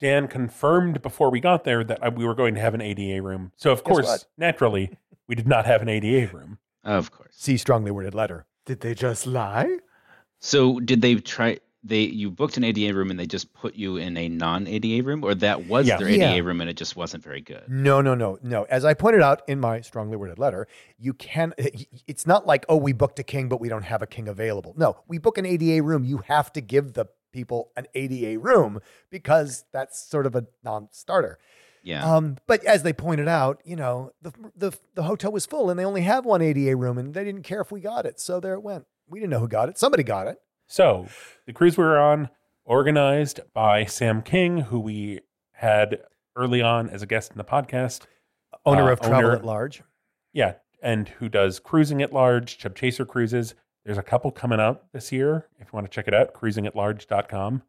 Dan 0.02 0.28
confirmed 0.28 1.02
before 1.04 1.30
we 1.30 1.40
got 1.40 1.64
there 1.64 1.84
that 1.84 2.04
uh, 2.04 2.10
we 2.10 2.26
were 2.26 2.34
going 2.36 2.56
to 2.56 2.60
have 2.62 2.74
an 2.74 2.82
ADA 2.82 3.22
room. 3.22 3.52
So 3.56 3.72
of 3.72 3.84
course, 3.84 4.08
what? 4.08 4.26
naturally, 4.38 4.98
we 5.28 5.36
did 5.36 5.48
not 5.48 5.66
have 5.68 5.82
an 5.84 5.88
ADA 5.90 6.28
room. 6.36 6.58
Of 6.84 7.12
course. 7.12 7.36
See 7.38 7.56
strongly 7.58 7.92
worded 7.92 8.16
letter. 8.16 8.46
Did 8.66 8.82
they 8.82 8.94
just 8.96 9.28
lie? 9.28 9.78
So 10.42 10.80
did 10.80 11.02
they 11.02 11.16
try? 11.16 11.60
They 11.84 12.02
you 12.02 12.30
booked 12.30 12.58
an 12.58 12.64
ADA 12.64 12.94
room 12.94 13.10
and 13.10 13.20
they 13.20 13.26
just 13.26 13.54
put 13.54 13.74
you 13.76 13.98
in 13.98 14.16
a 14.18 14.30
non 14.30 14.68
ADA 14.68 15.04
room, 15.04 15.24
or 15.24 15.34
that 15.36 15.66
was 15.68 15.88
Yeah. 15.88 15.98
their 15.98 16.10
Yeah. 16.10 16.34
ADA 16.34 16.44
room 16.44 16.62
and 16.62 16.70
it 16.70 16.76
just 16.78 16.96
wasn't 16.96 17.24
very 17.24 17.42
good. 17.42 17.64
No, 17.68 18.02
no, 18.02 18.14
no, 18.14 18.38
no. 18.44 18.64
As 18.70 18.86
I 18.86 18.94
pointed 18.94 19.22
out 19.22 19.42
in 19.48 19.60
my 19.60 19.82
strongly 19.82 20.16
worded 20.18 20.38
letter, 20.38 20.68
you 21.00 21.14
can. 21.14 21.54
It's 22.08 22.28
not 22.28 22.46
like 22.46 22.66
oh, 22.70 22.78
we 22.78 22.94
booked 22.94 23.18
a 23.18 23.24
king, 23.24 23.50
but 23.50 23.60
we 23.60 23.70
don't 23.70 23.84
have 23.84 24.02
a 24.04 24.08
king 24.08 24.28
available. 24.28 24.74
No, 24.78 24.98
we 25.08 25.18
book 25.18 25.38
an 25.40 25.46
ADA 25.46 25.82
room. 25.82 26.04
You 26.04 26.20
have 26.28 26.52
to 26.54 26.62
give 26.62 26.94
the 26.94 27.06
people 27.32 27.72
an 27.78 27.88
ADA 27.96 28.38
room 28.40 28.80
because 29.10 29.64
that's 29.72 29.98
sort 30.00 30.26
of 30.26 30.36
a 30.36 30.46
non-starter. 30.64 31.40
Yeah. 31.84 32.04
Um, 32.16 32.38
but 32.46 32.64
as 32.66 32.84
they 32.84 32.94
pointed 32.94 33.28
out, 33.28 33.62
you 33.66 33.76
know, 33.76 34.12
the, 34.22 34.32
the 34.56 34.78
the 34.94 35.04
hotel 35.04 35.32
was 35.32 35.48
full 35.48 35.70
and 35.72 35.80
they 35.80 35.86
only 35.86 36.02
have 36.02 36.26
one 36.26 36.42
ADA 36.44 36.76
room, 36.76 36.98
and 37.00 37.14
they 37.16 37.24
didn't 37.24 37.44
care 37.44 37.62
if 37.62 37.72
we 37.72 37.80
got 37.82 38.06
it, 38.06 38.20
so 38.20 38.40
there 38.40 38.54
it 38.54 38.62
went. 38.62 38.86
We 39.12 39.20
didn't 39.20 39.32
know 39.32 39.40
who 39.40 39.48
got 39.48 39.70
it. 39.70 39.78
Somebody 39.78 40.04
got 40.04 40.28
it. 40.28 40.38
So 40.68 41.08
the 41.46 41.54
cruise 41.54 41.78
we 41.78 41.84
were 41.84 42.00
on, 42.00 42.30
organized 42.66 43.42
by 43.54 43.86
Sam 43.86 44.22
King, 44.22 44.58
who 44.60 44.80
we 44.80 45.20
had 45.52 46.00
early 46.36 46.62
on 46.62 46.90
as 46.90 47.02
a 47.02 47.06
guest 47.06 47.32
in 47.32 47.38
the 47.38 47.44
podcast. 47.44 48.04
Owner 48.66 48.90
Uh, 48.90 48.94
of 48.94 49.02
Travel 49.02 49.18
owner- 49.18 49.36
at 49.36 49.46
Large. 49.46 49.84
Yeah, 50.34 50.54
and 50.82 51.10
who 51.10 51.28
does 51.30 51.60
cruising 51.60 52.02
at 52.02 52.14
large, 52.14 52.58
Chub 52.58 52.74
Chaser 52.76 53.06
cruises. 53.06 53.54
There's 53.86 53.98
a 53.98 54.04
couple 54.04 54.32
coming 54.32 54.60
out 54.60 54.92
this 54.94 55.12
year. 55.12 55.48
If 55.60 55.68
you 55.68 55.72
want 55.74 55.86
to 55.88 55.92
check 55.94 56.08
it 56.08 56.14
out, 56.14 56.34
cruisingatlarge.com. 56.34 57.64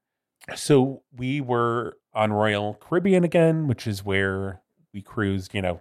So 0.54 1.02
we 1.16 1.40
were 1.40 1.96
on 2.14 2.32
Royal 2.32 2.74
Caribbean 2.74 3.24
again, 3.24 3.66
which 3.66 3.86
is 3.86 4.04
where 4.04 4.62
we 4.94 5.02
cruised, 5.02 5.54
you 5.54 5.62
know, 5.62 5.80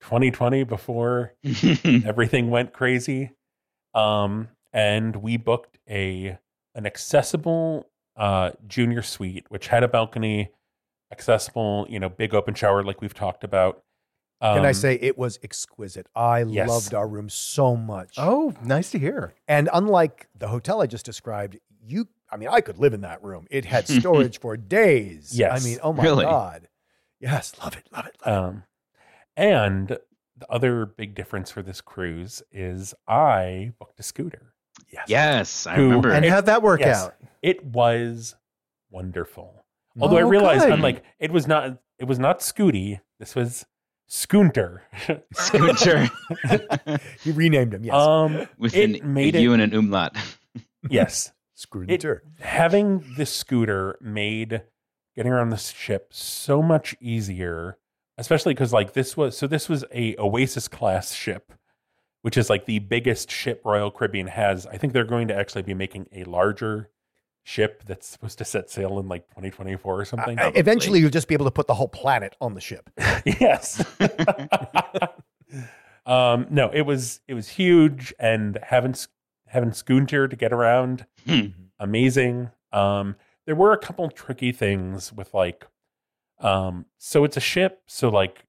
2020 0.00 0.64
before 0.64 1.34
everything 1.84 2.50
went 2.50 2.72
crazy. 2.72 3.30
Um, 3.94 4.48
and 4.72 5.16
we 5.16 5.36
booked 5.36 5.78
a 5.88 6.38
an 6.74 6.86
accessible 6.86 7.88
uh, 8.16 8.50
junior 8.66 9.02
suite, 9.02 9.46
which 9.48 9.68
had 9.68 9.82
a 9.82 9.88
balcony, 9.88 10.50
accessible, 11.12 11.86
you 11.88 11.98
know, 11.98 12.08
big 12.08 12.34
open 12.34 12.54
shower 12.54 12.82
like 12.82 13.00
we've 13.00 13.14
talked 13.14 13.44
about. 13.44 13.82
Can 14.40 14.64
I 14.64 14.68
Um, 14.68 14.74
say 14.74 14.94
it 15.00 15.18
was 15.18 15.38
exquisite? 15.42 16.06
I 16.14 16.42
yes. 16.44 16.68
loved 16.68 16.94
our 16.94 17.08
room 17.08 17.28
so 17.28 17.74
much. 17.74 18.14
Oh, 18.18 18.54
nice 18.62 18.90
to 18.92 18.98
hear. 18.98 19.34
And 19.48 19.68
unlike 19.72 20.28
the 20.36 20.46
hotel 20.48 20.80
I 20.80 20.86
just 20.86 21.04
described, 21.04 21.58
you, 21.84 22.06
I 22.30 22.36
mean, 22.36 22.48
I 22.48 22.60
could 22.60 22.78
live 22.78 22.94
in 22.94 23.00
that 23.00 23.22
room. 23.24 23.46
It 23.50 23.64
had 23.64 23.88
storage 23.88 24.38
for 24.40 24.56
days. 24.56 25.36
Yes. 25.36 25.60
I 25.60 25.68
mean, 25.68 25.78
oh 25.82 25.92
my 25.92 26.04
Really? 26.04 26.24
God. 26.24 26.68
Yes, 27.20 27.52
love 27.60 27.76
it, 27.76 27.88
love 27.90 28.06
it, 28.06 28.16
love 28.24 28.44
Um, 28.44 28.62
and 29.36 29.88
the 30.36 30.48
other 30.48 30.86
big 30.86 31.16
difference 31.16 31.50
for 31.50 31.62
this 31.62 31.80
cruise 31.80 32.42
is 32.52 32.94
I 33.08 33.72
booked 33.80 33.98
a 33.98 34.04
scooter. 34.04 34.54
It. 34.88 34.94
Yes. 34.94 35.04
yes, 35.08 35.66
I 35.66 35.74
Who- 35.76 35.82
remember. 35.84 36.10
And 36.12 36.24
how'd 36.24 36.46
that 36.46 36.62
work 36.62 36.80
Yes. 36.80 37.04
out? 37.04 37.14
It 37.42 37.64
was 37.64 38.34
wonderful. 38.90 39.64
Although 40.00 40.18
I 40.18 40.22
Oh, 40.22 40.28
realized 40.28 40.62
good. 40.62 40.72
I'm 40.72 40.80
like, 40.80 41.02
it 41.18 41.30
was 41.32 41.46
not 41.46 41.78
it 41.98 42.04
was 42.04 42.18
not 42.18 42.40
Scooty. 42.40 43.00
This 43.18 43.34
was 43.34 43.66
Scünter. 44.08 44.80
Scooter 45.34 46.08
He 47.22 47.32
renamed 47.32 47.74
him. 47.74 47.84
Yes. 47.84 47.94
um 47.94 48.46
with 48.56 48.74
It 48.74 49.02
an, 49.02 49.12
made 49.14 49.34
a 49.36 49.40
it- 49.42 49.48
and 49.52 49.62
an 49.62 49.74
umlaut. 49.74 50.16
yes. 50.90 51.32
Scooter. 51.54 52.22
having 52.38 53.04
the 53.16 53.26
scooter 53.26 53.98
made 54.00 54.62
getting 55.16 55.32
around 55.32 55.50
the 55.50 55.56
ship 55.56 56.06
so 56.12 56.62
much 56.62 56.94
easier 57.00 57.76
especially 58.16 58.54
because 58.54 58.72
like 58.72 58.92
this 58.92 59.16
was 59.16 59.36
so 59.36 59.48
this 59.48 59.68
was 59.68 59.84
a 59.92 60.16
oasis 60.18 60.68
class 60.68 61.12
ship 61.14 61.52
which 62.22 62.36
is 62.36 62.50
like 62.50 62.66
the 62.66 62.78
biggest 62.80 63.30
ship 63.30 63.62
royal 63.64 63.90
caribbean 63.90 64.26
has 64.26 64.66
i 64.66 64.76
think 64.76 64.92
they're 64.92 65.04
going 65.04 65.28
to 65.28 65.34
actually 65.34 65.62
be 65.62 65.74
making 65.74 66.06
a 66.12 66.24
larger 66.24 66.90
ship 67.44 67.82
that's 67.86 68.06
supposed 68.06 68.36
to 68.38 68.44
set 68.44 68.68
sail 68.68 68.98
in 68.98 69.08
like 69.08 69.26
2024 69.28 70.00
or 70.00 70.04
something 70.04 70.38
I- 70.38 70.52
eventually, 70.54 71.00
you'll 71.00 71.08
just 71.10 71.28
be 71.28 71.34
able 71.34 71.46
to 71.46 71.50
put 71.50 71.66
the 71.66 71.74
whole 71.74 71.88
planet 71.88 72.36
on 72.42 72.52
the 72.54 72.60
ship. 72.60 72.90
yes 73.24 73.82
um 76.06 76.46
no 76.50 76.70
it 76.72 76.82
was 76.82 77.20
it 77.28 77.34
was 77.34 77.48
huge 77.48 78.12
and 78.18 78.58
having 78.62 78.90
s- 78.92 79.08
having 79.46 79.72
scooter 79.72 80.28
to 80.28 80.36
get 80.36 80.52
around 80.52 81.06
Hmm. 81.26 81.46
amazing. 81.78 82.50
Um, 82.72 83.16
there 83.46 83.54
were 83.56 83.72
a 83.72 83.78
couple 83.78 84.10
tricky 84.10 84.52
things 84.52 85.10
with 85.12 85.32
like, 85.32 85.66
um, 86.40 86.84
so 86.98 87.24
it's 87.24 87.36
a 87.38 87.40
ship, 87.40 87.82
so 87.86 88.10
like 88.10 88.44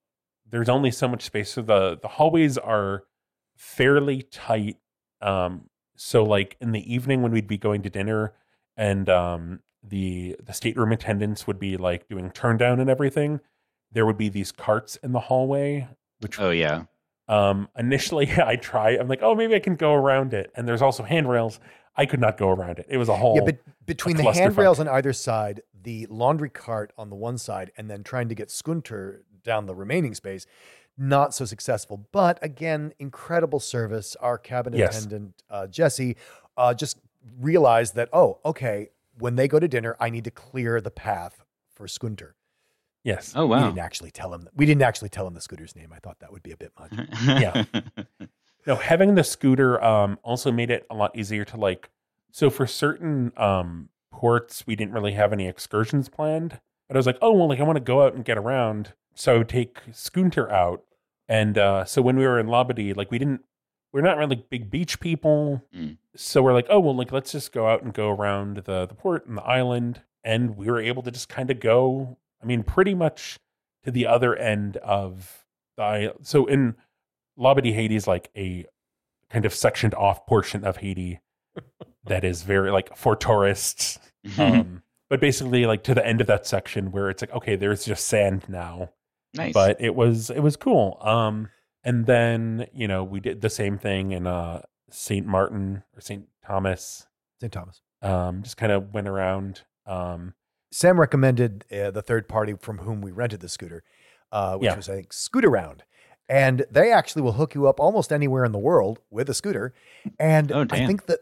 there's 0.49 0.67
only 0.67 0.91
so 0.91 1.07
much 1.07 1.23
space. 1.23 1.51
So 1.51 1.61
the 1.61 1.97
the 2.01 2.07
hallways 2.09 2.57
are 2.57 3.03
fairly 3.59 4.23
tight. 4.23 4.77
Um, 5.21 5.69
so 5.97 6.23
like 6.23 6.55
in 6.61 6.71
the 6.71 6.91
evening 6.91 7.21
when 7.21 7.31
we'd 7.31 7.47
be 7.47 7.57
going 7.57 7.81
to 7.83 7.89
dinner, 7.89 8.33
and 8.77 9.09
um, 9.09 9.59
the 9.83 10.37
the 10.41 10.53
stateroom 10.53 10.93
attendants 10.93 11.45
would 11.45 11.59
be 11.59 11.75
like 11.77 12.07
doing 12.07 12.31
turn 12.31 12.57
down 12.57 12.79
and 12.79 12.89
everything. 12.89 13.41
There 13.91 14.05
would 14.05 14.17
be 14.17 14.29
these 14.29 14.51
carts 14.51 14.95
in 14.97 15.11
the 15.11 15.19
hallway, 15.19 15.89
which 16.21 16.39
oh 16.39 16.51
yeah. 16.51 16.83
um, 17.27 17.67
initially, 17.77 18.31
I 18.37 18.55
try. 18.55 18.91
I'm 18.91 19.09
like, 19.09 19.19
oh, 19.21 19.35
maybe 19.35 19.53
I 19.55 19.59
can 19.59 19.75
go 19.75 19.93
around 19.93 20.33
it. 20.33 20.51
And 20.55 20.67
there's 20.67 20.81
also 20.81 21.03
handrails. 21.03 21.59
I 21.97 22.05
could 22.05 22.21
not 22.21 22.37
go 22.37 22.49
around 22.49 22.79
it. 22.79 22.85
It 22.87 22.97
was 22.97 23.09
a 23.09 23.15
whole. 23.15 23.35
Yeah, 23.35 23.45
but 23.45 23.57
between 23.85 24.15
the 24.15 24.23
clusterfuck. 24.23 24.35
handrails 24.35 24.79
on 24.79 24.87
either 24.87 25.11
side, 25.11 25.61
the 25.81 26.07
laundry 26.09 26.49
cart 26.49 26.93
on 26.97 27.09
the 27.09 27.15
one 27.15 27.37
side, 27.37 27.71
and 27.75 27.89
then 27.89 28.03
trying 28.03 28.29
to 28.29 28.35
get 28.35 28.47
Scünter 28.47 29.19
down 29.43 29.65
the 29.65 29.75
remaining 29.75 30.13
space, 30.13 30.45
not 30.99 31.33
so 31.33 31.45
successful. 31.45 32.05
But 32.11 32.37
again, 32.43 32.93
incredible 32.99 33.59
service. 33.59 34.15
Our 34.17 34.37
cabin 34.37 34.73
Yes. 34.73 34.97
attendant, 34.97 35.41
uh, 35.49 35.65
Jesse, 35.67 36.17
uh, 36.57 36.73
just 36.73 36.99
realized 37.39 37.95
that, 37.95 38.09
oh, 38.13 38.39
okay, 38.45 38.89
when 39.17 39.35
they 39.35 39.47
go 39.47 39.59
to 39.59 39.67
dinner, 39.67 39.95
I 39.99 40.09
need 40.09 40.25
to 40.25 40.31
clear 40.31 40.79
the 40.81 40.91
path 40.91 41.43
for 41.73 41.87
Scünter. 41.87 42.33
yes. 43.03 43.33
Oh 43.35 43.45
wow. 43.45 43.55
We 43.57 43.61
wow. 43.61 43.67
didn't 43.69 43.79
actually 43.79 44.11
tell 44.11 44.33
him. 44.33 44.49
We 44.55 44.65
didn't 44.65 44.81
actually 44.81 45.09
tell 45.09 45.25
him 45.25 45.33
the 45.33 45.41
scooter's 45.41 45.75
name. 45.75 45.91
I 45.95 45.99
thought 45.99 46.19
that 46.19 46.31
would 46.33 46.43
be 46.43 46.51
a 46.51 46.57
bit 46.57 46.73
much. 46.77 46.91
Yeah. 47.25 47.63
No, 48.67 48.75
having 48.75 49.15
the 49.15 49.23
scooter 49.23 49.81
um, 49.83 50.19
also 50.21 50.51
made 50.51 50.69
it 50.69 50.85
a 50.89 50.95
lot 50.95 51.17
easier 51.17 51.45
to 51.45 51.57
like. 51.57 51.89
So 52.31 52.49
for 52.49 52.67
certain 52.67 53.31
um, 53.37 53.87
ports, 54.11 54.67
we 54.67 54.75
didn't 54.75 54.93
really 54.93 55.13
have 55.13 55.31
any 55.31 55.47
excursions 55.47 56.09
planned. 56.09 56.59
But 56.87 56.97
I 56.97 56.99
was 56.99 57.05
like, 57.05 57.17
oh 57.21 57.31
well, 57.31 57.47
like 57.47 57.59
I 57.59 57.63
want 57.63 57.77
to 57.77 57.83
go 57.83 58.03
out 58.03 58.13
and 58.15 58.25
get 58.25 58.37
around, 58.37 58.93
so 59.15 59.33
I 59.35 59.37
would 59.37 59.49
take 59.49 59.79
Scooter 59.93 60.51
out. 60.51 60.83
And 61.29 61.57
uh, 61.57 61.85
so 61.85 62.01
when 62.01 62.17
we 62.17 62.25
were 62.25 62.39
in 62.39 62.47
Labadee, 62.47 62.97
like 62.97 63.11
we 63.11 63.19
didn't, 63.19 63.41
we're 63.93 64.01
not 64.01 64.17
really 64.17 64.43
big 64.49 64.69
beach 64.69 64.99
people, 64.99 65.63
Mm. 65.75 65.97
so 66.15 66.41
we're 66.43 66.53
like, 66.53 66.67
oh 66.69 66.79
well, 66.79 66.95
like 66.95 67.11
let's 67.11 67.31
just 67.31 67.51
go 67.53 67.67
out 67.69 67.81
and 67.83 67.93
go 67.93 68.09
around 68.09 68.57
the 68.65 68.85
the 68.85 68.95
port 68.95 69.25
and 69.27 69.37
the 69.37 69.43
island, 69.43 70.01
and 70.23 70.57
we 70.57 70.65
were 70.67 70.81
able 70.81 71.01
to 71.03 71.11
just 71.11 71.29
kind 71.29 71.49
of 71.49 71.59
go. 71.61 72.17
I 72.43 72.45
mean, 72.45 72.63
pretty 72.63 72.93
much 72.95 73.39
to 73.83 73.91
the 73.91 74.05
other 74.07 74.35
end 74.35 74.77
of 74.77 75.45
the 75.77 75.83
island. 75.83 76.19
So 76.27 76.45
in 76.47 76.75
Labadee, 77.37 77.73
Haiti 77.73 77.95
is 77.95 78.07
like 78.07 78.29
a 78.35 78.65
kind 79.29 79.45
of 79.45 79.53
sectioned 79.53 79.93
off 79.93 80.25
portion 80.25 80.63
of 80.65 80.77
Haiti 80.77 81.19
that 82.05 82.23
is 82.23 82.41
very 82.43 82.71
like 82.71 82.95
for 82.97 83.15
tourists. 83.15 83.99
Um, 84.37 84.83
but 85.09 85.21
basically, 85.21 85.65
like 85.65 85.83
to 85.85 85.93
the 85.95 86.05
end 86.05 86.19
of 86.19 86.27
that 86.27 86.45
section 86.45 86.91
where 86.91 87.09
it's 87.09 87.21
like, 87.21 87.31
okay, 87.33 87.55
there's 87.55 87.85
just 87.85 88.05
sand 88.05 88.43
now. 88.49 88.89
Nice. 89.33 89.53
But 89.53 89.79
it 89.81 89.95
was 89.95 90.29
it 90.29 90.39
was 90.39 90.55
cool. 90.55 90.97
Um, 91.01 91.49
and 91.83 92.05
then 92.05 92.67
you 92.73 92.87
know 92.87 93.03
we 93.03 93.19
did 93.19 93.41
the 93.41 93.49
same 93.49 93.77
thing 93.77 94.11
in 94.11 94.27
uh 94.27 94.61
Saint 94.91 95.25
Martin 95.25 95.83
or 95.95 96.01
Saint 96.01 96.27
Thomas. 96.45 97.05
St. 97.41 97.53
Thomas. 97.53 97.81
Um, 98.01 98.43
just 98.43 98.57
kind 98.57 98.71
of 98.71 98.93
went 98.93 99.07
around. 99.07 99.61
Um, 99.85 100.33
Sam 100.71 100.99
recommended 100.99 101.65
uh, 101.71 101.91
the 101.91 102.01
third 102.01 102.27
party 102.27 102.53
from 102.59 102.79
whom 102.79 103.01
we 103.01 103.11
rented 103.11 103.39
the 103.39 103.49
scooter, 103.49 103.83
uh, 104.31 104.55
which 104.57 104.65
Yeah. 104.65 104.75
was 104.75 104.89
I 104.89 104.95
think 104.95 105.09
Scootaround, 105.13 105.81
and 106.27 106.65
they 106.69 106.91
actually 106.91 107.21
will 107.21 107.33
hook 107.33 107.55
you 107.55 107.67
up 107.67 107.79
almost 107.79 108.11
anywhere 108.11 108.43
in 108.45 108.51
the 108.51 108.59
world 108.59 108.99
with 109.09 109.29
a 109.29 109.33
scooter. 109.33 109.73
And 110.19 110.51
Oh, 110.51 110.65
I 110.69 110.85
think 110.85 111.05
that 111.07 111.19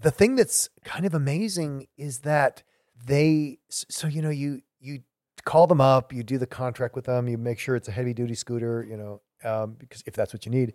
the 0.00 0.10
thing 0.10 0.36
that's 0.36 0.68
kind 0.84 1.04
of 1.04 1.12
amazing 1.14 1.86
is 1.96 2.20
that 2.20 2.62
they 3.04 3.58
so 3.68 4.06
you 4.06 4.22
know 4.22 4.30
you 4.30 4.62
you 4.80 5.00
call 5.48 5.66
them 5.66 5.80
up, 5.80 6.12
you 6.12 6.22
do 6.22 6.36
the 6.36 6.46
contract 6.46 6.94
with 6.94 7.06
them, 7.06 7.26
you 7.28 7.38
make 7.38 7.58
sure 7.58 7.74
it's 7.74 7.88
a 7.88 7.92
heavy 7.92 8.12
duty 8.12 8.34
scooter, 8.34 8.84
you 8.88 8.96
know, 8.96 9.20
um, 9.44 9.76
because 9.78 10.02
if 10.06 10.12
that's 10.14 10.32
what 10.34 10.44
you 10.44 10.52
need. 10.52 10.74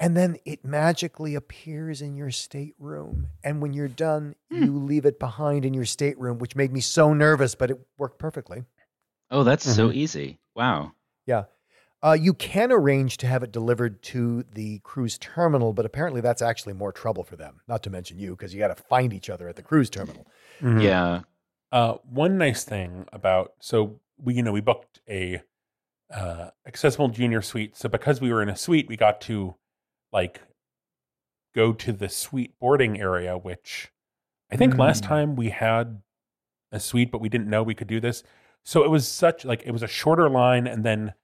And 0.00 0.16
then 0.16 0.38
it 0.44 0.64
magically 0.64 1.36
appears 1.36 2.02
in 2.02 2.16
your 2.16 2.32
stateroom. 2.32 3.28
And 3.44 3.62
when 3.62 3.72
you're 3.72 3.86
done, 3.86 4.34
Hmm. 4.50 4.64
you 4.64 4.76
leave 4.76 5.06
it 5.06 5.20
behind 5.20 5.64
in 5.64 5.72
your 5.74 5.84
stateroom, 5.84 6.38
which 6.38 6.56
made 6.56 6.72
me 6.72 6.80
so 6.80 7.14
nervous, 7.14 7.54
but 7.54 7.70
it 7.70 7.78
worked 7.96 8.18
perfectly. 8.18 8.64
oh, 9.34 9.44
that's 9.44 9.64
so 9.64 9.88
Mhm. 9.88 9.94
easy. 9.94 10.38
Wow. 10.54 10.92
Yeah. 11.24 11.44
Uh, 12.02 12.12
you 12.20 12.34
can 12.34 12.70
arrange 12.72 13.16
to 13.18 13.26
have 13.26 13.42
it 13.42 13.50
delivered 13.52 14.02
to 14.02 14.42
the 14.42 14.80
cruise 14.80 15.16
terminal, 15.16 15.72
but 15.72 15.86
apparently 15.86 16.20
that's 16.20 16.42
actually 16.42 16.74
more 16.74 16.92
trouble 16.92 17.22
for 17.24 17.36
them. 17.36 17.60
Not 17.68 17.82
to 17.84 17.90
mention 17.90 18.18
you, 18.18 18.32
because 18.32 18.52
you 18.52 18.58
got 18.58 18.76
to 18.76 18.82
find 18.82 19.12
each 19.14 19.30
other 19.30 19.48
at 19.48 19.56
the 19.56 19.62
cruise 19.62 19.88
terminal. 19.88 20.26
Mm-hmm. 20.60 20.80
Yeah. 20.80 21.20
Uh, 21.72 21.94
one 22.08 22.36
nice 22.38 22.64
thing 22.64 23.06
about 23.12 23.54
so 23.58 23.98
we 24.22 24.34
you 24.34 24.42
know 24.42 24.52
we 24.52 24.60
booked 24.60 25.00
a 25.08 25.40
uh, 26.14 26.50
accessible 26.66 27.08
junior 27.08 27.40
suite. 27.42 27.76
So 27.76 27.88
because 27.88 28.20
we 28.20 28.30
were 28.32 28.42
in 28.42 28.48
a 28.50 28.56
suite, 28.56 28.86
we 28.88 28.96
got 28.96 29.20
to 29.22 29.54
like 30.12 30.42
go 31.54 31.72
to 31.72 31.92
the 31.92 32.08
suite 32.08 32.52
boarding 32.60 33.00
area, 33.00 33.36
which 33.38 33.90
I 34.50 34.56
think 34.56 34.76
last 34.76 35.02
Mm. 35.04 35.08
time 35.08 35.36
we 35.36 35.48
had 35.50 36.02
a 36.70 36.78
suite, 36.80 37.10
but 37.10 37.20
we 37.22 37.28
didn't 37.30 37.48
know 37.48 37.62
we 37.62 37.74
could 37.74 37.88
do 37.88 38.00
this. 38.00 38.22
So 38.64 38.84
it 38.84 38.90
was 38.90 39.08
such 39.08 39.44
like 39.46 39.62
it 39.64 39.70
was 39.72 39.82
a 39.82 39.88
shorter 39.88 40.28
line, 40.28 40.66
and 40.66 40.84
then 40.84 41.14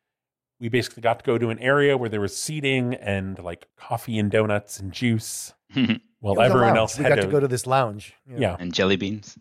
we 0.59 0.69
basically 0.71 1.03
got 1.03 1.19
to 1.21 1.25
go 1.25 1.37
to 1.39 1.51
an 1.51 1.59
area 1.59 1.97
where 1.97 2.09
there 2.09 2.21
was 2.23 2.37
seating 2.37 2.95
and 2.95 3.39
like 3.39 3.69
coffee 3.77 4.19
and 4.19 4.31
donuts 4.31 4.81
and 4.81 4.93
juice. 4.93 5.53
While 5.75 6.35
It 6.35 6.39
was 6.39 6.39
a 6.39 6.43
everyone 6.43 6.77
else 6.79 6.97
we 6.99 7.05
had 7.05 7.11
got 7.17 7.21
to, 7.23 7.27
go 7.29 7.39
to 7.41 7.47
this 7.49 7.67
lounge. 7.67 8.15
you 8.27 8.35
know. 8.37 8.41
yeah, 8.41 8.57
and 8.59 8.73
jelly 8.73 8.97
beans. 8.97 9.39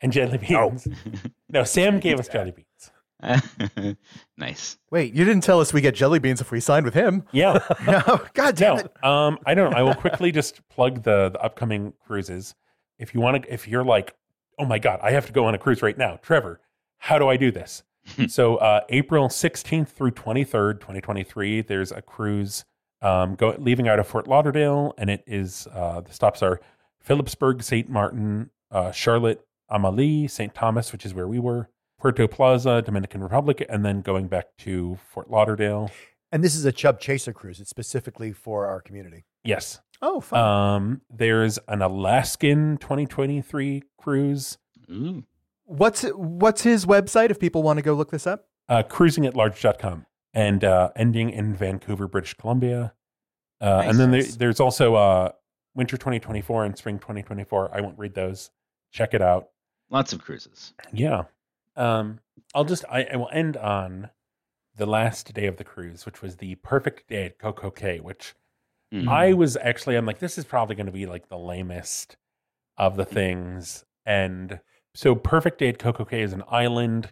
And 0.00 0.12
jelly 0.12 0.38
beans. 0.38 0.86
No, 1.48 1.64
Sam 1.64 2.00
gave 2.00 2.18
us 2.20 2.28
jelly 2.28 2.52
beans. 2.52 2.90
nice. 4.36 4.78
Wait, 4.90 5.14
you 5.14 5.24
didn't 5.24 5.42
tell 5.42 5.60
us 5.60 5.72
we 5.72 5.80
get 5.80 5.94
jelly 5.94 6.18
beans 6.18 6.40
if 6.40 6.50
we 6.50 6.60
signed 6.60 6.84
with 6.84 6.94
him. 6.94 7.24
Yeah. 7.32 7.58
No, 7.86 8.20
God 8.34 8.56
damn 8.56 8.76
No, 8.76 8.82
it. 8.82 9.04
um, 9.04 9.38
I 9.46 9.54
don't 9.54 9.70
know. 9.70 9.76
I 9.76 9.82
will 9.82 9.94
quickly 9.94 10.30
just 10.32 10.66
plug 10.68 11.02
the 11.02 11.30
the 11.30 11.40
upcoming 11.40 11.92
cruises. 12.06 12.54
If 12.98 13.14
you 13.14 13.20
want 13.20 13.42
to, 13.42 13.52
if 13.52 13.66
you're 13.68 13.84
like, 13.84 14.14
oh 14.58 14.64
my 14.66 14.78
god, 14.78 15.00
I 15.02 15.12
have 15.12 15.26
to 15.26 15.32
go 15.32 15.46
on 15.46 15.54
a 15.54 15.58
cruise 15.58 15.82
right 15.82 15.96
now, 15.96 16.18
Trevor, 16.22 16.60
how 16.98 17.18
do 17.18 17.28
I 17.28 17.36
do 17.36 17.50
this? 17.50 17.82
so 18.28 18.56
uh, 18.56 18.80
April 18.88 19.28
16th 19.28 19.88
through 19.88 20.12
23rd, 20.12 20.74
2023, 20.80 21.62
there's 21.62 21.90
a 21.92 22.00
cruise 22.02 22.64
um, 23.02 23.34
go 23.34 23.54
leaving 23.58 23.88
out 23.88 23.98
of 23.98 24.06
Fort 24.06 24.28
Lauderdale, 24.28 24.94
and 24.98 25.10
it 25.10 25.22
is 25.26 25.66
uh, 25.72 26.00
the 26.00 26.12
stops 26.12 26.42
are 26.42 26.60
Philipsburg, 27.04 27.62
Saint 27.62 27.88
Martin, 27.90 28.50
uh, 28.70 28.90
Charlotte, 28.92 29.45
Amalie, 29.68 30.28
St. 30.28 30.54
Thomas, 30.54 30.92
which 30.92 31.04
is 31.04 31.14
where 31.14 31.28
we 31.28 31.38
were, 31.38 31.68
Puerto 31.98 32.28
Plata, 32.28 32.82
Dominican 32.82 33.22
Republic, 33.22 33.64
and 33.68 33.84
then 33.84 34.00
going 34.00 34.28
back 34.28 34.46
to 34.58 34.98
Fort 35.10 35.30
Lauderdale. 35.30 35.90
And 36.32 36.42
this 36.42 36.54
is 36.54 36.64
a 36.64 36.72
Chub 36.72 37.00
Chaser 37.00 37.32
cruise. 37.32 37.60
It's 37.60 37.70
specifically 37.70 38.32
for 38.32 38.66
our 38.66 38.80
community. 38.80 39.24
Yes. 39.44 39.80
Oh, 40.02 40.20
fun. 40.20 40.40
Um, 40.40 41.00
there's 41.08 41.58
an 41.68 41.82
Alaskan 41.82 42.76
2023 42.78 43.82
cruise, 43.98 44.58
Ooh. 44.90 45.24
what's 45.64 46.02
what's 46.02 46.62
his 46.62 46.84
website 46.84 47.30
if 47.30 47.38
people 47.40 47.62
want 47.62 47.78
to 47.78 47.82
go 47.82 47.94
look 47.94 48.10
this 48.10 48.26
up? 48.26 48.46
uh, 48.68 48.82
cruising 48.82 49.26
at 49.26 49.34
large.com, 49.36 50.06
and 50.34 50.64
uh, 50.64 50.90
ending 50.96 51.30
in 51.30 51.54
Vancouver, 51.54 52.08
British 52.08 52.34
Columbia. 52.34 52.92
Uh, 53.60 53.82
and 53.86 53.98
then 53.98 54.10
there, 54.10 54.22
there's 54.22 54.60
also 54.60 54.94
uh, 54.94 55.30
winter 55.74 55.96
2024 55.96 56.64
and 56.64 56.76
spring 56.76 56.98
2024. 56.98 57.70
I 57.72 57.80
won't 57.80 57.98
read 57.98 58.14
those. 58.14 58.50
Check 58.92 59.14
it 59.14 59.22
out. 59.22 59.48
Lots 59.90 60.12
of 60.12 60.22
cruises. 60.22 60.74
Yeah. 60.92 61.24
Um, 61.76 62.20
I'll 62.54 62.64
just, 62.64 62.84
I, 62.90 63.04
I 63.12 63.16
will 63.16 63.30
end 63.32 63.56
on 63.56 64.10
the 64.76 64.86
last 64.86 65.32
day 65.34 65.46
of 65.46 65.56
the 65.56 65.64
cruise, 65.64 66.04
which 66.06 66.22
was 66.22 66.36
the 66.36 66.56
perfect 66.56 67.08
day 67.08 67.26
at 67.26 67.38
Coco 67.38 67.70
Cay, 67.70 68.00
which 68.00 68.34
Mm. 68.92 69.08
I 69.08 69.32
was 69.32 69.56
actually, 69.56 69.96
I'm 69.96 70.06
like, 70.06 70.20
this 70.20 70.38
is 70.38 70.44
probably 70.44 70.76
going 70.76 70.86
to 70.86 70.92
be 70.92 71.06
like 71.06 71.28
the 71.28 71.38
lamest 71.38 72.16
of 72.76 72.96
the 72.96 73.04
things. 73.04 73.84
And 74.04 74.60
so, 74.94 75.14
Perfect 75.14 75.58
Day 75.58 75.68
at 75.68 75.78
Coco 75.78 76.04
Cay 76.04 76.22
is 76.22 76.32
an 76.32 76.44
island 76.48 77.10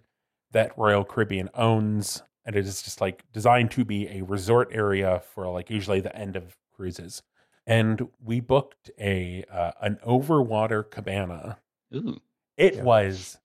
that 0.52 0.76
Royal 0.78 1.04
Caribbean 1.04 1.50
owns, 1.54 2.22
and 2.46 2.54
it 2.54 2.64
is 2.64 2.82
just 2.82 3.00
like 3.00 3.24
designed 3.32 3.72
to 3.72 3.84
be 3.84 4.08
a 4.08 4.22
resort 4.22 4.68
area 4.70 5.20
for 5.34 5.48
like 5.48 5.68
usually 5.68 6.00
the 6.00 6.14
end 6.16 6.36
of 6.36 6.56
cruises. 6.72 7.22
And 7.66 8.08
we 8.22 8.40
booked 8.40 8.90
a 9.00 9.44
uh, 9.50 9.72
an 9.80 9.98
overwater 10.06 10.88
cabana. 10.88 11.58
Ooh. 11.94 12.20
It 12.56 12.76
Yeah. 12.76 12.82
was 12.82 13.38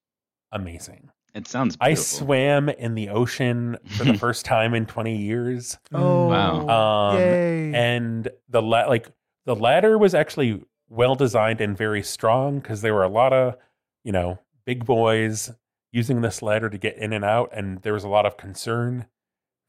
amazing. 0.51 1.09
It 1.35 1.47
sounds 1.47 1.77
I 1.79 1.93
swam 1.93 2.69
in 2.69 2.95
the 2.95 3.09
ocean 3.09 3.77
for 3.85 4.03
the 4.03 4.13
first 4.17 4.45
time 4.45 4.73
in 4.73 4.85
20 4.85 5.15
years. 5.15 5.77
Oh, 5.93 6.27
Wow. 6.27 6.67
Um, 7.11 7.17
yay. 7.17 7.73
and 7.73 8.27
the 8.49 8.61
la- 8.61 8.87
like 8.87 9.09
the 9.45 9.55
ladder 9.55 9.97
was 9.97 10.13
actually 10.15 10.63
well 10.89 11.13
designed 11.15 11.61
and 11.61 11.77
very 11.77 12.01
strong 12.01 12.59
because 12.59 12.81
there 12.81 12.93
were 12.95 13.03
a 13.03 13.09
lot 13.09 13.31
of 13.31 13.55
you 14.03 14.11
know 14.11 14.39
big 14.65 14.85
boys 14.85 15.51
using 15.91 16.21
this 16.21 16.41
ladder 16.41 16.69
to 16.69 16.77
get 16.79 16.97
in 16.97 17.13
and 17.13 17.23
out 17.25 17.49
and 17.53 17.81
there 17.83 17.93
was 17.93 18.03
a 18.03 18.07
lot 18.09 18.25
of 18.25 18.37
concern 18.37 19.05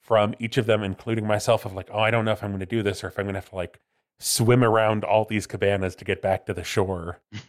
from 0.01 0.34
each 0.38 0.57
of 0.57 0.64
them 0.66 0.82
including 0.82 1.26
myself 1.26 1.66
of 1.66 1.74
like 1.74 1.88
oh 1.93 1.99
i 2.01 2.11
don't 2.11 2.24
know 2.24 2.32
if 2.32 2.43
i'm 2.43 2.51
going 2.51 2.61
to 2.61 2.66
do 2.66 2.82
this 2.82 3.05
or 3.05 3.09
if 3.09 3.18
i'm 3.18 3.24
going 3.26 3.34
to 3.34 3.38
have 3.41 3.51
to 3.51 3.55
like 3.57 3.78
swim 4.18 4.64
around 4.64 5.05
all 5.05 5.24
these 5.26 5.47
cabanas 5.47 5.95
to 5.95 6.05
get 6.07 6.20
back 6.22 6.47
to 6.47 6.55
the 6.55 6.64
shore 6.64 7.20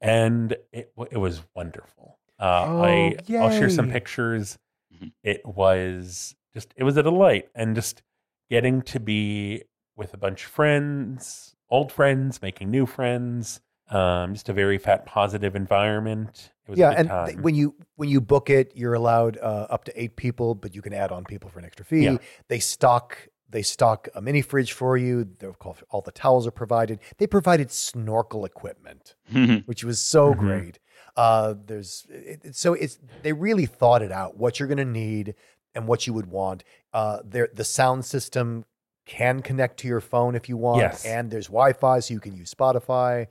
and 0.00 0.56
it 0.72 0.92
it 1.10 1.18
was 1.18 1.42
wonderful 1.54 2.18
uh, 2.38 2.64
Oh, 2.68 2.82
I, 2.82 3.16
i'll 3.38 3.50
share 3.50 3.68
some 3.70 3.86
yay. 3.86 3.92
pictures 3.92 4.58
Mhm. 4.94 5.12
it 5.22 5.44
was 5.46 6.34
just 6.54 6.72
it 6.76 6.84
was 6.84 6.96
a 6.96 7.02
delight 7.02 7.48
and 7.54 7.74
just 7.74 8.02
getting 8.48 8.82
to 8.82 8.98
be 8.98 9.62
with 9.96 10.14
a 10.14 10.16
bunch 10.16 10.44
of 10.46 10.50
friends, 10.50 11.54
old 11.68 11.92
friends, 11.92 12.40
making 12.42 12.70
new 12.70 12.86
friends. 12.86 13.60
Um, 13.90 14.32
just 14.34 14.48
a 14.48 14.52
very 14.52 14.78
fat, 14.78 15.04
positive 15.06 15.54
environment. 15.54 16.52
It 16.66 16.70
was 16.70 16.78
yeah, 16.78 16.88
a 16.88 16.90
good 16.90 16.98
and 17.00 17.08
time. 17.08 17.26
th- 17.26 17.38
when 17.38 17.54
you 17.54 17.74
when 17.96 18.08
you 18.08 18.20
book 18.20 18.48
it, 18.50 18.72
you're 18.74 18.94
allowed 18.94 19.36
uh, 19.38 19.66
up 19.70 19.84
to 19.84 20.02
eight 20.02 20.16
people, 20.16 20.54
but 20.54 20.74
you 20.74 20.82
can 20.82 20.92
add 20.92 21.12
on 21.12 21.24
people 21.24 21.50
for 21.50 21.58
an 21.60 21.64
extra 21.64 21.84
fee. 21.84 22.04
Yeah. 22.04 22.16
They 22.48 22.58
stock 22.58 23.28
they 23.50 23.62
stock 23.62 24.08
a 24.14 24.20
mini 24.20 24.42
fridge 24.42 24.72
for 24.72 24.96
you. 24.96 25.28
They're 25.38 25.52
called, 25.52 25.82
all 25.90 26.00
the 26.02 26.12
towels 26.12 26.46
are 26.46 26.50
provided. 26.52 27.00
They 27.18 27.26
provided 27.26 27.70
snorkel 27.70 28.44
equipment, 28.44 29.14
which 29.66 29.82
was 29.84 30.00
so 30.00 30.32
Mhm. 30.34 30.38
great. 30.38 30.78
Uh, 31.16 31.54
there's 31.66 32.06
it, 32.08 32.40
it- 32.44 32.56
so 32.56 32.74
it's 32.74 32.98
they 33.22 33.32
really 33.32 33.66
thought 33.66 34.02
it 34.02 34.12
out 34.12 34.36
what 34.36 34.58
you're 34.58 34.68
going 34.68 34.78
to 34.78 34.84
need 34.84 35.34
and 35.74 35.86
what 35.88 36.06
you 36.06 36.12
would 36.12 36.26
want. 36.26 36.62
Uh, 36.92 37.18
there 37.24 37.48
the 37.52 37.64
sound 37.64 38.04
system 38.04 38.64
can 39.06 39.42
connect 39.42 39.78
to 39.80 39.88
your 39.88 40.00
phone 40.00 40.36
if 40.36 40.48
you 40.48 40.56
want, 40.56 40.78
Yes. 40.80 41.04
and 41.04 41.30
there's 41.32 41.46
Wi-Fi, 41.48 41.98
so 42.00 42.14
you 42.14 42.20
can 42.20 42.36
use 42.36 42.54
Spotify. 42.54 43.26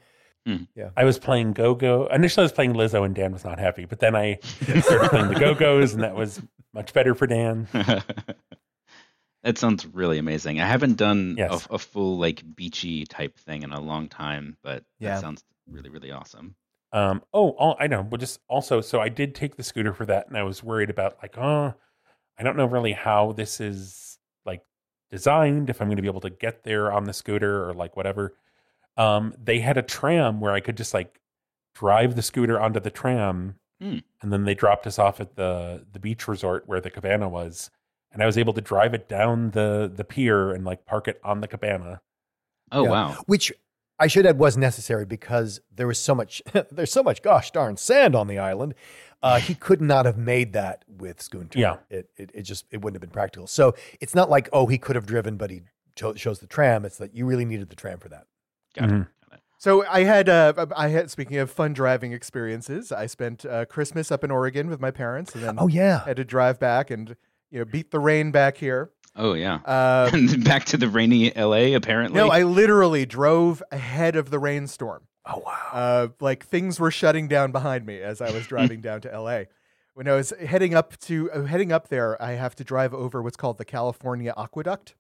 Yeah, 0.74 0.90
I 0.98 1.04
was 1.04 1.20
playing 1.20 1.54
Go 1.54 1.76
Go. 1.76 2.08
Initially, 2.08 2.42
I 2.42 2.46
was 2.46 2.52
playing 2.52 2.74
Lizzo, 2.74 3.06
and 3.06 3.14
Dan 3.14 3.32
was 3.34 3.46
not 3.46 3.60
happy. 3.60 3.86
But 3.86 4.00
then 4.00 4.16
I 4.16 4.40
started 4.82 5.10
playing 5.12 5.28
the 5.28 5.40
Go 5.40 5.54
Go's, 5.54 5.94
and 5.94 6.02
that 6.02 6.16
was 6.16 6.42
much 6.74 6.92
better 6.92 7.14
for 7.14 7.28
Dan. 7.28 7.68
that 9.44 9.58
sounds 9.58 9.86
really 9.88 10.18
amazing. 10.18 10.60
I 10.60 10.68
haven't 10.68 10.96
done 10.98 11.36
Yes. 11.38 11.68
a, 11.70 11.76
a 11.76 11.78
full 11.80 12.18
like 12.18 12.44
beachy 12.56 13.06
type 13.06 13.38
thing 13.40 13.64
in 13.64 13.72
a 13.72 13.80
long 13.80 14.08
time, 14.10 14.58
but 14.64 14.84
Yeah. 15.00 15.16
that 15.16 15.22
sounds 15.22 15.44
really 15.68 15.90
really 15.90 16.12
awesome. 16.12 16.56
Um, 16.92 17.22
oh, 17.34 17.56
oh, 17.60 17.76
I 17.80 17.86
know. 17.88 18.02
But 18.04 18.20
just 18.20 18.40
also, 18.48 18.82
so 18.82 19.00
I 19.00 19.10
did 19.10 19.36
take 19.36 19.56
the 19.58 19.64
scooter 19.64 19.94
for 19.94 20.06
that, 20.08 20.28
and 20.28 20.36
I 20.38 20.42
was 20.44 20.64
worried 20.64 20.90
about 20.90 21.18
like, 21.22 21.38
oh, 21.38 21.74
I 22.38 22.44
don't 22.44 22.58
know 22.58 22.66
really 22.66 22.94
how 22.94 23.34
this 23.34 23.60
is 23.62 24.18
like 24.46 24.64
designed. 25.12 25.70
If 25.70 25.82
I'm 25.82 25.88
going 25.88 25.98
to 25.98 26.02
be 26.02 26.08
able 26.08 26.22
to 26.22 26.30
get 26.32 26.64
there 26.64 26.92
on 26.92 27.04
the 27.04 27.14
scooter 27.14 27.68
or 27.70 27.74
like 27.74 27.96
whatever. 27.96 28.34
Um, 28.98 29.34
they 29.42 29.60
had 29.60 29.78
a 29.78 29.82
tram 29.84 30.42
where 30.42 30.52
I 30.54 30.60
could 30.62 30.76
just 30.78 30.94
like 30.94 31.20
drive 31.76 32.16
the 32.16 32.22
scooter 32.24 32.60
onto 32.60 32.80
the 32.80 32.92
tram, 32.92 33.56
Hmm. 33.80 34.00
and 34.22 34.34
then 34.34 34.44
they 34.44 34.56
dropped 34.56 34.86
us 34.88 34.98
off 35.00 35.22
at 35.22 35.36
the 35.36 35.86
the 35.92 36.00
beach 36.00 36.28
resort 36.28 36.64
where 36.68 36.82
the 36.82 36.90
cabana 36.90 37.30
was, 37.30 37.70
and 38.12 38.22
I 38.24 38.26
was 38.26 38.38
able 38.38 38.54
to 38.54 38.62
drive 38.62 38.94
it 38.94 39.08
down 39.10 39.52
the 39.52 39.92
the 39.94 40.04
pier 40.04 40.52
and 40.52 40.66
like 40.66 40.86
park 40.86 41.08
it 41.08 41.20
on 41.24 41.42
the 41.42 41.48
cabana. 41.48 42.02
Oh 42.72 42.84
Yeah. 42.84 42.90
wow. 42.90 43.24
which 43.26 43.52
I 44.02 44.08
should 44.08 44.26
add 44.26 44.38
was 44.40 44.56
necessary 44.56 45.06
because 45.06 45.60
there 45.74 45.88
was 45.88 46.00
so 46.00 46.16
much 46.16 46.42
there's 46.72 46.92
so 46.92 47.04
much 47.04 47.22
gosh 47.22 47.52
darn 47.52 47.78
sand 47.78 48.16
on 48.16 48.28
the 48.28 48.38
island. 48.40 48.74
Uh, 49.22 49.40
he 49.40 49.54
could 49.68 49.82
not 49.82 50.06
have 50.06 50.18
made 50.18 50.54
that 50.54 50.86
with 50.88 51.20
Scünter. 51.20 51.56
Yeah. 51.56 51.78
It, 51.90 52.10
it 52.16 52.32
it 52.34 52.42
just 52.44 52.66
it 52.72 52.82
wouldn't 52.82 52.96
have 52.96 53.02
been 53.02 53.14
practical. 53.14 53.48
So 53.48 53.76
it's 54.00 54.16
not 54.16 54.30
like 54.30 54.50
oh 54.54 54.68
he 54.68 54.78
could 54.78 54.96
have 54.96 55.06
driven 55.06 55.36
but 55.38 55.50
he 55.50 55.62
cho- 55.96 56.14
chose 56.14 56.40
the 56.40 56.48
tram. 56.48 56.86
It's 56.86 56.98
that 56.98 57.14
you 57.16 57.26
really 57.26 57.46
needed 57.46 57.70
the 57.70 57.76
tram 57.76 58.00
for 58.00 58.10
that. 58.10 58.26
Got 58.78 58.90
Mhm. 58.90 59.02
it. 59.02 59.08
It. 59.34 59.40
So 59.58 59.86
I 59.88 60.04
had, 60.04 60.30
uh, 60.30 60.68
I 60.74 60.88
had. 60.88 61.12
Speaking 61.12 61.36
of 61.36 61.52
fun 61.52 61.74
driving 61.74 62.14
experiences, 62.14 62.94
I 62.94 63.08
spent 63.08 63.46
uh, 63.46 63.66
Christmas 63.66 64.10
up 64.10 64.24
in 64.24 64.32
Oregon 64.32 64.70
with 64.70 64.80
my 64.80 64.90
parents, 64.90 65.36
and 65.36 65.44
then 65.44 65.56
Oh 65.60 65.68
yeah. 65.68 66.06
had 66.06 66.16
to 66.16 66.24
drive 66.24 66.60
back 66.62 66.90
and 66.90 67.18
you 67.52 67.60
know 67.60 67.66
beat 67.66 67.92
the 67.92 68.00
rain 68.00 68.32
back 68.32 68.58
here. 68.58 68.92
Oh 69.16 69.34
yeah. 69.34 69.56
Uh, 69.66 70.10
and 70.14 70.44
back 70.44 70.66
to 70.66 70.78
the 70.78 70.88
rainy 70.88 71.32
LA 71.32 71.76
apparently. 71.76 72.18
no, 72.18 72.30
I 72.30 72.44
literally 72.44 73.06
drove 73.06 73.62
ahead 73.72 74.16
of 74.16 74.30
the 74.30 74.40
rainstorm. 74.40 75.04
Oh 75.26 75.44
wow. 75.46 75.70
Uh, 75.72 76.08
like 76.20 76.46
things 76.46 76.80
were 76.80 76.92
shutting 76.92 77.28
down 77.28 77.52
behind 77.52 77.86
me 77.86 78.02
as 78.02 78.22
I 78.22 78.32
was 78.32 78.48
driving 78.48 78.82
down 78.82 79.02
to 79.02 79.20
LA. 79.22 79.44
When 79.94 80.08
I 80.08 80.16
was 80.16 80.32
heading 80.46 80.74
up 80.74 80.98
to 81.02 81.30
uh, 81.32 81.44
heading 81.44 81.72
up 81.72 81.90
there, 81.90 82.22
I 82.22 82.32
have 82.32 82.56
to 82.56 82.64
drive 82.64 82.94
over 82.94 83.22
what's 83.22 83.36
called 83.36 83.58
the 83.58 83.66
California 83.66 84.34
Aqueduct, 84.38 84.96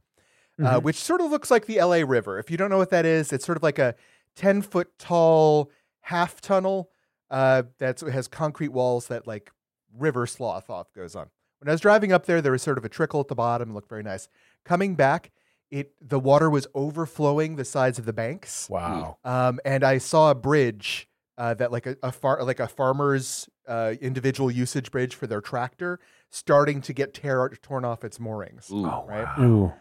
uh, 0.61 0.79
which 0.81 0.97
sort 0.97 1.21
of 1.21 1.31
looks 1.31 1.49
like 1.49 1.67
the 1.67 1.81
LA 1.81 2.03
River. 2.05 2.37
If 2.37 2.51
you 2.51 2.57
don't 2.57 2.69
know 2.69 2.77
what 2.77 2.89
that 2.89 3.05
is, 3.05 3.31
it's 3.31 3.45
sort 3.45 3.57
of 3.57 3.63
like 3.63 3.79
a 3.79 3.95
ten 4.35 4.61
foot 4.61 4.89
tall 4.99 5.71
half 6.01 6.41
tunnel 6.41 6.89
uh, 7.31 7.63
that 7.77 8.01
has 8.01 8.27
concrete 8.27 8.69
walls 8.69 9.07
that 9.07 9.25
like 9.25 9.51
river 9.97 10.27
sloth 10.27 10.69
off 10.69 10.91
goes 10.93 11.15
on. 11.15 11.29
When 11.59 11.69
I 11.69 11.71
was 11.71 11.81
driving 11.81 12.11
up 12.11 12.25
there, 12.25 12.41
there 12.41 12.51
was 12.51 12.61
sort 12.61 12.77
of 12.77 12.85
a 12.85 12.89
trickle 12.89 13.19
at 13.19 13.27
the 13.27 13.35
bottom. 13.35 13.71
It 13.71 13.73
looked 13.73 13.89
very 13.89 14.03
nice. 14.03 14.29
Coming 14.63 14.95
back, 14.95 15.31
it 15.71 15.93
the 16.01 16.19
water 16.19 16.49
was 16.49 16.67
overflowing 16.73 17.55
the 17.55 17.65
sides 17.65 17.99
of 17.99 18.05
the 18.05 18.13
banks 18.13 18.67
wow. 18.69 19.17
um, 19.23 19.59
and 19.63 19.83
I 19.83 19.99
saw 19.99 20.31
a 20.31 20.35
bridge 20.35 21.07
uh, 21.37 21.53
that 21.53 21.71
like 21.71 21.85
a, 21.85 21.95
a 22.03 22.11
far 22.11 22.43
like 22.43 22.59
a 22.59 22.67
farmer's 22.67 23.47
uh, 23.67 23.93
individual 24.01 24.49
usage 24.49 24.91
bridge 24.91 25.15
for 25.15 25.27
their 25.27 25.41
tractor 25.41 25.99
starting 26.29 26.81
to 26.81 26.93
get 26.93 27.13
tear, 27.13 27.49
torn 27.61 27.85
off 27.85 28.03
its 28.03 28.19
moorings. 28.19 28.69
Ooh. 28.71 28.85
Oh 28.85 29.05
right. 29.07 29.25
wow. 29.37 29.43
Ooh. 29.43 29.73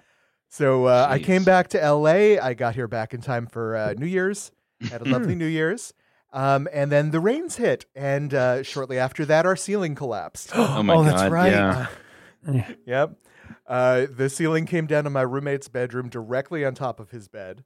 So 0.51 0.87
uh, 0.87 1.07
I 1.11 1.19
came 1.19 1.45
back 1.45 1.69
to 1.69 1.83
L.A. 1.83 2.39
I 2.39 2.55
got 2.55 2.75
here 2.75 2.89
back 2.89 3.13
in 3.13 3.21
time 3.21 3.47
for 3.47 3.77
uh, 3.77 3.93
New 3.99 4.07
Year's. 4.07 4.51
Had 4.91 5.03
a 5.03 5.05
lovely 5.05 5.35
New 5.35 5.47
Year's. 5.47 5.93
Um, 6.33 6.69
and 6.73 6.93
then 6.93 7.11
the 7.11 7.21
rains 7.21 7.57
hit, 7.57 7.87
and 7.95 8.35
uh, 8.35 8.63
shortly 8.63 8.99
after 8.99 9.25
that, 9.27 9.47
our 9.47 9.57
ceiling 9.57 9.95
collapsed. 9.95 10.51
Oh 10.55 10.83
my 10.83 10.95
oh, 10.95 11.03
god. 11.05 11.13
that's 11.19 11.31
right. 11.31 11.53
Yeah. 11.53 12.69
yep. 12.87 13.19
Uh, 13.67 14.07
the 14.11 14.29
ceiling 14.29 14.67
came 14.67 14.87
down 14.87 15.05
to 15.05 15.11
my 15.11 15.23
roommate's 15.23 15.69
bedroom 15.69 16.09
directly 16.09 16.65
on 16.65 16.75
top 16.75 17.01
of 17.01 17.11
his 17.11 17.29
bed. 17.29 17.65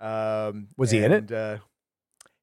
Um, 0.00 0.68
Was 0.76 0.92
he 0.92 1.02
in 1.02 1.10
it? 1.12 1.30
and, 1.30 1.32
Uh, 1.32 1.56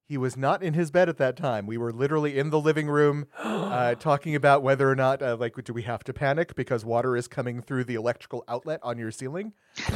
he 0.07 0.17
was 0.17 0.37
not 0.37 0.61
in 0.61 0.73
his 0.75 0.91
bed 0.91 1.09
at 1.09 1.17
that 1.17 1.35
time. 1.35 1.65
We 1.65 1.77
were 1.77 1.91
literally 1.91 2.37
in 2.37 2.49
the 2.51 2.59
living 2.59 2.87
room 2.87 3.25
uh, 3.39 3.95
talking 3.95 4.35
about 4.35 4.61
whether 4.63 4.89
or 4.89 4.95
not, 4.95 5.21
uh, 5.21 5.35
like, 5.39 5.55
do 5.63 5.73
we 5.73 5.81
have 5.83 6.03
to 6.05 6.13
panic 6.13 6.55
because 6.55 6.85
water 6.85 7.17
is 7.17 7.27
coming 7.27 7.61
through 7.61 7.85
the 7.85 7.95
electrical 7.95 8.43
outlet 8.47 8.79
on 8.83 8.97
your 8.97 9.11
ceiling? 9.11 9.53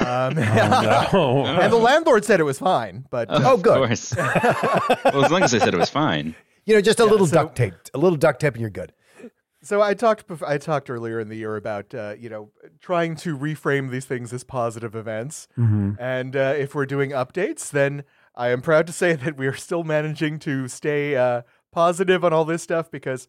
um, 0.00 0.38
Oh, 0.38 1.42
no. 1.44 1.46
and 1.60 1.72
the 1.72 1.76
landlord 1.78 2.24
said 2.24 2.40
it 2.40 2.44
was 2.44 2.58
fine, 2.58 3.04
but 3.10 3.28
uh, 3.30 3.40
Oh, 3.44 3.56
good. 3.56 3.76
Of 3.82 3.86
course. 3.88 4.14
well, 4.16 5.24
as 5.24 5.30
long 5.30 5.42
as 5.42 5.50
they 5.52 5.58
said 5.58 5.74
it 5.74 5.78
was 5.78 5.90
fine. 5.90 6.34
You 6.66 6.74
know, 6.74 6.80
just 6.80 7.00
a 7.00 7.04
Yeah, 7.04 7.10
little 7.10 7.26
so- 7.26 7.34
duct 7.34 7.56
tape, 7.56 7.74
a 7.94 7.98
little 7.98 8.16
duct 8.18 8.40
tape, 8.40 8.54
and 8.54 8.60
you're 8.60 8.70
good. 8.70 8.92
So 9.62 9.82
I 9.82 9.92
talked. 9.92 10.26
bef- 10.26 10.46
I 10.46 10.56
talked 10.56 10.88
earlier 10.88 11.20
in 11.20 11.28
the 11.28 11.36
year 11.36 11.54
about 11.56 11.94
uh, 11.94 12.14
you 12.18 12.30
know 12.30 12.50
trying 12.80 13.14
to 13.16 13.36
reframe 13.36 13.90
these 13.90 14.06
things 14.06 14.32
as 14.32 14.42
positive 14.42 14.94
events, 14.94 15.48
Mhm. 15.58 15.96
and 16.00 16.34
uh, 16.34 16.54
if 16.56 16.74
we're 16.74 16.86
doing 16.86 17.10
updates, 17.10 17.70
then 17.70 18.04
I 18.40 18.48
am 18.48 18.62
proud 18.62 18.86
to 18.86 18.92
say 18.92 19.12
that 19.24 19.36
we 19.36 19.46
are 19.46 19.54
still 19.54 19.84
managing 19.84 20.38
to 20.40 20.66
stay 20.66 21.14
uh, 21.14 21.42
positive 21.72 22.24
on 22.24 22.32
all 22.32 22.46
this 22.46 22.62
stuff 22.62 22.90
because 22.90 23.28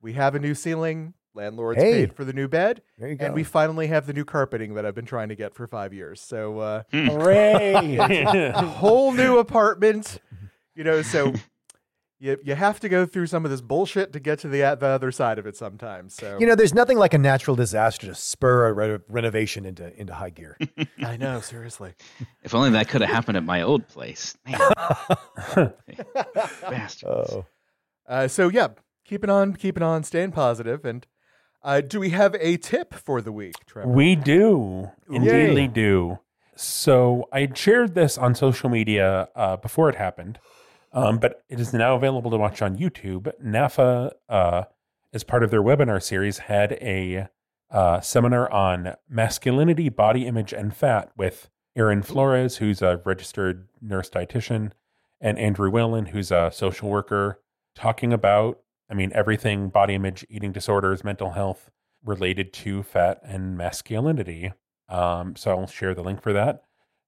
we 0.00 0.14
have 0.14 0.34
a 0.34 0.38
new 0.38 0.54
ceiling. 0.54 1.12
Landlords 1.34 1.78
Hey. 1.78 1.92
paid 2.06 2.14
for 2.14 2.24
the 2.24 2.32
new 2.32 2.48
bed, 2.48 2.80
There 2.96 3.10
you 3.10 3.14
go. 3.16 3.26
and 3.26 3.34
we 3.34 3.44
finally 3.44 3.88
have 3.88 4.06
the 4.06 4.14
new 4.14 4.24
carpeting 4.24 4.72
that 4.72 4.86
I've 4.86 4.94
been 4.94 5.04
trying 5.04 5.28
to 5.28 5.34
get 5.36 5.54
for 5.54 5.66
five 5.66 5.92
years. 5.92 6.18
So 6.22 6.60
uh, 6.60 6.82
Hooray! 6.90 7.96
a 7.98 8.62
whole 8.62 9.12
new 9.12 9.36
apartment, 9.36 10.18
you 10.74 10.82
know. 10.84 11.02
So. 11.02 11.34
You, 12.18 12.38
you 12.42 12.54
have 12.54 12.80
to 12.80 12.88
go 12.88 13.04
through 13.04 13.26
some 13.26 13.44
of 13.44 13.50
this 13.50 13.60
bullshit 13.60 14.12
to 14.14 14.20
get 14.20 14.38
to 14.38 14.48
the 14.48 14.60
the 14.80 14.86
other 14.86 15.12
side 15.12 15.38
of 15.38 15.46
it 15.46 15.54
sometimes. 15.54 16.14
So 16.14 16.38
you 16.40 16.46
know, 16.46 16.54
there's 16.54 16.72
nothing 16.72 16.96
like 16.96 17.12
a 17.12 17.18
natural 17.18 17.56
disaster 17.56 18.06
to 18.06 18.14
spur 18.14 18.68
a 18.68 18.72
re- 18.72 18.98
renovation 19.08 19.66
into 19.66 19.94
into 20.00 20.14
high 20.14 20.30
gear. 20.30 20.56
I 21.04 21.18
know, 21.18 21.40
seriously. 21.40 21.92
If 22.42 22.54
only 22.54 22.70
that 22.70 22.88
could 22.88 23.02
have 23.02 23.10
happened 23.10 23.36
at 23.36 23.44
my 23.44 23.60
old 23.62 23.86
place. 23.88 24.34
Man. 24.46 24.58
Bastards. 26.62 27.04
Oh, 27.32 27.46
Uh, 28.08 28.28
so 28.28 28.48
yeah, 28.48 28.68
keeping 29.04 29.30
on, 29.30 29.54
keeping 29.54 29.82
on, 29.82 30.02
staying 30.02 30.32
positive. 30.32 30.84
And 30.84 31.06
uh, 31.62 31.80
do 31.80 32.00
we 32.00 32.10
have 32.10 32.34
a 32.40 32.56
tip 32.56 32.94
for 32.94 33.20
the 33.20 33.32
week, 33.32 33.54
Trevor? 33.66 33.88
We 33.90 34.14
do. 34.16 34.90
Indeed, 35.10 35.54
we 35.54 35.66
do. 35.66 36.18
So 36.54 37.28
I 37.32 37.48
shared 37.54 37.94
this 37.94 38.16
on 38.16 38.34
social 38.34 38.70
media 38.70 39.28
uh, 39.36 39.56
before 39.56 39.90
it 39.90 39.96
happened, 39.96 40.38
um, 40.96 41.18
but 41.18 41.44
it 41.50 41.60
is 41.60 41.74
now 41.74 41.94
available 41.94 42.30
to 42.30 42.38
watch 42.38 42.62
on 42.62 42.78
YouTube. 42.78 43.30
NAAFA, 43.44 44.12
uh, 44.30 44.62
as 45.12 45.22
part 45.22 45.44
of 45.44 45.50
their 45.50 45.62
webinar 45.62 46.02
series, 46.02 46.38
had 46.38 46.72
a 46.80 47.28
uh, 47.70 48.00
seminar 48.00 48.50
on 48.50 48.94
masculinity, 49.06 49.90
body 49.90 50.26
image, 50.26 50.54
and 50.54 50.74
fat 50.74 51.10
with 51.14 51.50
Erin 51.76 52.02
Flores, 52.02 52.56
who's 52.56 52.80
a 52.80 53.02
registered 53.04 53.68
nurse 53.82 54.08
dietitian, 54.08 54.72
and 55.20 55.38
Andrew 55.38 55.70
Whalen, 55.70 56.06
who's 56.06 56.30
a 56.30 56.50
social 56.50 56.88
worker, 56.88 57.42
talking 57.74 58.14
about, 58.14 58.60
I 58.90 58.94
mean, 58.94 59.12
everything 59.14 59.68
body 59.68 59.94
image, 59.94 60.24
eating 60.30 60.52
disorders, 60.52 61.04
mental 61.04 61.32
health 61.32 61.70
related 62.02 62.54
to 62.54 62.82
fat 62.82 63.20
and 63.22 63.58
masculinity. 63.58 64.54
Um, 64.88 65.36
so 65.36 65.50
I'll 65.50 65.66
share 65.66 65.94
the 65.94 66.02
link 66.02 66.22
for 66.22 66.32
that. 66.32 66.62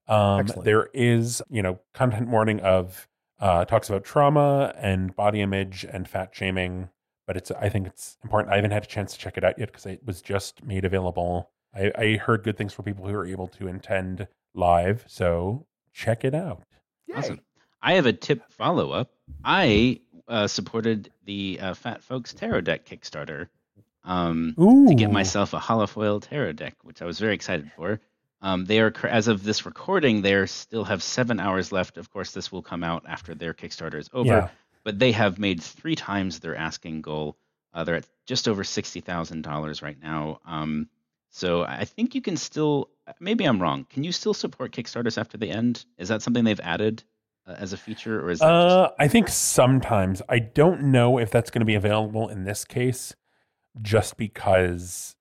Um, 0.07 0.47
there 0.63 0.89
is, 0.93 1.41
you 1.49 1.63
know, 1.63 1.79
content 1.93 2.29
warning 2.29 2.59
of 2.59 3.07
uh, 3.39 3.65
talks 3.65 3.89
about 3.89 4.03
trauma 4.03 4.73
and 4.77 5.15
body 5.15 5.41
image 5.41 5.85
and 5.89 6.07
fat 6.07 6.29
shaming, 6.33 6.89
but 7.25 7.37
it's 7.37 7.51
I 7.51 7.69
think 7.69 7.87
it's 7.87 8.17
important. 8.23 8.53
I 8.53 8.57
haven't 8.57 8.71
had 8.71 8.83
a 8.83 8.87
chance 8.87 9.13
to 9.13 9.19
check 9.19 9.37
it 9.37 9.43
out 9.43 9.57
yet 9.57 9.67
because 9.67 9.85
it 9.85 10.05
was 10.05 10.21
just 10.21 10.63
made 10.63 10.85
available. 10.85 11.49
I, 11.73 11.91
I 11.97 12.17
heard 12.17 12.43
good 12.43 12.57
things 12.57 12.73
for 12.73 12.83
people 12.83 13.07
who 13.07 13.13
are 13.15 13.25
able 13.25 13.47
to 13.47 13.67
attend 13.67 14.27
live, 14.53 15.03
so 15.07 15.65
check 15.93 16.23
it 16.23 16.33
out. 16.35 16.63
Yay. 17.07 17.15
Awesome. 17.15 17.41
I 17.81 17.93
have 17.93 18.05
a 18.05 18.13
tip 18.13 18.43
follow 18.51 18.91
up. 18.91 19.11
I 19.43 20.01
uh, 20.27 20.47
supported 20.47 21.11
the 21.25 21.59
uh, 21.61 21.73
Fat 21.73 22.03
Folks 22.03 22.33
Tarot 22.33 22.61
Deck 22.61 22.85
Kickstarter 22.85 23.47
um, 24.03 24.55
Ooh, 24.59 24.87
to 24.87 24.95
get 24.95 25.11
myself 25.11 25.53
a 25.53 25.59
holofoil 25.59 26.21
tarot 26.21 26.53
deck, 26.53 26.75
which 26.83 27.01
I 27.01 27.05
was 27.05 27.19
very 27.19 27.35
excited 27.35 27.71
for. 27.75 27.99
Um, 28.41 28.65
they 28.65 28.79
are, 28.79 28.93
as 29.03 29.27
of 29.27 29.43
this 29.43 29.65
recording, 29.65 30.21
they 30.21 30.45
still 30.45 30.85
have 30.85 31.03
seven 31.03 31.39
hours 31.39 31.71
left. 31.71 31.97
Of 31.97 32.09
course, 32.09 32.31
this 32.31 32.51
will 32.51 32.61
come 32.61 32.83
out 32.83 33.03
after 33.07 33.35
their 33.35 33.53
Kickstarter 33.53 33.99
is 33.99 34.09
over. 34.13 34.29
Yeah. 34.29 34.49
But 34.85 34.97
they 34.97 35.11
have 35.11 35.39
made 35.39 35.61
three 35.61 35.95
times 35.95 36.39
their 36.39 36.55
asking 36.55 37.01
goal. 37.01 37.37
Uh, 37.73 37.83
they're 37.83 37.95
at 37.95 38.07
just 38.25 38.47
over 38.47 38.63
sixty 38.63 39.01
thousand 39.01 39.41
dollars 39.43 39.81
right 39.81 39.97
now. 40.01 40.39
Um, 40.45 40.87
so 41.29 41.63
I 41.63 41.85
think 41.85 42.15
you 42.15 42.21
can 42.21 42.37
still. 42.37 42.89
Maybe 43.19 43.43
I'm 43.43 43.61
wrong. 43.61 43.85
Can 43.89 44.03
you 44.03 44.11
still 44.11 44.33
support 44.33 44.71
Kickstarters 44.71 45.17
after 45.17 45.37
they 45.37 45.49
end? 45.49 45.85
Is 45.97 46.07
that 46.07 46.21
something 46.21 46.43
they've 46.45 46.59
added 46.61 47.03
uh, 47.45 47.55
as 47.57 47.73
a 47.73 47.77
feature, 47.77 48.21
or 48.21 48.29
is 48.31 48.39
that 48.39 48.45
just 48.45 48.75
Uh, 48.75 48.91
I 48.97 49.07
think 49.07 49.27
sometimes 49.27 50.21
I 50.29 50.39
don't 50.39 50.83
know 50.83 51.19
if 51.19 51.29
that's 51.29 51.51
going 51.51 51.61
to 51.61 51.65
be 51.65 51.75
available 51.75 52.29
in 52.29 52.45
this 52.45 52.63
case, 52.63 53.13
just 53.81 54.15
because 54.15 55.15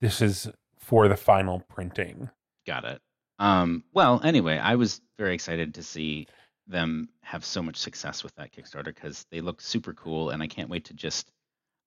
this 0.00 0.20
is 0.20 0.50
for 0.78 1.08
the 1.08 1.16
final 1.16 1.60
printing. 1.60 2.30
Got 2.68 2.84
it. 2.84 3.00
Um, 3.38 3.82
well, 3.94 4.20
anyway, 4.22 4.58
I 4.58 4.74
was 4.74 5.00
very 5.18 5.32
excited 5.32 5.74
to 5.76 5.82
see 5.82 6.26
them 6.66 7.08
have 7.22 7.46
so 7.46 7.62
much 7.62 7.76
success 7.76 8.22
with 8.22 8.34
that 8.34 8.52
Kickstarter 8.52 8.84
because 8.84 9.24
they 9.30 9.40
look 9.40 9.62
super 9.62 9.94
cool, 9.94 10.28
and 10.28 10.42
I 10.42 10.48
can't 10.48 10.68
wait 10.68 10.84
to 10.84 10.94
just. 10.94 11.32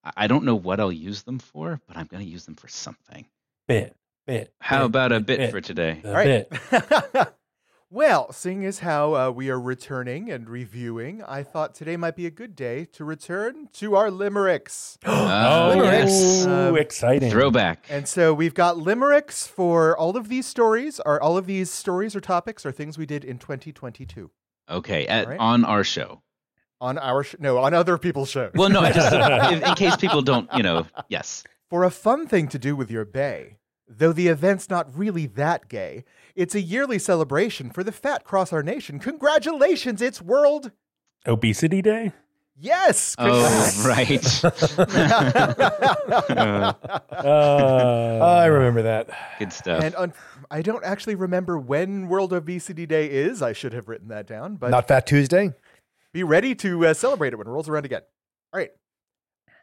I- 0.04 0.14
I 0.18 0.28
don't 0.28 0.44
know 0.44 0.56
what 0.56 0.80
I'll 0.80 0.92
use 0.92 1.22
them 1.22 1.38
for, 1.38 1.80
but 1.88 1.98
I'm 1.98 2.08
going 2.08 2.26
to 2.26 2.30
use 2.30 2.46
them 2.46 2.56
for 2.56 2.68
something. 2.68 3.28
Bit, 3.68 3.96
bit. 4.26 4.56
How 4.60 4.80
bit, 4.80 4.86
about 4.88 5.12
a 5.12 5.20
bit 5.20 5.38
bit, 5.38 5.52
for 5.52 5.62
today? 5.62 6.00
the 6.02 6.10
All 6.10 6.16
right. 6.16 7.28
bit. 7.92 7.96
well, 7.98 8.32
seeing 8.32 8.66
as 8.66 8.80
how 8.80 9.14
uh, 9.16 9.30
we 9.32 9.50
are 9.50 9.60
returning 9.60 10.32
and 10.32 10.50
reviewing, 10.50 11.22
I 11.28 11.44
thought 11.44 11.76
today 11.76 11.98
might 11.98 12.16
be 12.16 12.26
a 12.26 12.32
good 12.32 12.56
day 12.56 12.86
to 12.94 13.04
return 13.06 13.68
to 13.74 13.96
our 13.96 14.10
limericks. 14.10 14.98
Oh, 15.08 15.74
yes. 15.84 16.46
Um, 16.46 16.78
exciting. 16.78 17.30
Throwback. 17.32 17.86
And 17.90 18.08
so 18.08 18.34
we've 18.34 18.54
got 18.54 18.78
limericks 18.78 19.46
for 19.48 19.98
all 19.98 20.16
of 20.18 20.28
these 20.30 20.46
stories. 20.48 21.00
Are 21.02 21.22
all 21.22 21.38
of 21.38 21.46
these 21.46 21.70
stories 21.72 22.16
or 22.16 22.22
topics 22.22 22.66
are 22.66 22.72
things 22.72 22.98
we 22.98 23.06
did 23.06 23.24
in 23.24 23.38
2022 23.38 24.32
Okay, 24.70 25.06
at, 25.08 25.28
Right. 25.28 25.40
on 25.40 25.66
our 25.66 25.84
show. 25.84 26.22
on 26.80 26.98
our 26.98 27.24
sh- 27.24 27.36
no 27.40 27.58
on 27.60 27.74
other 27.74 27.98
people's 27.98 28.30
shows. 28.30 28.52
Well, 28.56 28.70
no, 28.70 28.90
just 28.92 29.14
in, 29.54 29.64
in 29.64 29.76
case 29.76 29.96
people 29.98 30.22
don't, 30.22 30.50
you 30.56 30.64
know, 30.64 30.88
yes. 31.10 31.44
for 31.70 31.84
a 31.84 31.92
fun 31.92 32.26
thing 32.28 32.48
to 32.50 32.58
do 32.60 32.76
with 32.76 32.90
your 32.90 33.06
bay, 33.06 33.58
Though 33.98 34.14
the 34.14 34.28
event's 34.30 34.70
not 34.70 34.96
really 34.98 35.26
that 35.28 35.68
gay, 35.68 36.06
it's 36.36 36.56
a 36.56 36.62
yearly 36.62 36.98
celebration 36.98 37.70
for 37.72 37.84
the 37.84 37.92
fat 37.92 38.24
cross 38.24 38.54
our 38.54 38.64
nation. 38.64 39.00
Congratulations, 39.00 40.02
it's 40.02 40.22
World 40.22 40.72
Obesity 41.28 41.82
Day? 41.82 42.14
Yes. 42.58 43.16
Oh, 43.18 43.84
right. 43.86 44.44
uh, 47.12 48.20
I 48.22 48.46
remember 48.46 48.84
that. 48.84 49.10
Good 49.40 49.52
stuff. 49.52 49.84
And 49.84 49.96
un- 49.96 50.14
I 50.50 50.62
don't 50.62 50.84
actually 50.86 51.16
remember 51.16 51.58
when 51.58 52.08
World 52.08 52.34
Obesity 52.34 52.86
Day 52.86 53.08
is. 53.08 53.42
I 53.42 53.54
should 53.54 53.74
have 53.74 53.88
written 53.90 54.08
that 54.10 54.28
down, 54.28 54.56
but 54.56 54.70
Not 54.70 54.88
Fat 54.88 55.06
Tuesday? 55.06 55.54
be 56.14 56.24
ready 56.24 56.54
to 56.56 56.86
uh, 56.88 56.94
celebrate 56.94 57.34
it 57.34 57.38
when 57.38 57.48
it 57.48 57.52
rolls 57.52 57.68
around 57.70 57.86
again. 57.86 58.02
All 58.54 58.60
right. 58.60 58.72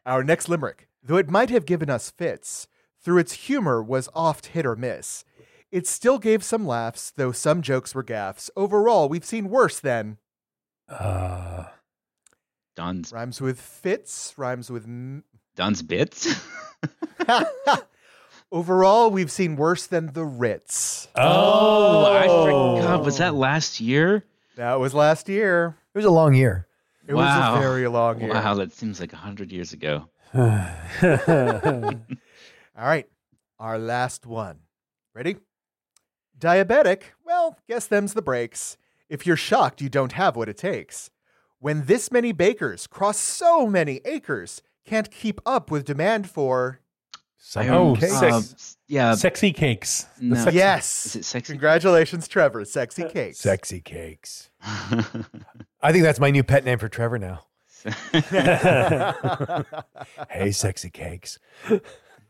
Our 0.04 0.24
next 0.24 0.48
limerick. 0.48 0.88
Though 1.02 1.16
it 1.16 1.30
might 1.30 1.50
have 1.50 1.66
given 1.66 1.88
us 1.90 2.10
fits, 2.10 2.66
through 3.02 3.18
its 3.18 3.32
humor 3.32 3.82
was 3.82 4.08
oft 4.14 4.46
hit 4.46 4.66
or 4.66 4.76
miss. 4.76 5.24
It 5.70 5.86
still 5.86 6.18
gave 6.18 6.42
some 6.42 6.66
laughs, 6.66 7.10
though 7.14 7.32
some 7.32 7.60
jokes 7.62 7.94
were 7.94 8.02
gaffes. 8.04 8.48
Overall, 8.56 9.08
we've 9.08 9.24
seen 9.24 9.48
worse 9.50 9.78
than 9.80 10.16
Uh, 10.88 11.64
Don's 12.76 13.12
rhymes 13.12 13.40
with 13.40 13.60
fits, 13.60 14.32
rhymes 14.36 14.70
with. 14.70 14.84
M- 14.84 15.24
Don's 15.56 15.82
bits. 15.82 16.40
Overall, 18.50 19.10
we've 19.10 19.30
seen 19.30 19.56
worse 19.56 19.86
than 19.86 20.12
the 20.14 20.24
Ritz. 20.24 21.08
Oh, 21.14 22.06
I 22.06 22.26
Oh. 22.28 22.76
forgot. 22.76 23.04
Was 23.04 23.18
that 23.18 23.34
last 23.34 23.78
year? 23.80 24.24
That 24.56 24.80
was 24.80 24.94
last 24.94 25.28
year. 25.28 25.76
It 25.94 25.98
was 25.98 26.06
a 26.06 26.10
long 26.10 26.32
year. 26.34 26.66
It 27.06 27.12
Wow. 27.14 27.52
was 27.52 27.58
a 27.58 27.60
very 27.60 27.86
long 27.88 28.20
year. 28.20 28.30
Wow, 28.32 28.54
that 28.54 28.72
seems 28.72 29.00
like 29.00 29.12
a 29.12 29.16
hundred 29.16 29.52
years 29.52 29.74
ago. 29.74 30.08
All 32.78 32.86
right, 32.86 33.06
our 33.58 33.78
last 33.78 34.26
one. 34.26 34.60
Ready? 35.14 35.36
Diabetic? 36.38 37.02
Well, 37.24 37.56
guess 37.68 37.86
them's 37.86 38.14
the 38.14 38.22
breaks. 38.22 38.76
If 39.08 39.26
you're 39.26 39.36
shocked 39.36 39.80
you 39.80 39.88
don't 39.88 40.12
have 40.12 40.36
what 40.36 40.48
it 40.48 40.56
takes. 40.56 41.10
When 41.58 41.86
this 41.86 42.12
many 42.12 42.30
bakers 42.32 42.86
cross 42.86 43.18
so 43.18 43.66
many 43.66 44.00
acres, 44.04 44.62
can't 44.86 45.10
keep 45.10 45.40
up 45.44 45.70
with 45.72 45.84
demand 45.84 46.30
for. 46.30 46.80
Some 47.40 47.68
Oh, 47.70 47.96
cake. 47.96 48.10
sick. 48.10 48.32
Um, 48.32 48.44
yeah. 48.86 49.14
Sexy 49.14 49.52
cakes. 49.52 50.06
No. 50.20 50.36
sexy- 50.36 50.56
yes. 50.56 51.06
Is 51.06 51.16
it 51.16 51.24
sexy? 51.24 51.52
Congratulations, 51.54 52.28
Trevor. 52.28 52.64
Sexy 52.64 53.04
cakes. 53.08 53.38
Sexy 53.38 53.80
cakes. 53.80 54.50
I 54.62 55.90
think 55.92 56.04
that's 56.04 56.20
my 56.20 56.30
new 56.30 56.44
pet 56.44 56.64
name 56.64 56.78
for 56.78 56.88
Trevor 56.88 57.18
now. 57.18 57.44
Hey, 60.30 60.50
sexy 60.52 60.90
cakes. 60.90 61.38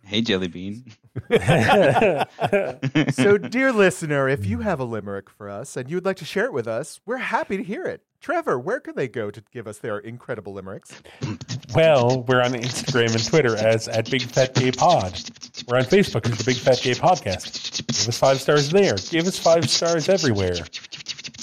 Hey, 0.04 0.22
Jelly 0.22 0.48
Bean. 0.48 0.84
so, 3.12 3.38
dear 3.50 3.72
listener, 3.72 4.28
if 4.28 4.44
you 4.46 4.60
have 4.60 4.78
a 4.80 4.84
limerick 4.84 5.28
for 5.30 5.48
us 5.48 5.76
and 5.76 5.90
you 5.90 5.96
would 5.96 6.04
like 6.04 6.18
to 6.18 6.24
share 6.24 6.44
it 6.46 6.52
with 6.52 6.68
us, 6.68 7.00
we're 7.06 7.16
happy 7.18 7.56
to 7.56 7.62
hear 7.62 7.84
it. 7.84 8.02
Trevor, 8.20 8.58
where 8.58 8.80
can 8.80 8.96
they 8.96 9.06
go 9.06 9.30
to 9.30 9.40
give 9.52 9.68
us 9.68 9.78
their 9.78 9.98
incredible 9.98 10.54
limericks? 10.54 11.00
well, 11.74 12.24
we're 12.24 12.42
on 12.42 12.52
Instagram 12.52 13.14
and 13.14 13.24
Twitter 13.24 13.56
as 13.56 13.86
at 13.86 14.10
Big 14.10 14.22
Fat 14.22 14.54
Gay 14.54 14.72
Pod. 14.72 15.12
We're 15.68 15.76
on 15.76 15.84
Facebook 15.84 16.28
as 16.30 16.38
the 16.38 16.44
Big 16.44 16.56
Fat 16.56 16.80
Gay 16.82 16.94
Podcast. 16.94 17.86
Give 17.86 18.08
us 18.08 18.18
five 18.18 18.40
stars 18.40 18.70
there. 18.70 18.96
Give 19.10 19.24
us 19.26 19.38
five 19.38 19.70
stars 19.70 20.08
everywhere. 20.08 20.56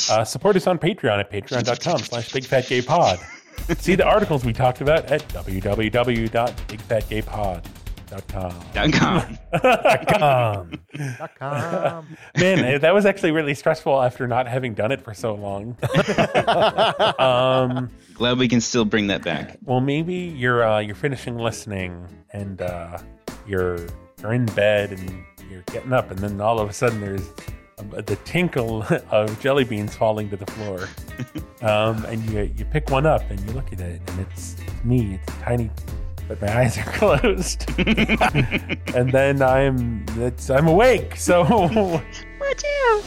Uh, 0.09 0.25
support 0.25 0.57
us 0.57 0.67
on 0.67 0.77
Patreon 0.77 1.19
at 1.19 1.31
patreon.com 1.31 1.99
slash 1.99 2.33
Big 2.33 2.43
Fat 2.43 2.67
Gay 2.67 2.81
Pod. 2.81 3.19
See 3.77 3.95
the 3.95 4.05
articles 4.05 4.43
we 4.43 4.51
talked 4.53 4.81
about 4.81 5.05
at 5.05 5.25
www.bigfatgaypod.com. 5.29 7.61
Dot 8.07 8.27
com. 8.27 8.53
Um, 10.21 10.79
Dot 11.17 11.31
com. 11.39 12.17
Man, 12.37 12.59
eh, 12.59 12.77
that 12.77 12.93
was 12.93 13.05
actually 13.05 13.31
really 13.31 13.53
stressful 13.53 14.01
after 14.01 14.27
not 14.27 14.47
having 14.47 14.73
done 14.73 14.91
it 14.91 15.01
for 15.01 15.13
so 15.13 15.33
long. 15.33 15.77
um, 17.19 17.89
Glad 18.13 18.37
we 18.37 18.47
can 18.47 18.61
still 18.61 18.85
bring 18.85 19.07
that 19.07 19.23
back. 19.23 19.57
well, 19.63 19.81
maybe 19.81 20.13
you're 20.13 20.63
uh, 20.63 20.79
you're 20.79 20.95
finishing 20.95 21.37
listening 21.37 22.07
and 22.31 22.61
uh, 22.61 22.97
you're 23.47 23.79
you're 24.21 24.33
in 24.33 24.45
bed 24.47 24.91
and 24.91 25.23
you're 25.49 25.63
getting 25.67 25.93
up, 25.93 26.11
and 26.11 26.19
then 26.19 26.39
all 26.41 26.59
of 26.59 26.69
a 26.69 26.73
sudden 26.73 27.01
there's 27.01 27.27
um, 27.77 27.89
the 27.89 28.17
tinkle 28.23 28.83
of 29.11 29.39
jelly 29.41 29.63
beans 29.63 29.95
falling 29.95 30.29
to 30.29 30.37
the 30.37 30.45
floor, 30.47 30.87
um, 31.69 32.05
and 32.05 32.23
you 32.29 32.51
you 32.55 32.65
pick 32.65 32.89
one 32.89 33.05
up 33.05 33.21
and 33.29 33.39
you 33.41 33.51
look 33.51 33.71
at 33.73 33.79
it, 33.81 34.01
and 34.07 34.19
it's 34.21 34.55
me. 34.83 35.19
It's 35.21 35.33
tiny, 35.41 35.69
but 36.28 36.41
my 36.41 36.59
eyes 36.61 36.78
are 36.78 36.84
closed, 36.93 37.65
and 37.80 39.11
then 39.11 39.41
I'm 39.41 40.05
it's, 40.17 40.49
I'm 40.49 40.67
awake. 40.67 41.15
So 41.15 41.41
watch 41.41 42.63
out. 42.88 43.03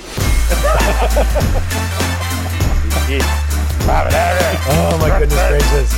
oh 4.70 4.98
my 5.00 5.18
goodness 5.18 5.48
gracious. 5.48 5.92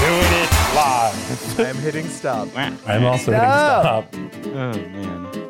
Doing 0.00 0.32
it 0.42 0.50
live. 0.74 1.60
I'm 1.60 1.76
hitting 1.76 2.08
stop. 2.08 2.48
I'm 2.56 3.04
also 3.04 3.32
hitting 3.32 3.40
Stop. 3.40 4.14
stop. 4.14 4.14
Oh 4.46 4.72
man. 4.72 5.49